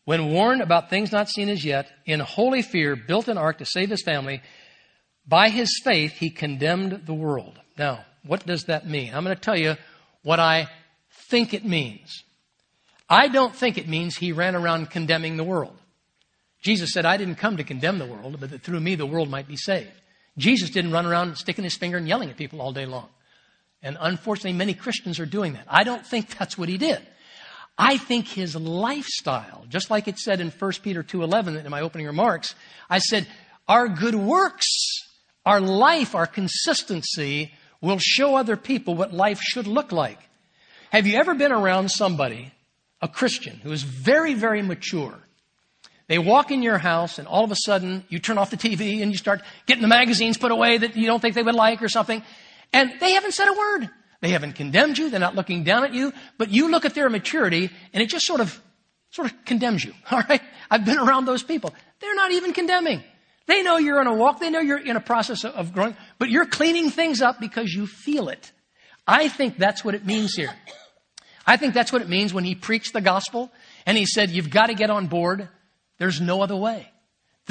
when 0.05 0.33
warned 0.33 0.63
about 0.63 0.91
things 0.91 1.13
not 1.13 1.29
seen 1.29 1.49
as 1.49 1.65
yet, 1.65 1.89
in 2.05 2.21
holy 2.21 2.63
fear, 2.63 2.97
built 2.97 3.29
an 3.29 3.39
ark 3.39 3.59
to 3.59 3.65
save 3.65 3.91
his 3.91 4.03
family. 4.03 4.43
By 5.27 5.49
his 5.49 5.81
faith, 5.85 6.13
he 6.13 6.31
condemned 6.31 7.07
the 7.07 7.15
world. 7.15 7.61
Now, 7.79 8.05
what 8.25 8.45
does 8.45 8.65
that 8.65 8.89
mean? 8.89 9.15
I'm 9.15 9.25
going 9.25 9.37
to 9.37 9.41
tell 9.41 9.59
you 9.59 9.77
what 10.23 10.41
I 10.41 10.69
think 11.29 11.55
it 11.55 11.65
means. 11.65 12.25
I 13.09 13.29
don't 13.29 13.55
think 13.55 13.79
it 13.79 13.89
means 13.89 14.17
he 14.17 14.33
ran 14.33 14.57
around 14.57 14.91
condemning 14.91 15.37
the 15.37 15.45
world. 15.45 15.77
Jesus 16.63 16.93
said, 16.93 17.05
I 17.05 17.17
didn't 17.17 17.37
come 17.37 17.57
to 17.57 17.65
condemn 17.65 17.99
the 17.99 18.07
world, 18.07 18.39
but 18.41 18.51
that 18.51 18.63
through 18.63 18.81
me 18.81 18.95
the 18.95 19.07
world 19.07 19.29
might 19.29 19.49
be 19.49 19.57
saved. 19.57 19.91
Jesus 20.39 20.71
didn't 20.71 20.93
run 20.93 21.07
around 21.07 21.37
sticking 21.37 21.65
his 21.65 21.77
finger 21.77 21.99
and 21.99 22.09
yelling 22.09 22.31
at 22.31 22.37
people 22.37 22.61
all 22.61 22.73
day 22.73 22.87
long. 22.87 23.09
And 23.83 23.99
unfortunately, 24.01 24.53
many 24.53 24.75
Christians 24.75 25.19
are 25.19 25.27
doing 25.27 25.55
that. 25.55 25.67
I 25.69 25.85
don't 25.85 26.07
think 26.07 26.39
that's 26.39 26.57
what 26.57 26.69
he 26.69 26.79
did. 26.79 27.01
I 27.85 27.97
think 27.97 28.29
his 28.29 28.55
lifestyle, 28.55 29.67
just 29.69 29.91
like 29.91 30.07
it 30.07 30.17
said 30.17 30.41
in 30.41 30.51
1 30.51 30.73
Peter 30.85 31.03
2.11 31.03 31.65
in 31.65 31.69
my 31.69 31.81
opening 31.81 32.07
remarks, 32.07 32.55
I 32.89 33.01
said, 33.01 33.27
our 33.67 33.89
good 33.89 34.15
works, 34.15 34.69
our 35.45 35.61
life, 35.61 36.15
our 36.15 36.29
consistency 36.29 37.53
will 37.81 37.99
show 37.99 38.37
other 38.37 38.57
people 38.57 38.95
what 38.95 39.13
life 39.13 39.41
should 39.41 39.67
look 39.67 39.91
like. 39.91 40.21
Have 40.91 41.09
you 41.09 41.17
ever 41.17 41.35
been 41.35 41.51
around 41.51 41.91
somebody, 41.91 42.53
a 43.01 43.09
Christian, 43.09 43.57
who 43.65 43.73
is 43.73 43.83
very, 43.83 44.35
very 44.35 44.63
mature, 44.63 45.19
they 46.07 46.21
walk 46.21 46.53
in 46.53 46.63
your 46.63 46.79
house 46.79 47.19
and 47.19 47.27
all 47.27 47.43
of 47.43 47.51
a 47.51 47.57
sudden 47.57 48.05
you 48.09 48.21
turn 48.21 48.39
off 48.39 48.51
the 48.51 48.57
TV 48.57 49.03
and 49.03 49.11
you 49.11 49.19
start 49.19 49.43
getting 49.67 49.83
the 49.83 49.89
magazines 49.89 50.39
put 50.39 50.53
away 50.53 50.79
that 50.79 50.97
you 50.97 51.07
don't 51.07 51.19
think 51.19 51.35
they 51.35 51.43
would 51.43 51.57
like 51.57 51.83
or 51.83 51.89
something. 51.89 52.23
And 52.73 52.93
they 53.01 53.13
haven't 53.15 53.33
said 53.33 53.49
a 53.49 53.53
word. 53.53 53.91
They 54.23 54.31
haven't 54.31 54.55
condemned 54.55 54.99
you. 54.99 55.11
They're 55.11 55.21
not 55.21 55.35
looking 55.35 55.65
down 55.65 55.85
at 55.85 55.93
you, 55.93 56.13
but 56.39 56.51
you 56.51 56.71
look 56.71 56.85
at 56.85 56.95
their 56.95 57.11
maturity 57.11 57.71
and 57.93 58.03
it 58.03 58.07
just 58.07 58.25
sort 58.25 58.41
of, 58.41 58.59
sort 59.11 59.31
of 59.31 59.45
condemns 59.45 59.85
you. 59.85 59.93
All 60.11 60.23
right. 60.29 60.41
I've 60.71 60.85
been 60.85 60.99
around 60.99 61.27
those 61.27 61.43
people. 61.43 61.75
They're 62.01 62.15
not 62.15 62.31
even 62.31 62.53
condemning. 62.53 63.03
They 63.47 63.65
know 63.65 63.79
you're 63.79 63.99
on 63.99 64.07
a 64.07 64.15
walk. 64.15 64.39
They 64.39 64.49
know 64.49 64.61
you're 64.61 64.79
in 64.79 64.97
a 64.97 65.01
process 65.01 65.45
of 65.45 65.73
growing, 65.73 65.97
but 66.21 66.31
you're 66.31 66.47
cleaning 66.47 66.91
things 66.91 67.21
up 67.21 67.41
because 67.41 67.73
you 67.75 67.89
feel 67.89 68.29
it. 68.29 68.53
I 69.07 69.29
think 69.29 69.59
that's 69.59 69.85
what 69.85 69.97
it 69.97 70.07
means 70.07 70.35
here. 70.35 70.55
I 71.45 71.57
think 71.57 71.75
that's 71.75 71.93
what 71.93 72.01
it 72.01 72.09
means 72.09 72.33
when 72.33 72.45
he 72.45 72.55
preached 72.55 72.93
the 72.93 73.01
gospel 73.01 73.51
and 73.85 73.99
he 73.99 74.07
said, 74.07 74.31
you've 74.31 74.51
got 74.51 74.67
to 74.67 74.75
get 74.75 74.91
on 74.91 75.09
board. 75.09 75.49
There's 75.99 76.21
no 76.21 76.41
other 76.41 76.55
way. 76.55 76.92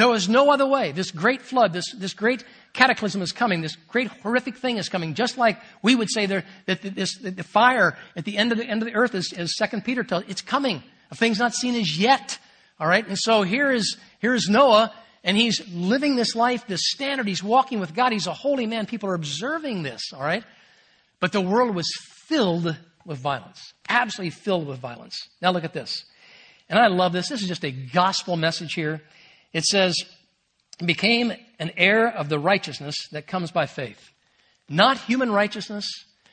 There 0.02 0.10
was 0.10 0.28
no 0.28 0.50
other 0.50 0.66
way. 0.66 0.94
This 0.94 1.12
great 1.12 1.44
flood, 1.44 1.74
this, 1.74 1.94
this 1.94 2.16
great 2.16 2.44
cataclysm 2.74 3.22
is 3.22 3.32
coming. 3.32 3.62
This 3.62 3.76
great 3.76 4.08
horrific 4.08 4.58
thing 4.58 4.78
is 4.78 4.90
coming. 4.90 5.14
Just 5.14 5.38
like 5.38 5.62
we 5.84 5.94
would 5.94 6.10
say 6.10 6.26
there, 6.26 6.44
that 6.66 6.82
this, 6.82 7.20
that 7.20 7.36
the 7.36 7.44
fire 7.44 7.96
at 8.16 8.26
the 8.26 8.36
end 8.36 8.52
of 8.52 8.58
the 8.58 8.66
end 8.66 8.82
of 8.82 8.88
the 8.88 8.96
earth 8.96 9.14
is, 9.14 9.32
as 9.32 9.56
Second 9.56 9.86
Peter 9.86 10.04
tells, 10.04 10.24
it's 10.28 10.42
coming. 10.42 10.82
A 11.12 11.16
thing's 11.16 11.38
not 11.38 11.54
seen 11.54 11.76
as 11.76 12.00
yet. 12.00 12.40
All 12.80 12.88
right. 12.88 13.08
And 13.08 13.16
so 13.16 13.44
here 13.44 13.70
is, 13.70 13.96
here 14.20 14.34
is 14.34 14.50
Noah 14.50 14.92
and 15.24 15.38
he's 15.38 15.62
living 15.72 16.16
this 16.16 16.36
life, 16.36 16.66
this 16.66 16.82
standard. 16.90 17.28
He's 17.28 17.44
walking 17.44 17.80
with 17.80 17.94
God. 17.94 18.12
He's 18.12 18.26
a 18.26 18.34
holy 18.34 18.66
man. 18.66 18.88
People 18.88 19.08
are 19.08 19.14
observing 19.14 19.84
this. 19.84 20.02
All 20.16 20.24
right. 20.24 20.44
But 21.20 21.32
the 21.32 21.42
world 21.42 21.76
was 21.76 21.86
filled 22.26 22.76
with 23.06 23.20
violence. 23.20 23.72
Absolutely 23.88 24.32
filled 24.32 24.66
with 24.66 24.80
violence. 24.80 25.30
Now 25.44 25.52
look 25.52 25.64
at 25.64 25.74
this. 25.74 26.06
And 26.70 26.80
I 26.80 26.88
love 26.88 27.14
this. 27.14 27.30
This 27.30 27.44
is 27.44 27.48
just 27.48 27.64
a 27.64 27.72
gospel 27.72 28.36
message 28.36 28.74
here. 28.74 29.04
It 29.54 29.66
says, 29.66 29.96
became 30.86 31.34
an 31.60 31.72
heir 31.78 32.08
of 32.08 32.30
the 32.30 32.40
righteousness 32.40 33.08
that 33.12 33.28
comes 33.28 33.52
by 33.52 33.66
faith. 33.66 34.10
Not 34.70 34.98
human 34.98 35.32
righteousness, 35.32 35.86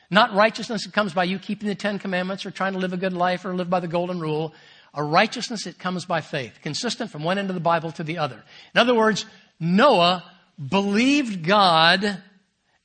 not 0.09 0.33
righteousness 0.33 0.85
that 0.85 0.93
comes 0.93 1.13
by 1.13 1.25
you 1.25 1.37
keeping 1.39 1.67
the 1.67 1.75
Ten 1.75 1.99
Commandments 1.99 2.45
or 2.45 2.51
trying 2.51 2.73
to 2.73 2.79
live 2.79 2.93
a 2.93 2.97
good 2.97 3.13
life 3.13 3.45
or 3.45 3.53
live 3.53 3.69
by 3.69 3.79
the 3.79 3.87
golden 3.87 4.19
rule. 4.19 4.53
A 4.93 5.03
righteousness 5.03 5.65
that 5.65 5.77
comes 5.77 6.05
by 6.05 6.21
faith, 6.21 6.59
consistent 6.63 7.11
from 7.11 7.23
one 7.23 7.37
end 7.37 7.49
of 7.49 7.53
the 7.53 7.59
Bible 7.59 7.91
to 7.91 8.03
the 8.03 8.17
other. 8.17 8.43
In 8.73 8.79
other 8.79 8.95
words, 8.95 9.25
Noah 9.59 10.23
believed 10.57 11.45
God 11.45 12.23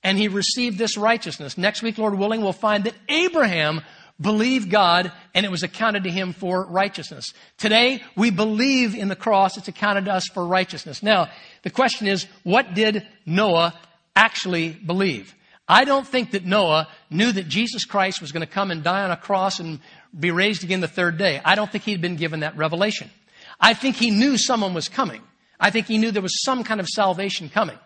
and 0.02 0.18
he 0.18 0.28
received 0.28 0.76
this 0.76 0.98
righteousness. 0.98 1.56
Next 1.56 1.82
week, 1.82 1.96
Lord 1.96 2.18
willing, 2.18 2.42
we'll 2.42 2.52
find 2.52 2.84
that 2.84 2.94
Abraham 3.08 3.80
believed 4.20 4.70
God 4.70 5.12
and 5.34 5.44
it 5.44 5.50
was 5.50 5.62
accounted 5.62 6.04
to 6.04 6.10
him 6.10 6.32
for 6.32 6.64
righteousness. 6.64 7.32
Today, 7.58 8.02
we 8.16 8.30
believe 8.30 8.94
in 8.94 9.08
the 9.08 9.16
cross. 9.16 9.56
It's 9.56 9.68
accounted 9.68 10.04
to 10.06 10.12
us 10.12 10.28
for 10.32 10.46
righteousness. 10.46 11.02
Now, 11.02 11.28
the 11.62 11.70
question 11.70 12.06
is, 12.06 12.26
what 12.42 12.74
did 12.74 13.06
Noah 13.26 13.74
actually 14.14 14.70
believe? 14.70 15.34
I 15.66 15.84
don't 15.84 16.06
think 16.06 16.32
that 16.32 16.44
Noah 16.44 16.88
knew 17.10 17.32
that 17.32 17.48
Jesus 17.48 17.84
Christ 17.84 18.20
was 18.20 18.32
going 18.32 18.46
to 18.46 18.52
come 18.52 18.70
and 18.70 18.82
die 18.84 19.02
on 19.02 19.10
a 19.10 19.16
cross 19.16 19.60
and 19.60 19.80
be 20.18 20.30
raised 20.30 20.62
again 20.62 20.80
the 20.80 20.88
third 20.88 21.16
day. 21.16 21.40
I 21.44 21.54
don't 21.54 21.70
think 21.70 21.84
he'd 21.84 22.02
been 22.02 22.16
given 22.16 22.40
that 22.40 22.56
revelation. 22.56 23.10
I 23.58 23.74
think 23.74 23.96
he 23.96 24.10
knew 24.10 24.36
someone 24.36 24.74
was 24.74 24.88
coming. 24.88 25.22
I 25.58 25.70
think 25.70 25.86
he 25.86 25.98
knew 25.98 26.10
there 26.10 26.22
was 26.22 26.42
some 26.42 26.64
kind 26.64 26.80
of 26.80 26.88
salvation 26.88 27.48
coming. 27.48 27.78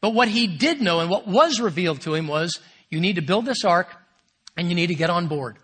But 0.00 0.14
what 0.14 0.28
he 0.28 0.46
did 0.46 0.82
know 0.82 1.00
and 1.00 1.08
what 1.08 1.26
was 1.26 1.60
revealed 1.60 2.02
to 2.02 2.14
him 2.14 2.26
was 2.28 2.60
you 2.90 3.00
need 3.00 3.16
to 3.16 3.22
build 3.22 3.46
this 3.46 3.64
ark 3.64 3.96
and 4.56 4.68
you 4.68 4.74
need 4.74 4.88
to 4.88 4.94
get 4.94 5.08
on 5.08 5.28
board. 5.28 5.56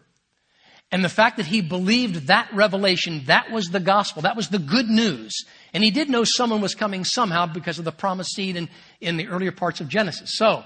And 0.91 1.05
the 1.05 1.11
fact 1.11 1.37
that 1.37 1.47
he 1.47 1.61
believed 1.61 2.29
that 2.29 2.49
revelation, 2.53 3.23
that 3.27 3.51
was 3.51 3.67
the 3.67 3.81
gospel. 3.81 4.23
That 4.23 4.37
was 4.37 4.49
the 4.49 4.59
good 4.59 4.89
news. 4.89 5.45
And 5.75 5.85
he 5.85 5.91
did 5.91 6.09
know 6.09 6.25
someone 6.25 6.63
was 6.63 6.75
coming 6.75 7.05
somehow 7.05 7.47
because 7.47 7.79
of 7.79 7.85
the 7.85 7.93
promised 7.93 8.35
seed 8.35 8.57
in, 8.57 8.71
in 9.01 9.19
the 9.19 9.29
earlier 9.29 9.53
parts 9.53 9.81
of 9.81 9.89
Genesis. 9.89 10.37
So, 10.37 10.65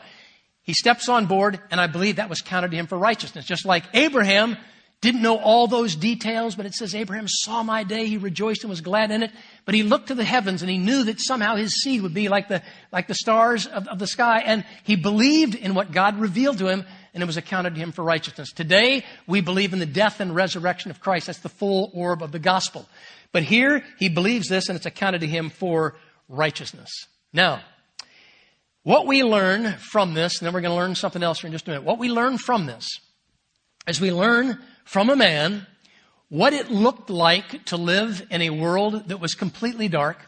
he 0.62 0.74
steps 0.74 1.08
on 1.08 1.26
board, 1.26 1.60
and 1.70 1.80
I 1.80 1.88
believe 1.88 2.16
that 2.16 2.28
was 2.28 2.40
counted 2.40 2.70
to 2.70 2.76
him 2.76 2.86
for 2.86 2.96
righteousness. 2.96 3.44
Just 3.44 3.64
like 3.64 3.84
Abraham 3.94 4.56
didn't 5.00 5.22
know 5.22 5.36
all 5.36 5.66
those 5.66 5.96
details, 5.96 6.54
but 6.54 6.64
it 6.64 6.74
says 6.74 6.94
Abraham 6.94 7.26
saw 7.26 7.64
my 7.64 7.82
day, 7.82 8.06
he 8.06 8.16
rejoiced 8.16 8.62
and 8.62 8.70
was 8.70 8.80
glad 8.80 9.10
in 9.10 9.24
it. 9.24 9.32
But 9.64 9.74
he 9.74 9.82
looked 9.82 10.08
to 10.08 10.14
the 10.14 10.22
heavens 10.22 10.62
and 10.62 10.70
he 10.70 10.78
knew 10.78 11.02
that 11.04 11.20
somehow 11.20 11.56
his 11.56 11.82
seed 11.82 12.02
would 12.02 12.14
be 12.14 12.28
like 12.28 12.46
the, 12.46 12.62
like 12.92 13.08
the 13.08 13.14
stars 13.14 13.66
of, 13.66 13.88
of 13.88 13.98
the 13.98 14.06
sky. 14.06 14.42
And 14.46 14.64
he 14.84 14.94
believed 14.94 15.56
in 15.56 15.74
what 15.74 15.90
God 15.90 16.20
revealed 16.20 16.58
to 16.58 16.68
him 16.68 16.86
and 17.14 17.22
it 17.22 17.26
was 17.26 17.36
accounted 17.36 17.74
to 17.74 17.80
him 17.80 17.92
for 17.92 18.02
righteousness. 18.02 18.52
Today, 18.52 19.04
we 19.26 19.40
believe 19.40 19.72
in 19.72 19.78
the 19.78 19.86
death 19.86 20.20
and 20.20 20.34
resurrection 20.34 20.90
of 20.90 21.00
Christ. 21.00 21.26
That's 21.26 21.40
the 21.40 21.48
full 21.48 21.90
orb 21.94 22.22
of 22.22 22.32
the 22.32 22.38
gospel. 22.38 22.88
But 23.32 23.42
here, 23.42 23.84
he 23.98 24.08
believes 24.08 24.48
this 24.48 24.68
and 24.68 24.76
it's 24.76 24.86
accounted 24.86 25.20
to 25.20 25.26
him 25.26 25.50
for 25.50 25.94
righteousness. 26.28 26.90
Now, 27.32 27.60
what 28.82 29.06
we 29.06 29.22
learn 29.22 29.74
from 29.78 30.14
this, 30.14 30.38
and 30.38 30.46
then 30.46 30.54
we're 30.54 30.60
going 30.60 30.72
to 30.72 30.76
learn 30.76 30.94
something 30.94 31.22
else 31.22 31.40
here 31.40 31.48
in 31.48 31.52
just 31.52 31.66
a 31.66 31.70
minute. 31.70 31.84
What 31.84 31.98
we 31.98 32.08
learn 32.08 32.38
from 32.38 32.66
this 32.66 32.88
is 33.86 34.00
we 34.00 34.12
learn 34.12 34.58
from 34.84 35.08
a 35.08 35.16
man 35.16 35.66
what 36.28 36.52
it 36.52 36.70
looked 36.70 37.10
like 37.10 37.66
to 37.66 37.76
live 37.76 38.26
in 38.30 38.40
a 38.42 38.50
world 38.50 39.08
that 39.08 39.20
was 39.20 39.34
completely 39.34 39.86
dark, 39.86 40.18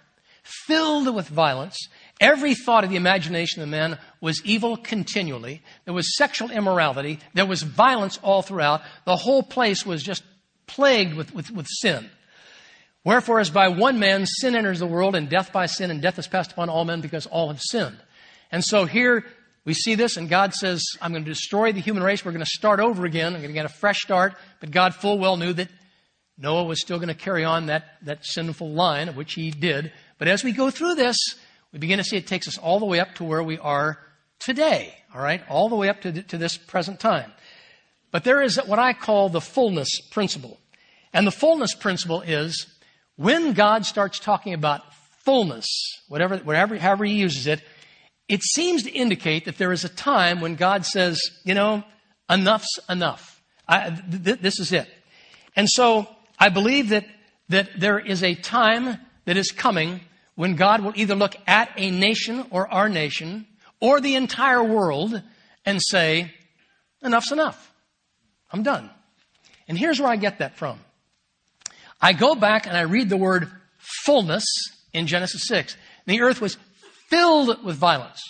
filled 0.43 1.13
with 1.15 1.29
violence, 1.29 1.89
Every 2.21 2.55
thought 2.55 2.85
of 2.85 2.91
the 2.91 2.97
imagination 2.97 3.63
of 3.63 3.69
man 3.69 3.99
was 4.21 4.41
evil 4.45 4.77
continually. 4.77 5.63
There 5.85 5.95
was 5.95 6.17
sexual 6.17 6.51
immorality. 6.51 7.19
There 7.35 7.47
was 7.47 7.63
violence 7.63 8.19
all 8.23 8.43
throughout. 8.43 8.83
The 9.05 9.17
whole 9.17 9.43
place 9.43 9.85
was 9.85 10.03
just 10.03 10.23
plagued 10.67 11.15
with, 11.15 11.35
with, 11.35 11.51
with 11.51 11.67
sin. 11.67 12.09
Wherefore, 13.05 13.41
as 13.41 13.51
by 13.51 13.69
one 13.69 13.99
man 13.99 14.27
sin 14.27 14.57
enters 14.57 14.79
the 14.79 14.87
world, 14.87 15.15
and 15.15 15.29
death 15.29 15.53
by 15.53 15.67
sin, 15.67 15.91
and 15.91 16.01
death 16.01 16.19
is 16.19 16.27
passed 16.27 16.53
upon 16.53 16.71
all 16.71 16.85
men 16.85 17.01
because 17.01 17.27
all 17.27 17.49
have 17.49 17.61
sinned. 17.61 17.99
And 18.51 18.65
so 18.65 18.87
here 18.87 19.27
we 19.65 19.75
see 19.75 19.95
this, 19.95 20.17
and 20.17 20.29
God 20.29 20.55
says, 20.55 20.83
I'm 21.03 21.13
going 21.13 21.25
to 21.25 21.31
destroy 21.31 21.73
the 21.73 21.81
human 21.81 22.03
race. 22.03 22.25
We're 22.25 22.33
going 22.33 22.45
to 22.45 22.51
start 22.51 22.81
over 22.81 23.05
again. 23.05 23.35
I'm 23.35 23.41
going 23.41 23.49
to 23.49 23.55
get 23.55 23.67
a 23.67 23.71
fresh 23.71 24.01
start. 24.01 24.35
But 24.61 24.71
God 24.71 24.95
full 24.95 25.19
well 25.19 25.37
knew 25.37 25.53
that 25.53 25.69
Noah 26.39 26.65
was 26.65 26.81
still 26.81 26.99
going 26.99 27.09
to 27.09 27.15
carry 27.15 27.45
on 27.45 27.67
that, 27.67 27.85
that 28.03 28.25
sinful 28.25 28.71
line, 28.71 29.09
which 29.17 29.35
he 29.35 29.51
did. 29.51 29.93
But 30.19 30.29
as 30.29 30.43
we 30.43 30.53
go 30.53 30.71
through 30.71 30.95
this, 30.95 31.19
we 31.75 31.81
begin 31.81 31.99
to 31.99 32.05
see 32.05 32.17
it 32.17 32.29
takes 32.29 32.47
us 32.47 32.57
all 32.57 32.79
the 32.79 32.87
way 32.87 33.01
up 33.01 33.17
to 33.17 33.25
where 33.25 33.43
we 33.43 33.59
are 33.59 33.99
today, 34.39 34.95
all 35.13 35.21
right? 35.21 35.43
All 35.49 35.69
the 35.69 35.75
way 35.75 35.89
up 35.89 36.03
to, 36.03 36.23
to 36.23 36.39
this 36.39 36.57
present 36.57 37.01
time. 37.01 37.33
But 38.13 38.23
there 38.23 38.41
is 38.41 38.61
what 38.65 38.79
I 38.79 38.93
call 38.93 39.29
the 39.29 39.41
fullness 39.41 40.01
principle. 40.13 40.61
And 41.13 41.27
the 41.27 41.33
fullness 41.33 41.75
principle 41.75 42.21
is 42.21 42.69
when 43.17 43.55
God 43.55 43.85
starts 43.87 44.21
talking 44.21 44.55
about 44.55 44.83
fullness, 45.25 45.67
whatever, 46.07 46.37
whatever, 46.37 46.79
however 46.79 47.05
he 47.07 47.15
uses 47.15 47.49
it, 47.49 47.61
it 48.29 48.45
seems 48.45 48.85
to 48.85 48.91
indicate 48.93 49.47
that 49.47 49.59
there 49.59 49.73
is 49.73 49.85
a 49.85 49.89
time 49.89 50.41
when 50.41 50.55
God 50.55 50.87
says, 50.87 51.21
you 51.43 51.55
know, 51.55 51.83
enough's 52.31 52.79
enough. 52.89 53.43
I, 53.67 53.91
th- 53.91 54.39
this 54.39 54.61
is 54.61 54.71
it. 54.71 54.89
And 55.57 55.69
so 55.69 56.07
I 56.39 56.51
believe 56.51 56.91
that, 56.91 57.05
that 57.49 57.69
there 57.77 57.99
is 57.99 58.23
a 58.23 58.37
time 58.37 59.01
that 59.25 59.37
is 59.37 59.51
coming 59.51 60.03
when 60.35 60.57
God 60.57 60.83
will 60.83 60.93
either 60.97 61.15
look 61.15 61.37
at 61.47 61.71
a 61.77 61.91
nation 61.91 62.47
or 62.51 62.73
our 62.73 62.89
nation, 62.89 63.47
or 63.81 64.01
the 64.01 64.15
entire 64.15 64.63
world 64.63 65.23
and 65.65 65.81
say, 65.83 66.33
enough's 67.03 67.33
enough. 67.33 67.73
I'm 68.51 68.63
done. 68.63 68.91
And 69.69 69.79
here's 69.79 70.01
where 70.01 70.11
I 70.11 70.17
get 70.17 70.39
that 70.39 70.57
from. 70.57 70.79
I 72.01 72.13
go 72.13 72.35
back 72.35 72.67
and 72.67 72.77
I 72.77 72.83
read 72.83 73.09
the 73.09 73.17
word 73.17 73.51
fullness 73.79 74.45
in 74.93 75.07
Genesis 75.07 75.47
6. 75.49 75.77
The 76.07 76.21
earth 76.23 76.41
was 76.41 76.57
filled 77.09 77.65
with 77.65 77.77
violence. 77.77 78.21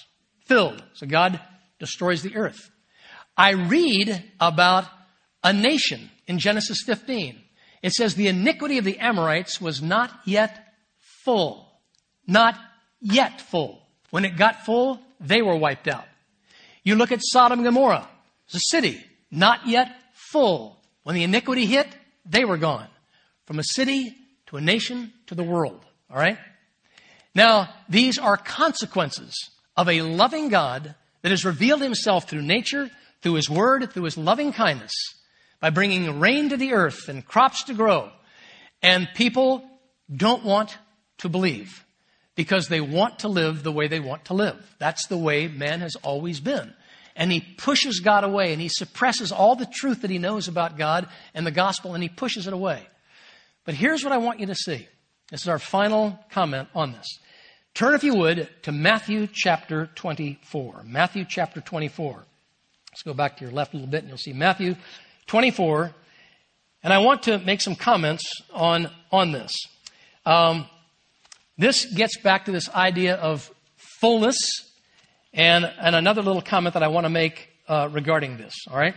Filled. 0.46 0.82
So 0.94 1.06
God 1.06 1.40
destroys 1.78 2.22
the 2.22 2.36
earth. 2.36 2.70
I 3.36 3.50
read 3.52 4.22
about 4.40 4.84
a 5.42 5.52
nation 5.52 6.10
in 6.26 6.38
Genesis 6.38 6.82
15. 6.84 7.40
It 7.82 7.92
says 7.92 8.14
the 8.14 8.28
iniquity 8.28 8.78
of 8.78 8.84
the 8.84 8.98
Amorites 8.98 9.60
was 9.60 9.82
not 9.82 10.10
yet 10.24 10.74
full. 11.24 11.63
Not 12.26 12.58
yet 13.00 13.40
full. 13.40 13.80
When 14.10 14.24
it 14.24 14.36
got 14.36 14.64
full, 14.64 15.00
they 15.20 15.42
were 15.42 15.56
wiped 15.56 15.88
out. 15.88 16.04
You 16.82 16.96
look 16.96 17.12
at 17.12 17.20
Sodom 17.22 17.60
and 17.60 17.66
Gomorrah. 17.66 18.08
It's 18.46 18.56
a 18.56 18.60
city, 18.70 19.04
not 19.30 19.66
yet 19.66 19.90
full. 20.12 20.78
When 21.02 21.14
the 21.14 21.24
iniquity 21.24 21.66
hit, 21.66 21.88
they 22.24 22.44
were 22.44 22.56
gone. 22.56 22.88
From 23.46 23.58
a 23.58 23.64
city 23.64 24.14
to 24.46 24.56
a 24.56 24.60
nation 24.60 25.12
to 25.26 25.34
the 25.34 25.42
world. 25.42 25.84
All 26.10 26.16
right? 26.16 26.38
Now, 27.34 27.70
these 27.88 28.18
are 28.18 28.36
consequences 28.36 29.34
of 29.76 29.88
a 29.88 30.02
loving 30.02 30.48
God 30.48 30.94
that 31.22 31.30
has 31.30 31.44
revealed 31.44 31.80
himself 31.80 32.28
through 32.28 32.42
nature, 32.42 32.90
through 33.22 33.34
his 33.34 33.50
word, 33.50 33.92
through 33.92 34.04
his 34.04 34.16
loving 34.16 34.52
kindness, 34.52 34.92
by 35.60 35.70
bringing 35.70 36.20
rain 36.20 36.50
to 36.50 36.56
the 36.56 36.74
earth 36.74 37.08
and 37.08 37.26
crops 37.26 37.64
to 37.64 37.74
grow. 37.74 38.10
And 38.82 39.08
people 39.14 39.64
don't 40.14 40.44
want 40.44 40.76
to 41.18 41.28
believe 41.28 41.83
because 42.34 42.68
they 42.68 42.80
want 42.80 43.20
to 43.20 43.28
live 43.28 43.62
the 43.62 43.72
way 43.72 43.88
they 43.88 44.00
want 44.00 44.26
to 44.26 44.34
live. 44.34 44.74
That's 44.78 45.06
the 45.06 45.18
way 45.18 45.48
man 45.48 45.80
has 45.80 45.94
always 45.96 46.40
been. 46.40 46.72
And 47.16 47.30
he 47.30 47.40
pushes 47.40 48.00
God 48.00 48.24
away 48.24 48.52
and 48.52 48.60
he 48.60 48.68
suppresses 48.68 49.30
all 49.30 49.54
the 49.54 49.66
truth 49.66 50.02
that 50.02 50.10
he 50.10 50.18
knows 50.18 50.48
about 50.48 50.76
God 50.76 51.08
and 51.32 51.46
the 51.46 51.52
gospel 51.52 51.94
and 51.94 52.02
he 52.02 52.08
pushes 52.08 52.46
it 52.46 52.52
away. 52.52 52.82
But 53.64 53.74
here's 53.74 54.02
what 54.02 54.12
I 54.12 54.18
want 54.18 54.40
you 54.40 54.46
to 54.46 54.54
see. 54.54 54.88
This 55.30 55.42
is 55.42 55.48
our 55.48 55.58
final 55.58 56.18
comment 56.30 56.68
on 56.74 56.92
this. 56.92 57.18
Turn, 57.72 57.94
if 57.94 58.04
you 58.04 58.14
would, 58.14 58.48
to 58.62 58.72
Matthew 58.72 59.26
chapter 59.32 59.90
24. 59.94 60.82
Matthew 60.84 61.24
chapter 61.28 61.60
24. 61.60 62.24
Let's 62.92 63.02
go 63.02 63.14
back 63.14 63.36
to 63.38 63.44
your 63.44 63.52
left 63.52 63.74
a 63.74 63.76
little 63.76 63.90
bit 63.90 64.00
and 64.00 64.08
you'll 64.08 64.18
see 64.18 64.32
Matthew 64.32 64.76
24. 65.26 65.92
And 66.82 66.92
I 66.92 66.98
want 66.98 67.24
to 67.24 67.38
make 67.38 67.60
some 67.60 67.74
comments 67.74 68.24
on, 68.52 68.90
on 69.10 69.32
this. 69.32 69.52
Um, 70.26 70.66
this 71.56 71.84
gets 71.86 72.18
back 72.18 72.46
to 72.46 72.52
this 72.52 72.68
idea 72.70 73.14
of 73.14 73.50
fullness 74.00 74.36
and, 75.32 75.64
and 75.64 75.94
another 75.94 76.22
little 76.22 76.42
comment 76.42 76.74
that 76.74 76.82
I 76.82 76.88
want 76.88 77.04
to 77.04 77.10
make 77.10 77.48
uh, 77.68 77.88
regarding 77.90 78.36
this, 78.36 78.54
all 78.70 78.76
right? 78.76 78.94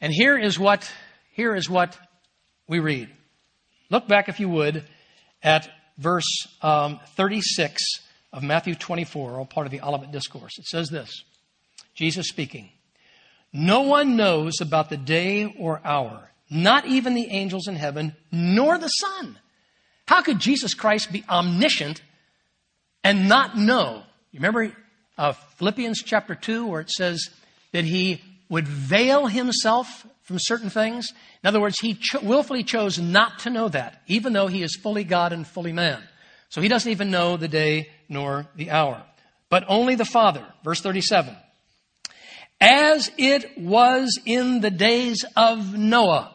And 0.00 0.12
here 0.12 0.36
is 0.38 0.58
what, 0.58 0.90
here 1.32 1.54
is 1.54 1.68
what 1.68 1.98
we 2.66 2.80
read. 2.80 3.08
Look 3.90 4.08
back, 4.08 4.28
if 4.28 4.40
you 4.40 4.48
would, 4.48 4.84
at 5.42 5.70
verse 5.98 6.46
um, 6.62 7.00
36 7.16 7.82
of 8.32 8.42
Matthew 8.42 8.74
24, 8.74 9.38
all 9.38 9.44
part 9.44 9.66
of 9.66 9.70
the 9.70 9.80
Olivet 9.80 10.12
Discourse. 10.12 10.58
It 10.58 10.66
says 10.66 10.88
this 10.88 11.24
Jesus 11.94 12.28
speaking, 12.28 12.70
No 13.52 13.82
one 13.82 14.16
knows 14.16 14.60
about 14.60 14.90
the 14.90 14.96
day 14.96 15.54
or 15.58 15.80
hour, 15.84 16.30
not 16.50 16.86
even 16.86 17.14
the 17.14 17.28
angels 17.28 17.68
in 17.68 17.76
heaven, 17.76 18.16
nor 18.30 18.78
the 18.78 18.88
Son. 18.88 19.38
How 20.12 20.20
could 20.20 20.40
Jesus 20.40 20.74
Christ 20.74 21.10
be 21.10 21.24
omniscient 21.26 22.02
and 23.02 23.30
not 23.30 23.56
know? 23.56 24.02
You 24.30 24.40
remember 24.40 24.70
uh, 25.16 25.32
Philippians 25.32 26.02
chapter 26.02 26.34
2, 26.34 26.66
where 26.66 26.82
it 26.82 26.90
says 26.90 27.30
that 27.72 27.84
he 27.84 28.20
would 28.50 28.68
veil 28.68 29.26
himself 29.26 30.06
from 30.24 30.38
certain 30.38 30.68
things. 30.68 31.14
In 31.42 31.48
other 31.48 31.62
words, 31.62 31.78
he 31.78 31.94
cho- 31.94 32.20
willfully 32.20 32.62
chose 32.62 32.98
not 32.98 33.38
to 33.38 33.50
know 33.50 33.70
that, 33.70 34.02
even 34.06 34.34
though 34.34 34.48
he 34.48 34.62
is 34.62 34.76
fully 34.76 35.02
God 35.02 35.32
and 35.32 35.46
fully 35.46 35.72
man. 35.72 36.02
So 36.50 36.60
he 36.60 36.68
doesn't 36.68 36.92
even 36.92 37.10
know 37.10 37.38
the 37.38 37.48
day 37.48 37.88
nor 38.10 38.46
the 38.54 38.70
hour. 38.70 39.02
But 39.48 39.64
only 39.66 39.94
the 39.94 40.04
Father. 40.04 40.44
Verse 40.62 40.82
37. 40.82 41.34
As 42.60 43.10
it 43.16 43.56
was 43.56 44.20
in 44.26 44.60
the 44.60 44.70
days 44.70 45.24
of 45.38 45.72
Noah, 45.72 46.34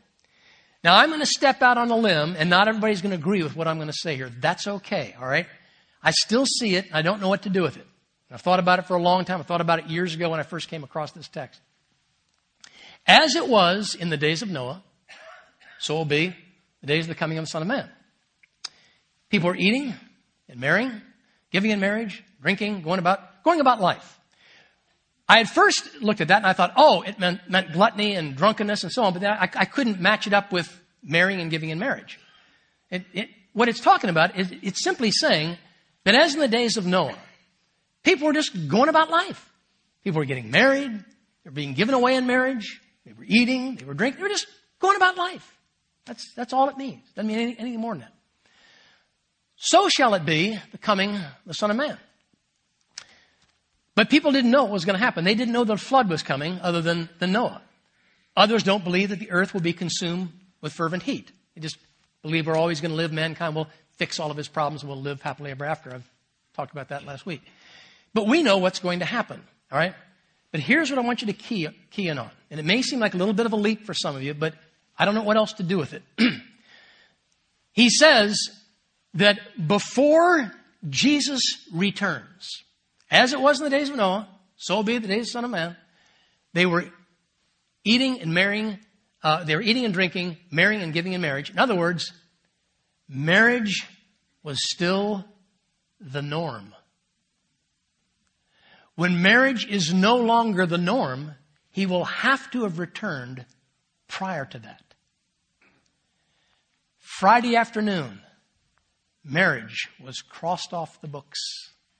Now 0.83 0.95
I'm 0.95 1.09
going 1.09 1.19
to 1.19 1.25
step 1.25 1.61
out 1.61 1.77
on 1.77 1.91
a 1.91 1.95
limb 1.95 2.35
and 2.37 2.49
not 2.49 2.67
everybody's 2.67 3.01
going 3.01 3.11
to 3.11 3.17
agree 3.17 3.43
with 3.43 3.55
what 3.55 3.67
I'm 3.67 3.77
going 3.77 3.87
to 3.87 3.93
say 3.93 4.15
here. 4.15 4.31
That's 4.39 4.67
okay, 4.67 5.15
alright? 5.21 5.47
I 6.01 6.11
still 6.11 6.45
see 6.45 6.75
it. 6.75 6.87
I 6.91 7.01
don't 7.03 7.21
know 7.21 7.29
what 7.29 7.43
to 7.43 7.49
do 7.49 7.61
with 7.61 7.77
it. 7.77 7.85
I've 8.31 8.41
thought 8.41 8.59
about 8.59 8.79
it 8.79 8.85
for 8.85 8.95
a 8.95 9.01
long 9.01 9.25
time. 9.25 9.41
I 9.41 9.43
thought 9.43 9.61
about 9.61 9.79
it 9.79 9.87
years 9.87 10.15
ago 10.15 10.29
when 10.29 10.39
I 10.39 10.43
first 10.43 10.69
came 10.69 10.83
across 10.83 11.11
this 11.11 11.27
text. 11.27 11.59
As 13.05 13.35
it 13.35 13.47
was 13.47 13.93
in 13.93 14.09
the 14.09 14.17
days 14.17 14.41
of 14.41 14.49
Noah, 14.49 14.81
so 15.79 15.95
will 15.95 16.05
be 16.05 16.33
the 16.79 16.87
days 16.87 17.05
of 17.05 17.09
the 17.09 17.15
coming 17.15 17.37
of 17.37 17.43
the 17.43 17.49
Son 17.49 17.61
of 17.61 17.67
Man. 17.67 17.89
People 19.29 19.49
are 19.49 19.55
eating 19.55 19.93
and 20.47 20.59
marrying, 20.59 21.01
giving 21.51 21.71
in 21.71 21.79
marriage, 21.79 22.23
drinking, 22.41 22.83
going 22.83 22.99
about, 22.99 23.43
going 23.43 23.59
about 23.59 23.81
life. 23.81 24.19
I 25.31 25.37
had 25.37 25.49
first 25.49 26.01
looked 26.01 26.19
at 26.19 26.27
that 26.27 26.39
and 26.39 26.45
I 26.45 26.51
thought, 26.51 26.73
oh, 26.75 27.03
it 27.03 27.17
meant, 27.17 27.49
meant 27.49 27.71
gluttony 27.71 28.15
and 28.15 28.35
drunkenness 28.35 28.83
and 28.83 28.91
so 28.91 29.03
on, 29.03 29.13
but 29.13 29.23
I, 29.23 29.49
I, 29.55 29.63
couldn't 29.63 30.01
match 30.01 30.27
it 30.27 30.33
up 30.33 30.51
with 30.51 30.69
marrying 31.01 31.39
and 31.39 31.49
giving 31.49 31.69
in 31.69 31.79
marriage. 31.79 32.19
It, 32.89 33.05
it, 33.13 33.29
what 33.53 33.69
it's 33.69 33.79
talking 33.79 34.09
about 34.09 34.37
is 34.37 34.51
it's 34.61 34.83
simply 34.83 35.09
saying 35.09 35.57
that 36.03 36.15
as 36.15 36.33
in 36.33 36.41
the 36.41 36.49
days 36.49 36.75
of 36.75 36.85
Noah, 36.85 37.15
people 38.03 38.27
were 38.27 38.33
just 38.33 38.67
going 38.67 38.89
about 38.89 39.09
life. 39.09 39.49
People 40.03 40.19
were 40.19 40.25
getting 40.25 40.51
married, 40.51 40.91
they 40.91 41.49
were 41.49 41.51
being 41.51 41.75
given 41.75 41.95
away 41.95 42.15
in 42.15 42.27
marriage, 42.27 42.81
they 43.05 43.13
were 43.13 43.23
eating, 43.25 43.75
they 43.75 43.85
were 43.85 43.93
drinking, 43.93 44.17
they 44.17 44.23
were 44.23 44.35
just 44.35 44.47
going 44.79 44.97
about 44.97 45.15
life. 45.15 45.57
That's, 46.03 46.33
that's 46.33 46.51
all 46.51 46.67
it 46.67 46.75
means. 46.75 47.09
Doesn't 47.15 47.27
mean 47.27 47.39
any, 47.39 47.57
anything 47.57 47.79
more 47.79 47.93
than 47.93 48.01
that. 48.01 48.13
So 49.55 49.87
shall 49.87 50.13
it 50.15 50.25
be 50.25 50.59
the 50.73 50.77
coming 50.77 51.15
of 51.15 51.23
the 51.45 51.53
Son 51.53 51.71
of 51.71 51.77
Man. 51.77 51.97
But 53.95 54.09
people 54.09 54.31
didn't 54.31 54.51
know 54.51 54.63
what 54.63 54.71
was 54.71 54.85
going 54.85 54.97
to 54.97 55.03
happen. 55.03 55.25
They 55.25 55.35
didn't 55.35 55.53
know 55.53 55.63
the 55.63 55.77
flood 55.77 56.09
was 56.09 56.23
coming 56.23 56.59
other 56.61 56.81
than, 56.81 57.09
than 57.19 57.31
Noah. 57.31 57.61
Others 58.37 58.63
don't 58.63 58.83
believe 58.83 59.09
that 59.09 59.19
the 59.19 59.31
earth 59.31 59.53
will 59.53 59.61
be 59.61 59.73
consumed 59.73 60.29
with 60.61 60.71
fervent 60.73 61.03
heat. 61.03 61.31
They 61.55 61.61
just 61.61 61.77
believe 62.21 62.47
we're 62.47 62.55
always 62.55 62.79
going 62.79 62.91
to 62.91 62.95
live, 62.95 63.11
mankind 63.11 63.55
will 63.55 63.67
fix 63.97 64.19
all 64.19 64.31
of 64.31 64.37
his 64.37 64.47
problems, 64.47 64.83
and 64.83 64.89
we'll 64.89 65.01
live 65.01 65.21
happily 65.21 65.51
ever 65.51 65.65
after. 65.65 65.93
I've 65.93 66.09
talked 66.55 66.71
about 66.71 66.89
that 66.89 67.05
last 67.05 67.25
week. 67.25 67.41
But 68.13 68.27
we 68.27 68.43
know 68.43 68.57
what's 68.57 68.79
going 68.79 68.99
to 68.99 69.05
happen, 69.05 69.41
all 69.71 69.77
right? 69.77 69.93
But 70.51 70.61
here's 70.61 70.89
what 70.89 70.99
I 70.99 71.01
want 71.01 71.21
you 71.21 71.27
to 71.27 71.33
key, 71.33 71.67
key 71.91 72.07
in 72.07 72.17
on. 72.17 72.31
And 72.49 72.59
it 72.59 72.63
may 72.63 72.81
seem 72.81 72.99
like 72.99 73.13
a 73.13 73.17
little 73.17 73.33
bit 73.33 73.45
of 73.45 73.53
a 73.53 73.57
leap 73.57 73.85
for 73.85 73.93
some 73.93 74.15
of 74.15 74.23
you, 74.23 74.33
but 74.33 74.53
I 74.97 75.05
don't 75.05 75.15
know 75.15 75.23
what 75.23 75.37
else 75.37 75.53
to 75.53 75.63
do 75.63 75.77
with 75.77 75.93
it. 75.93 76.03
he 77.73 77.89
says 77.89 78.37
that 79.13 79.39
before 79.67 80.51
Jesus 80.89 81.41
returns, 81.73 82.63
as 83.11 83.33
it 83.33 83.41
was 83.41 83.59
in 83.59 83.65
the 83.65 83.69
days 83.69 83.89
of 83.89 83.97
Noah, 83.97 84.27
so 84.55 84.81
be 84.81 84.97
the 84.97 85.07
days 85.07 85.19
of 85.19 85.25
the 85.25 85.31
Son 85.31 85.45
of 85.45 85.51
Man, 85.51 85.75
they 86.53 86.65
were 86.65 86.85
eating 87.83 88.21
and 88.21 88.33
marrying, 88.33 88.79
uh, 89.21 89.43
they 89.43 89.55
were 89.55 89.61
eating 89.61 89.83
and 89.83 89.93
drinking, 89.93 90.37
marrying 90.49 90.81
and 90.81 90.93
giving 90.93 91.11
in 91.11 91.19
marriage. 91.19 91.49
In 91.49 91.59
other 91.59 91.75
words, 91.75 92.13
marriage 93.09 93.85
was 94.43 94.57
still 94.71 95.25
the 95.99 96.21
norm. 96.21 96.73
When 98.95 99.21
marriage 99.21 99.65
is 99.67 99.93
no 99.93 100.15
longer 100.15 100.65
the 100.65 100.77
norm, 100.77 101.35
he 101.69 101.85
will 101.85 102.05
have 102.05 102.49
to 102.51 102.63
have 102.63 102.79
returned 102.79 103.45
prior 104.07 104.45
to 104.45 104.59
that. 104.59 104.83
Friday 106.97 107.55
afternoon, 107.55 108.21
marriage 109.23 109.89
was 109.99 110.21
crossed 110.21 110.73
off 110.73 111.01
the 111.01 111.07
books 111.07 111.39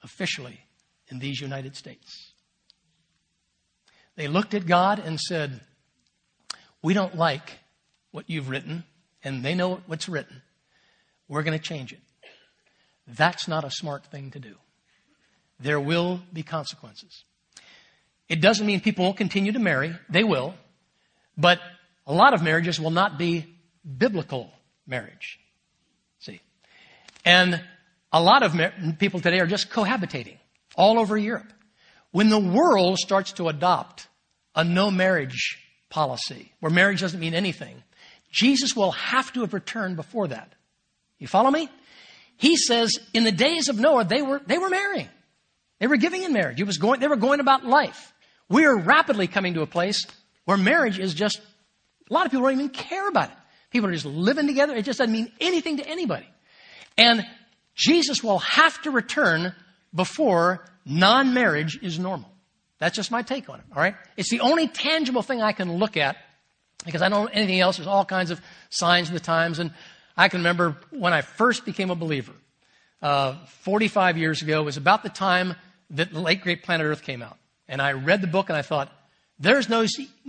officially 0.03 0.61
in 1.11 1.19
these 1.19 1.39
United 1.39 1.75
States. 1.75 2.31
They 4.15 4.27
looked 4.27 4.53
at 4.53 4.65
God 4.65 4.99
and 4.99 5.19
said, 5.19 5.61
We 6.81 6.93
don't 6.93 7.15
like 7.15 7.59
what 8.11 8.29
you've 8.29 8.49
written, 8.49 8.83
and 9.23 9.43
they 9.43 9.55
know 9.55 9.81
what's 9.85 10.09
written. 10.09 10.41
We're 11.27 11.43
going 11.43 11.57
to 11.57 11.63
change 11.63 11.93
it. 11.93 11.99
That's 13.07 13.47
not 13.47 13.63
a 13.63 13.71
smart 13.71 14.05
thing 14.05 14.31
to 14.31 14.39
do. 14.39 14.55
There 15.59 15.79
will 15.79 16.21
be 16.33 16.43
consequences. 16.43 17.23
It 18.27 18.41
doesn't 18.41 18.65
mean 18.65 18.79
people 18.81 19.05
won't 19.05 19.17
continue 19.17 19.51
to 19.51 19.59
marry. 19.59 19.95
They 20.09 20.23
will. 20.23 20.55
But 21.37 21.59
a 22.07 22.13
lot 22.13 22.33
of 22.33 22.41
marriages 22.41 22.79
will 22.79 22.91
not 22.91 23.17
be 23.17 23.45
biblical 23.97 24.51
marriage. 24.87 25.39
See? 26.19 26.41
And 27.23 27.61
a 28.11 28.21
lot 28.21 28.43
of 28.43 28.55
people 28.99 29.19
today 29.19 29.39
are 29.39 29.47
just 29.47 29.69
cohabitating 29.69 30.37
all 30.81 30.97
over 30.97 31.15
Europe. 31.15 31.53
When 32.09 32.29
the 32.29 32.39
world 32.39 32.97
starts 32.97 33.33
to 33.33 33.49
adopt 33.49 34.07
a 34.55 34.63
no 34.63 34.89
marriage 34.89 35.59
policy, 35.91 36.51
where 36.59 36.71
marriage 36.71 37.01
doesn't 37.01 37.19
mean 37.19 37.35
anything, 37.35 37.83
Jesus 38.31 38.75
will 38.75 38.91
have 38.91 39.31
to 39.33 39.41
have 39.41 39.53
returned 39.53 39.95
before 39.95 40.29
that. 40.29 40.51
You 41.19 41.27
follow 41.27 41.51
me? 41.51 41.69
He 42.35 42.57
says 42.57 42.97
in 43.13 43.23
the 43.23 43.31
days 43.31 43.69
of 43.69 43.79
Noah, 43.79 44.05
they 44.05 44.23
were, 44.23 44.41
they 44.47 44.57
were 44.57 44.69
marrying. 44.69 45.07
They 45.79 45.85
were 45.85 45.97
giving 45.97 46.23
in 46.23 46.33
marriage. 46.33 46.59
It 46.59 46.65
was 46.65 46.79
going, 46.79 46.99
they 46.99 47.07
were 47.07 47.15
going 47.15 47.41
about 47.41 47.63
life. 47.63 48.11
We 48.49 48.65
are 48.65 48.75
rapidly 48.75 49.27
coming 49.27 49.53
to 49.53 49.61
a 49.61 49.67
place 49.67 50.07
where 50.45 50.57
marriage 50.57 50.97
is 50.97 51.13
just, 51.13 51.39
a 52.09 52.13
lot 52.13 52.25
of 52.25 52.31
people 52.31 52.47
don't 52.47 52.53
even 52.53 52.69
care 52.69 53.07
about 53.07 53.29
it. 53.29 53.37
People 53.69 53.87
are 53.87 53.93
just 53.93 54.05
living 54.05 54.47
together. 54.47 54.75
It 54.75 54.85
just 54.85 54.97
doesn't 54.97 55.13
mean 55.13 55.31
anything 55.39 55.77
to 55.77 55.87
anybody. 55.87 56.27
And 56.97 57.23
Jesus 57.75 58.23
will 58.23 58.39
have 58.39 58.81
to 58.81 58.89
return 58.89 59.53
before 59.93 60.65
non-marriage 60.85 61.79
is 61.81 61.99
normal. 61.99 62.29
That's 62.79 62.95
just 62.95 63.11
my 63.11 63.21
take 63.21 63.49
on 63.49 63.59
it, 63.59 63.65
all 63.75 63.81
right? 63.81 63.95
It's 64.17 64.29
the 64.29 64.39
only 64.39 64.67
tangible 64.67 65.21
thing 65.21 65.41
I 65.41 65.51
can 65.51 65.73
look 65.77 65.97
at 65.97 66.17
because 66.85 67.01
I 67.01 67.09
don't 67.09 67.25
know 67.25 67.31
anything 67.31 67.59
else. 67.59 67.77
There's 67.77 67.87
all 67.87 68.05
kinds 68.05 68.31
of 68.31 68.41
signs 68.69 69.07
of 69.09 69.13
the 69.13 69.19
times. 69.19 69.59
And 69.59 69.71
I 70.17 70.29
can 70.29 70.39
remember 70.39 70.77
when 70.89 71.13
I 71.13 71.21
first 71.21 71.65
became 71.65 71.91
a 71.91 71.95
believer, 71.95 72.33
uh, 73.01 73.35
45 73.45 74.17
years 74.17 74.41
ago, 74.41 74.63
was 74.63 74.77
about 74.77 75.03
the 75.03 75.09
time 75.09 75.55
that 75.91 76.11
the 76.11 76.19
late 76.19 76.41
great 76.41 76.63
Planet 76.63 76.87
Earth 76.87 77.03
came 77.03 77.21
out. 77.21 77.37
And 77.67 77.81
I 77.81 77.93
read 77.93 78.21
the 78.21 78.27
book 78.27 78.49
and 78.49 78.57
I 78.57 78.61
thought, 78.61 78.91
there's 79.39 79.69
no, 79.69 79.85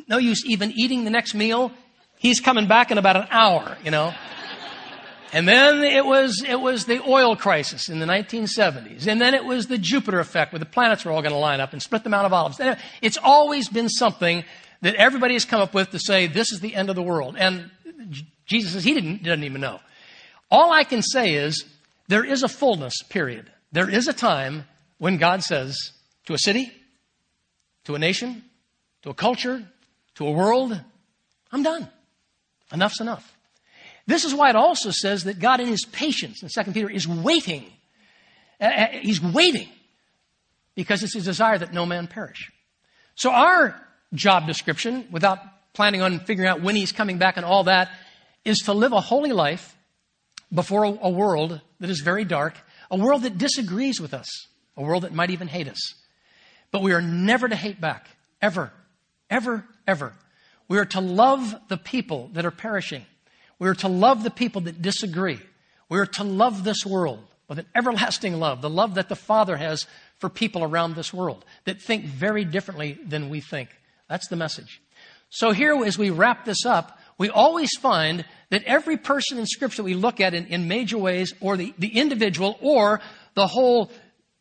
no 0.08 0.18
use 0.18 0.44
even 0.46 0.72
eating 0.72 1.04
the 1.04 1.10
next 1.10 1.34
meal. 1.34 1.72
He's 2.18 2.40
coming 2.40 2.66
back 2.66 2.90
in 2.90 2.98
about 2.98 3.16
an 3.16 3.26
hour, 3.30 3.76
you 3.84 3.90
know. 3.90 4.14
And 5.32 5.48
then 5.48 5.82
it 5.82 6.04
was, 6.04 6.44
it 6.46 6.60
was 6.60 6.84
the 6.84 7.02
oil 7.08 7.36
crisis 7.36 7.88
in 7.88 8.00
the 8.00 8.06
1970s. 8.06 9.06
And 9.06 9.18
then 9.18 9.32
it 9.32 9.44
was 9.44 9.66
the 9.66 9.78
Jupiter 9.78 10.20
effect 10.20 10.52
where 10.52 10.58
the 10.58 10.66
planets 10.66 11.04
were 11.04 11.12
all 11.12 11.22
going 11.22 11.32
to 11.32 11.38
line 11.38 11.60
up 11.60 11.72
and 11.72 11.80
split 11.80 12.04
the 12.04 12.10
Mount 12.10 12.26
of 12.26 12.34
Olives. 12.34 12.60
It's 13.00 13.16
always 13.16 13.70
been 13.70 13.88
something 13.88 14.44
that 14.82 14.94
everybody 14.96 15.32
has 15.34 15.46
come 15.46 15.62
up 15.62 15.72
with 15.72 15.90
to 15.90 15.98
say 15.98 16.26
this 16.26 16.52
is 16.52 16.60
the 16.60 16.74
end 16.74 16.90
of 16.90 16.96
the 16.96 17.02
world. 17.02 17.36
And 17.38 17.70
Jesus 18.44 18.72
says 18.72 18.84
he 18.84 18.92
didn't, 18.92 19.22
doesn't 19.22 19.44
even 19.44 19.62
know. 19.62 19.80
All 20.50 20.70
I 20.70 20.84
can 20.84 21.00
say 21.00 21.34
is 21.34 21.64
there 22.08 22.24
is 22.24 22.42
a 22.42 22.48
fullness 22.48 23.02
period. 23.02 23.50
There 23.72 23.88
is 23.88 24.08
a 24.08 24.12
time 24.12 24.64
when 24.98 25.16
God 25.16 25.42
says 25.42 25.92
to 26.26 26.34
a 26.34 26.38
city, 26.38 26.70
to 27.84 27.94
a 27.94 27.98
nation, 27.98 28.44
to 29.02 29.10
a 29.10 29.14
culture, 29.14 29.66
to 30.16 30.26
a 30.26 30.30
world, 30.30 30.78
I'm 31.50 31.62
done. 31.62 31.88
Enough's 32.70 33.00
enough. 33.00 33.34
This 34.06 34.24
is 34.24 34.34
why 34.34 34.50
it 34.50 34.56
also 34.56 34.90
says 34.90 35.24
that 35.24 35.38
God 35.38 35.60
in 35.60 35.68
his 35.68 35.84
patience 35.84 36.42
in 36.42 36.48
2 36.48 36.72
Peter 36.72 36.90
is 36.90 37.06
waiting. 37.06 37.64
Uh, 38.60 38.64
uh, 38.64 38.86
he's 39.00 39.20
waiting 39.22 39.68
because 40.74 41.02
it's 41.02 41.14
his 41.14 41.24
desire 41.24 41.58
that 41.58 41.72
no 41.72 41.86
man 41.86 42.06
perish. 42.06 42.50
So 43.14 43.30
our 43.30 43.80
job 44.12 44.46
description, 44.46 45.06
without 45.10 45.38
planning 45.72 46.02
on 46.02 46.20
figuring 46.20 46.48
out 46.48 46.62
when 46.62 46.76
he's 46.76 46.92
coming 46.92 47.18
back 47.18 47.36
and 47.36 47.46
all 47.46 47.64
that, 47.64 47.90
is 48.44 48.58
to 48.60 48.72
live 48.72 48.92
a 48.92 49.00
holy 49.00 49.32
life 49.32 49.76
before 50.52 50.84
a, 50.84 50.98
a 51.02 51.10
world 51.10 51.60
that 51.80 51.90
is 51.90 52.00
very 52.00 52.24
dark, 52.24 52.54
a 52.90 52.96
world 52.96 53.22
that 53.22 53.38
disagrees 53.38 54.00
with 54.00 54.12
us, 54.12 54.28
a 54.76 54.82
world 54.82 55.04
that 55.04 55.14
might 55.14 55.30
even 55.30 55.48
hate 55.48 55.68
us. 55.68 55.94
But 56.70 56.82
we 56.82 56.92
are 56.92 57.02
never 57.02 57.48
to 57.48 57.56
hate 57.56 57.80
back, 57.80 58.08
ever, 58.40 58.72
ever, 59.30 59.64
ever. 59.86 60.14
We 60.68 60.78
are 60.78 60.86
to 60.86 61.00
love 61.00 61.54
the 61.68 61.76
people 61.76 62.30
that 62.32 62.44
are 62.44 62.50
perishing. 62.50 63.04
We 63.62 63.68
are 63.68 63.76
to 63.76 63.88
love 63.88 64.24
the 64.24 64.30
people 64.30 64.62
that 64.62 64.82
disagree. 64.82 65.38
We 65.88 66.00
are 66.00 66.06
to 66.06 66.24
love 66.24 66.64
this 66.64 66.84
world 66.84 67.22
with 67.46 67.60
an 67.60 67.66
everlasting 67.76 68.40
love, 68.40 68.60
the 68.60 68.68
love 68.68 68.96
that 68.96 69.08
the 69.08 69.14
Father 69.14 69.56
has 69.56 69.86
for 70.18 70.28
people 70.28 70.64
around 70.64 70.96
this 70.96 71.14
world 71.14 71.44
that 71.64 71.80
think 71.80 72.04
very 72.04 72.44
differently 72.44 72.98
than 73.06 73.28
we 73.28 73.40
think. 73.40 73.68
That's 74.08 74.26
the 74.26 74.34
message. 74.34 74.82
So 75.30 75.52
here, 75.52 75.80
as 75.84 75.96
we 75.96 76.10
wrap 76.10 76.44
this 76.44 76.66
up, 76.66 76.98
we 77.18 77.30
always 77.30 77.70
find 77.76 78.24
that 78.50 78.64
every 78.64 78.96
person 78.96 79.38
in 79.38 79.46
Scripture 79.46 79.84
we 79.84 79.94
look 79.94 80.18
at 80.18 80.34
in, 80.34 80.46
in 80.46 80.66
major 80.66 80.98
ways, 80.98 81.32
or 81.40 81.56
the, 81.56 81.72
the 81.78 81.96
individual, 81.96 82.58
or 82.60 83.00
the 83.34 83.46
whole 83.46 83.92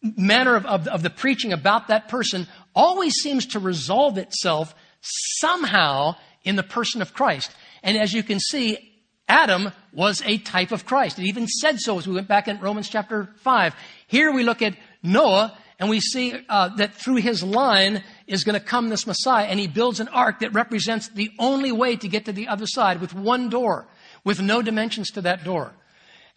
manner 0.02 0.56
of, 0.56 0.66
of, 0.66 0.88
of 0.88 1.04
the 1.04 1.12
preaching 1.12 1.54
about 1.54 1.90
that 1.90 2.08
person, 2.08 2.48
always 2.74 3.14
seems 3.14 3.46
to 3.46 3.60
resolve 3.60 4.18
itself 4.18 4.74
somehow 5.02 6.16
in 6.44 6.56
the 6.56 6.64
person 6.64 7.04
of 7.04 7.14
Christ. 7.14 7.52
And 7.84 8.00
as 8.00 8.16
you 8.16 8.24
can 8.24 8.40
see, 8.40 8.88
Adam 9.28 9.72
was 9.94 10.22
a 10.26 10.38
type 10.38 10.72
of 10.72 10.86
Christ. 10.86 11.20
It 11.20 11.26
even 11.26 11.48
said 11.48 11.80
so 11.80 11.98
as 11.98 12.08
we 12.08 12.14
went 12.14 12.28
back 12.28 12.48
in 12.48 12.60
Romans 12.60 12.90
chapter 12.90 13.30
5. 13.38 13.76
Here 14.08 14.32
we 14.32 14.44
look 14.44 14.62
at 14.62 14.76
Noah 15.04 15.58
and 15.80 15.90
we 15.90 16.00
see 16.00 16.34
uh, 16.48 16.70
that 16.76 16.94
through 16.94 17.16
his 17.16 17.44
line 17.44 18.04
is 18.28 18.44
going 18.44 18.60
to 18.60 18.64
come 18.64 18.90
this 18.90 19.08
Messiah, 19.08 19.48
and 19.48 19.60
he 19.60 19.66
builds 19.66 20.00
an 20.00 20.10
ark 20.10 20.42
that 20.42 20.54
represents 20.54 21.08
the 21.10 21.32
only 21.40 21.72
way 21.72 21.96
to 21.96 22.08
get 22.08 22.26
to 22.26 22.32
the 22.32 22.50
other 22.50 22.68
side 22.68 23.02
with 23.02 23.16
one 23.16 23.50
door, 23.50 23.88
with 24.24 24.40
no 24.40 24.62
dimensions 24.62 25.10
to 25.10 25.22
that 25.22 25.44
door. 25.44 25.74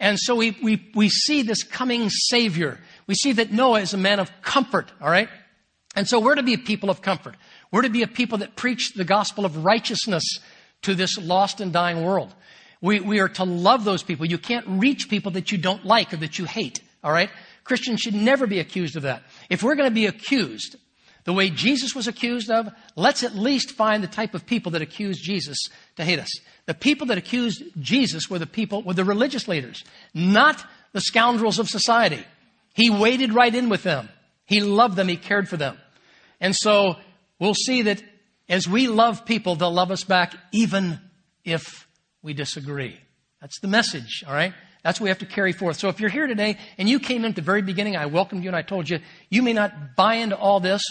And 0.01 0.19
so 0.19 0.35
we, 0.35 0.57
we, 0.63 0.91
we 0.95 1.11
see 1.11 1.43
this 1.43 1.63
coming 1.63 2.09
Savior. 2.09 2.81
We 3.07 3.15
see 3.15 3.33
that 3.33 3.53
Noah 3.53 3.81
is 3.81 3.93
a 3.93 3.99
man 3.99 4.19
of 4.19 4.33
comfort, 4.41 4.91
all 4.99 5.11
right? 5.11 5.29
And 5.95 6.09
so 6.09 6.21
we're 6.21 6.37
to 6.37 6.43
be 6.43 6.55
a 6.55 6.59
people 6.59 6.89
of 6.89 7.03
comfort. 7.03 7.37
We're 7.71 7.83
to 7.83 7.91
be 7.91 8.03
a 8.03 8.09
people 8.09 8.39
that 8.39 8.57
preach 8.57 8.95
the 8.95 9.05
gospel 9.05 9.45
of 9.45 9.65
righteousness 9.65 10.39
to 10.83 10.95
this 10.95 11.19
lost 11.19 11.61
and 11.61 11.71
dying 11.73 12.03
world. 12.03 12.35
We, 12.85 13.01
we 13.01 13.21
are 13.21 13.31
to 13.31 13.45
love 13.45 13.85
those 13.85 14.03
people. 14.03 14.27
You 14.27 14.37
can't 14.37 14.67
reach 14.69 15.09
people 15.09 15.33
that 15.33 15.51
you 15.51 15.57
don't 15.57 15.87
like 15.87 16.13
or 16.13 16.19
that 16.19 16.39
you 16.39 16.45
hate. 16.45 16.83
All 17.03 17.11
right? 17.11 17.31
Christians 17.65 18.01
should 18.01 18.15
never 18.15 18.47
be 18.47 18.61
accused 18.61 18.95
of 18.97 19.05
that. 19.05 19.23
If 19.49 19.63
we're 19.63 19.75
going 19.75 19.89
to 19.89 19.95
be 19.95 20.05
accused 20.05 20.77
the 21.25 21.33
way 21.33 21.49
Jesus 21.49 21.95
was 21.95 22.09
accused 22.09 22.51
of, 22.51 22.71
let's 22.95 23.23
at 23.23 23.35
least 23.35 23.71
find 23.71 24.03
the 24.03 24.09
type 24.09 24.35
of 24.35 24.45
people 24.45 24.73
that 24.73 24.83
accused 24.83 25.25
Jesus 25.25 25.57
to 25.97 26.05
hate 26.05 26.19
us. 26.19 26.29
The 26.67 26.75
people 26.75 27.07
that 27.07 27.17
accused 27.17 27.63
Jesus 27.81 28.29
were 28.29 28.39
the 28.39 28.47
people, 28.47 28.83
were 28.83 28.93
the 28.93 29.03
religious 29.03 29.49
leaders, 29.49 29.83
not 30.13 30.63
the 30.93 31.01
scoundrels 31.01 31.59
of 31.59 31.71
society. 31.71 32.23
He 32.75 32.91
waded 32.91 33.33
right 33.33 33.55
in 33.55 33.71
with 33.71 33.83
them. 33.83 34.11
He 34.45 34.61
loved 34.61 34.97
them. 34.97 35.09
He 35.09 35.17
cared 35.17 35.49
for 35.49 35.57
them. 35.57 35.79
And 36.39 36.55
so 36.55 36.97
we'll 37.39 37.55
see 37.55 37.81
that 37.81 38.03
as 38.47 38.69
we 38.69 38.89
love 38.89 39.25
people, 39.25 39.57
they'll 39.57 39.73
love 39.73 39.91
us 39.91 40.05
back 40.05 40.35
even 40.53 41.01
if 41.47 41.89
we 42.25 42.33
disagree. 42.33 42.99
That's 43.41 43.61
the 43.61 43.69
message, 43.69 44.25
all 44.27 44.33
right? 44.33 44.55
That's 44.83 44.99
what 44.99 45.05
we 45.05 45.11
have 45.11 45.19
to 45.19 45.27
carry 45.27 45.53
forth. 45.53 45.79
So 45.79 45.89
if 45.89 46.01
you're 46.01 46.11
here 46.11 46.27
today 46.27 46.57
and 46.79 46.89
you 46.89 46.99
came 46.99 47.25
in 47.25 47.31
at 47.31 47.37
the 47.37 47.43
very 47.43 47.63
beginning, 47.63 47.97
I 47.97 48.07
welcomed 48.07 48.43
you 48.43 48.49
and 48.49 48.57
I 48.57 48.63
told 48.63 48.89
you, 48.89 48.99
you 49.29 49.43
may 49.43 49.53
not 49.53 49.95
buy 49.95 50.15
into 50.15 50.37
all 50.37 50.59
this, 50.59 50.83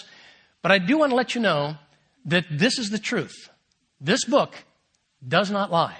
but 0.61 0.71
I 0.71 0.77
do 0.77 0.99
want 0.99 1.09
to 1.09 1.15
let 1.15 1.35
you 1.35 1.41
know 1.41 1.75
that 2.25 2.45
this 2.49 2.77
is 2.77 2.91
the 2.91 2.99
truth. 2.99 3.49
This 3.99 4.25
book 4.25 4.53
does 5.27 5.49
not 5.49 5.71
lie. 5.71 5.97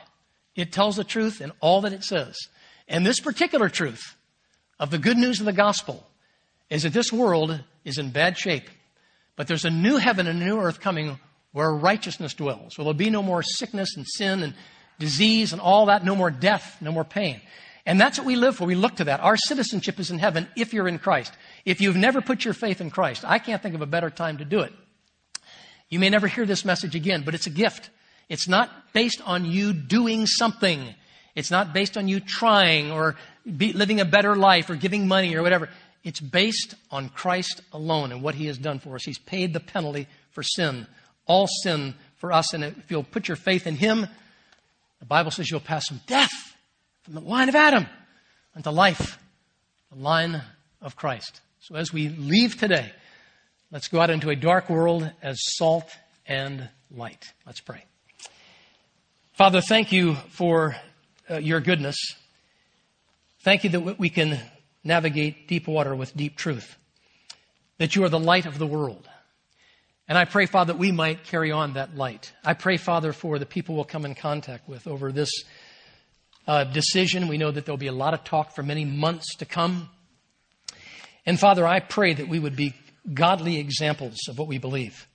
It 0.56 0.72
tells 0.72 0.96
the 0.96 1.04
truth 1.04 1.42
in 1.42 1.52
all 1.60 1.82
that 1.82 1.94
it 1.94 2.04
says. 2.04 2.38
And 2.88 3.06
this 3.06 3.20
particular 3.20 3.70
truth 3.70 4.16
of 4.80 4.92
the 4.92 5.00
good 5.00 5.18
news 5.18 5.40
of 5.40 5.46
the 5.48 5.54
gospel 5.54 6.06
is 6.70 6.84
that 6.84 6.94
this 6.94 7.12
world 7.12 7.60
is 7.84 7.98
in 7.98 8.12
bad 8.12 8.38
shape, 8.38 8.70
but 9.36 9.48
there's 9.48 9.66
a 9.66 9.72
new 9.72 9.98
heaven 9.98 10.28
and 10.28 10.42
a 10.42 10.46
new 10.46 10.60
earth 10.60 10.80
coming 10.80 11.20
where 11.54 11.72
righteousness 11.72 12.34
dwells, 12.34 12.78
where 12.78 12.84
there'll 12.84 12.94
be 12.94 13.10
no 13.10 13.24
more 13.24 13.44
sickness 13.44 13.96
and 13.96 14.08
sin 14.08 14.44
and 14.44 14.54
disease 15.00 15.54
and 15.54 15.62
all 15.62 15.88
that, 15.88 16.04
no 16.04 16.16
more 16.16 16.32
death, 16.32 16.78
no 16.82 16.92
more 16.92 17.04
pain. 17.04 17.42
And 17.86 18.00
that's 18.00 18.18
what 18.18 18.26
we 18.26 18.36
live 18.36 18.56
for. 18.56 18.66
We 18.66 18.76
look 18.76 18.96
to 18.98 19.06
that. 19.06 19.20
Our 19.20 19.36
citizenship 19.36 20.00
is 20.00 20.10
in 20.10 20.20
heaven 20.20 20.48
if 20.56 20.74
you're 20.74 20.88
in 20.88 21.00
Christ. 21.00 21.34
If 21.66 21.82
you've 21.82 21.98
never 21.98 22.22
put 22.22 22.46
your 22.46 22.54
faith 22.54 22.80
in 22.80 22.90
Christ, 22.90 23.26
I 23.26 23.40
can't 23.40 23.62
think 23.62 23.76
of 23.76 23.82
a 23.82 23.86
better 23.86 24.10
time 24.10 24.38
to 24.38 24.46
do 24.46 24.62
it. 24.62 24.74
You 25.90 26.00
may 26.00 26.10
never 26.10 26.28
hear 26.28 26.46
this 26.46 26.64
message 26.64 26.96
again, 26.96 27.24
but 27.26 27.36
it's 27.36 27.48
a 27.48 27.52
gift. 27.52 27.90
It's 28.30 28.48
not 28.48 28.94
based 28.94 29.22
on 29.26 29.46
you 29.46 29.74
doing 29.74 30.26
something. 30.26 30.96
It's 31.36 31.52
not 31.52 31.74
based 31.74 31.98
on 31.98 32.08
you 32.08 32.20
trying 32.20 32.92
or 32.92 33.16
living 33.46 34.00
a 34.00 34.06
better 34.06 34.36
life 34.36 34.70
or 34.70 34.76
giving 34.76 35.08
money 35.08 35.36
or 35.36 35.44
whatever. 35.44 35.70
It's 36.04 36.20
based 36.20 36.76
on 36.90 37.10
Christ 37.10 37.62
alone 37.72 38.12
and 38.12 38.22
what 38.22 38.36
He 38.36 38.48
has 38.48 38.58
done 38.58 38.80
for 38.80 38.96
us. 38.96 39.04
He's 39.04 39.20
paid 39.20 39.54
the 39.54 39.60
penalty 39.60 40.08
for 40.32 40.42
sin, 40.42 40.88
all 41.26 41.48
sin 41.48 41.96
for 42.18 42.32
us. 42.32 42.54
And 42.54 42.64
if 42.64 42.90
you'll 42.90 43.04
put 43.04 43.28
your 43.28 43.38
faith 43.38 43.68
in 43.68 43.76
Him, 43.76 44.08
the 45.04 45.08
Bible 45.08 45.32
says 45.32 45.52
you'll 45.52 45.60
pass 45.60 45.90
from 45.90 46.00
death, 46.08 46.56
from 47.02 47.16
the 47.16 47.20
line 47.20 47.50
of 47.50 47.56
Adam, 47.56 47.88
unto 48.56 48.70
life, 48.70 49.20
the 49.92 50.00
line 50.00 50.42
of 50.82 50.96
Christ. 50.96 51.42
So 51.60 51.76
as 51.76 51.92
we 51.92 52.08
leave 52.08 52.58
today, 52.58 52.90
let's 53.70 53.90
go 53.90 54.00
out 54.00 54.10
into 54.10 54.30
a 54.30 54.36
dark 54.38 54.70
world 54.70 55.12
as 55.22 55.38
salt 55.58 55.90
and 56.26 56.70
light. 56.90 57.34
Let's 57.46 57.60
pray. 57.60 57.84
Father, 59.34 59.60
thank 59.60 59.92
you 59.92 60.16
for 60.30 60.78
uh, 61.30 61.36
your 61.36 61.60
goodness. 61.60 61.98
Thank 63.42 63.66
you 63.66 63.72
that 63.72 64.00
we 64.00 64.10
can 64.10 64.40
navigate 64.86 65.50
deep 65.50 65.68
water 65.68 65.94
with 65.94 66.16
deep 66.16 66.38
truth. 66.38 66.78
That 67.78 67.94
you 67.98 68.06
are 68.06 68.10
the 68.10 68.20
light 68.20 68.46
of 68.46 68.58
the 68.58 68.68
world. 68.68 69.10
And 70.08 70.18
I 70.18 70.26
pray, 70.26 70.46
Father, 70.46 70.74
that 70.74 70.80
we 70.80 70.92
might 70.92 71.24
carry 71.24 71.52
on 71.52 71.74
that 71.74 71.96
light. 71.96 72.34
I 72.44 72.54
pray, 72.54 72.78
Father, 72.78 73.14
for 73.14 73.40
the 73.40 73.46
people 73.46 73.76
we'll 73.76 73.86
come 73.86 74.06
in 74.06 74.16
contact 74.16 74.68
with 74.68 74.86
over 74.86 75.12
this 75.12 75.32
uh, 76.46 76.66
decision. 76.66 77.30
We 77.30 77.38
know 77.38 77.52
that 77.52 77.66
there'll 77.66 77.78
be 77.78 77.88
a 77.88 77.94
lot 77.94 78.14
of 78.14 78.24
talk 78.24 78.54
for 78.54 78.64
many 78.64 78.84
months 78.84 79.36
to 79.38 79.46
come. 79.46 79.90
And 81.26 81.40
Father, 81.40 81.66
I 81.66 81.80
pray 81.80 82.14
that 82.14 82.28
we 82.28 82.38
would 82.38 82.56
be 82.56 82.74
godly 83.14 83.58
examples 83.60 84.18
of 84.28 84.38
what 84.38 84.48
we 84.48 84.58
believe. 84.58 85.08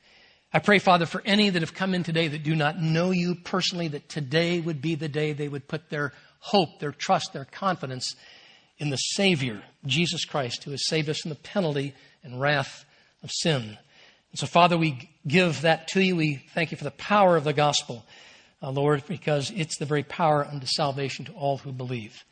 I 0.53 0.61
pray, 0.61 0.79
Father, 0.79 1.05
for 1.05 1.23
any 1.27 1.51
that 1.51 1.61
have 1.61 1.75
come 1.75 1.95
in 1.95 2.03
today 2.03 2.29
that 2.29 2.43
do 2.43 2.57
not 2.57 2.81
know 2.81 3.11
you 3.11 3.35
personally, 3.35 3.89
that 3.89 4.09
today 4.09 4.61
would 4.61 4.81
be 4.81 4.95
the 4.95 5.09
day 5.09 5.35
they 5.35 5.49
would 5.49 5.69
put 5.69 5.91
their 5.91 6.15
hope, 6.41 6.81
their 6.81 6.93
trust, 6.93 7.35
their 7.35 7.45
confidence 7.45 8.15
in 8.79 8.89
the 8.89 8.97
Savior, 8.97 9.63
Jesus 9.85 10.25
Christ, 10.25 10.65
who 10.65 10.71
has 10.71 10.87
saved 10.87 11.11
us 11.11 11.19
from 11.19 11.29
the 11.29 11.35
penalty 11.35 11.95
and 12.23 12.41
wrath 12.41 12.87
of 13.23 13.31
sin. 13.31 13.77
So, 14.39 14.47
Father, 14.47 14.79
we 14.79 15.11
give 15.27 15.63
that 15.63 15.89
to 15.89 16.01
you. 16.01 16.15
We 16.15 16.37
thank 16.55 16.71
you 16.71 16.77
for 16.77 16.85
the 16.85 16.93
power 16.93 17.37
of 17.37 17.43
the 17.43 17.53
gospel, 17.53 18.07
uh, 18.63 18.71
Lord, 18.71 19.03
because 19.09 19.51
it's 19.51 19.79
the 19.79 19.85
very 19.85 20.05
power 20.05 20.45
unto 20.45 20.65
salvation 20.65 21.25
to 21.25 21.33
all 21.33 21.59
who 21.59 21.73
believe. 21.73 22.23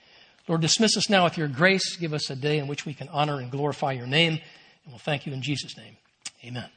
Lord, 0.46 0.60
dismiss 0.60 0.96
us 0.96 1.10
now 1.10 1.24
with 1.24 1.36
your 1.36 1.48
grace. 1.48 1.96
Give 1.96 2.14
us 2.14 2.30
a 2.30 2.36
day 2.36 2.58
in 2.58 2.68
which 2.68 2.86
we 2.86 2.94
can 2.94 3.08
honor 3.08 3.40
and 3.40 3.50
glorify 3.50 3.90
your 3.90 4.06
name. 4.06 4.34
And 4.34 4.92
we'll 4.92 4.98
thank 4.98 5.26
you 5.26 5.32
in 5.32 5.42
Jesus' 5.42 5.76
name. 5.76 5.96
Amen. 6.44 6.75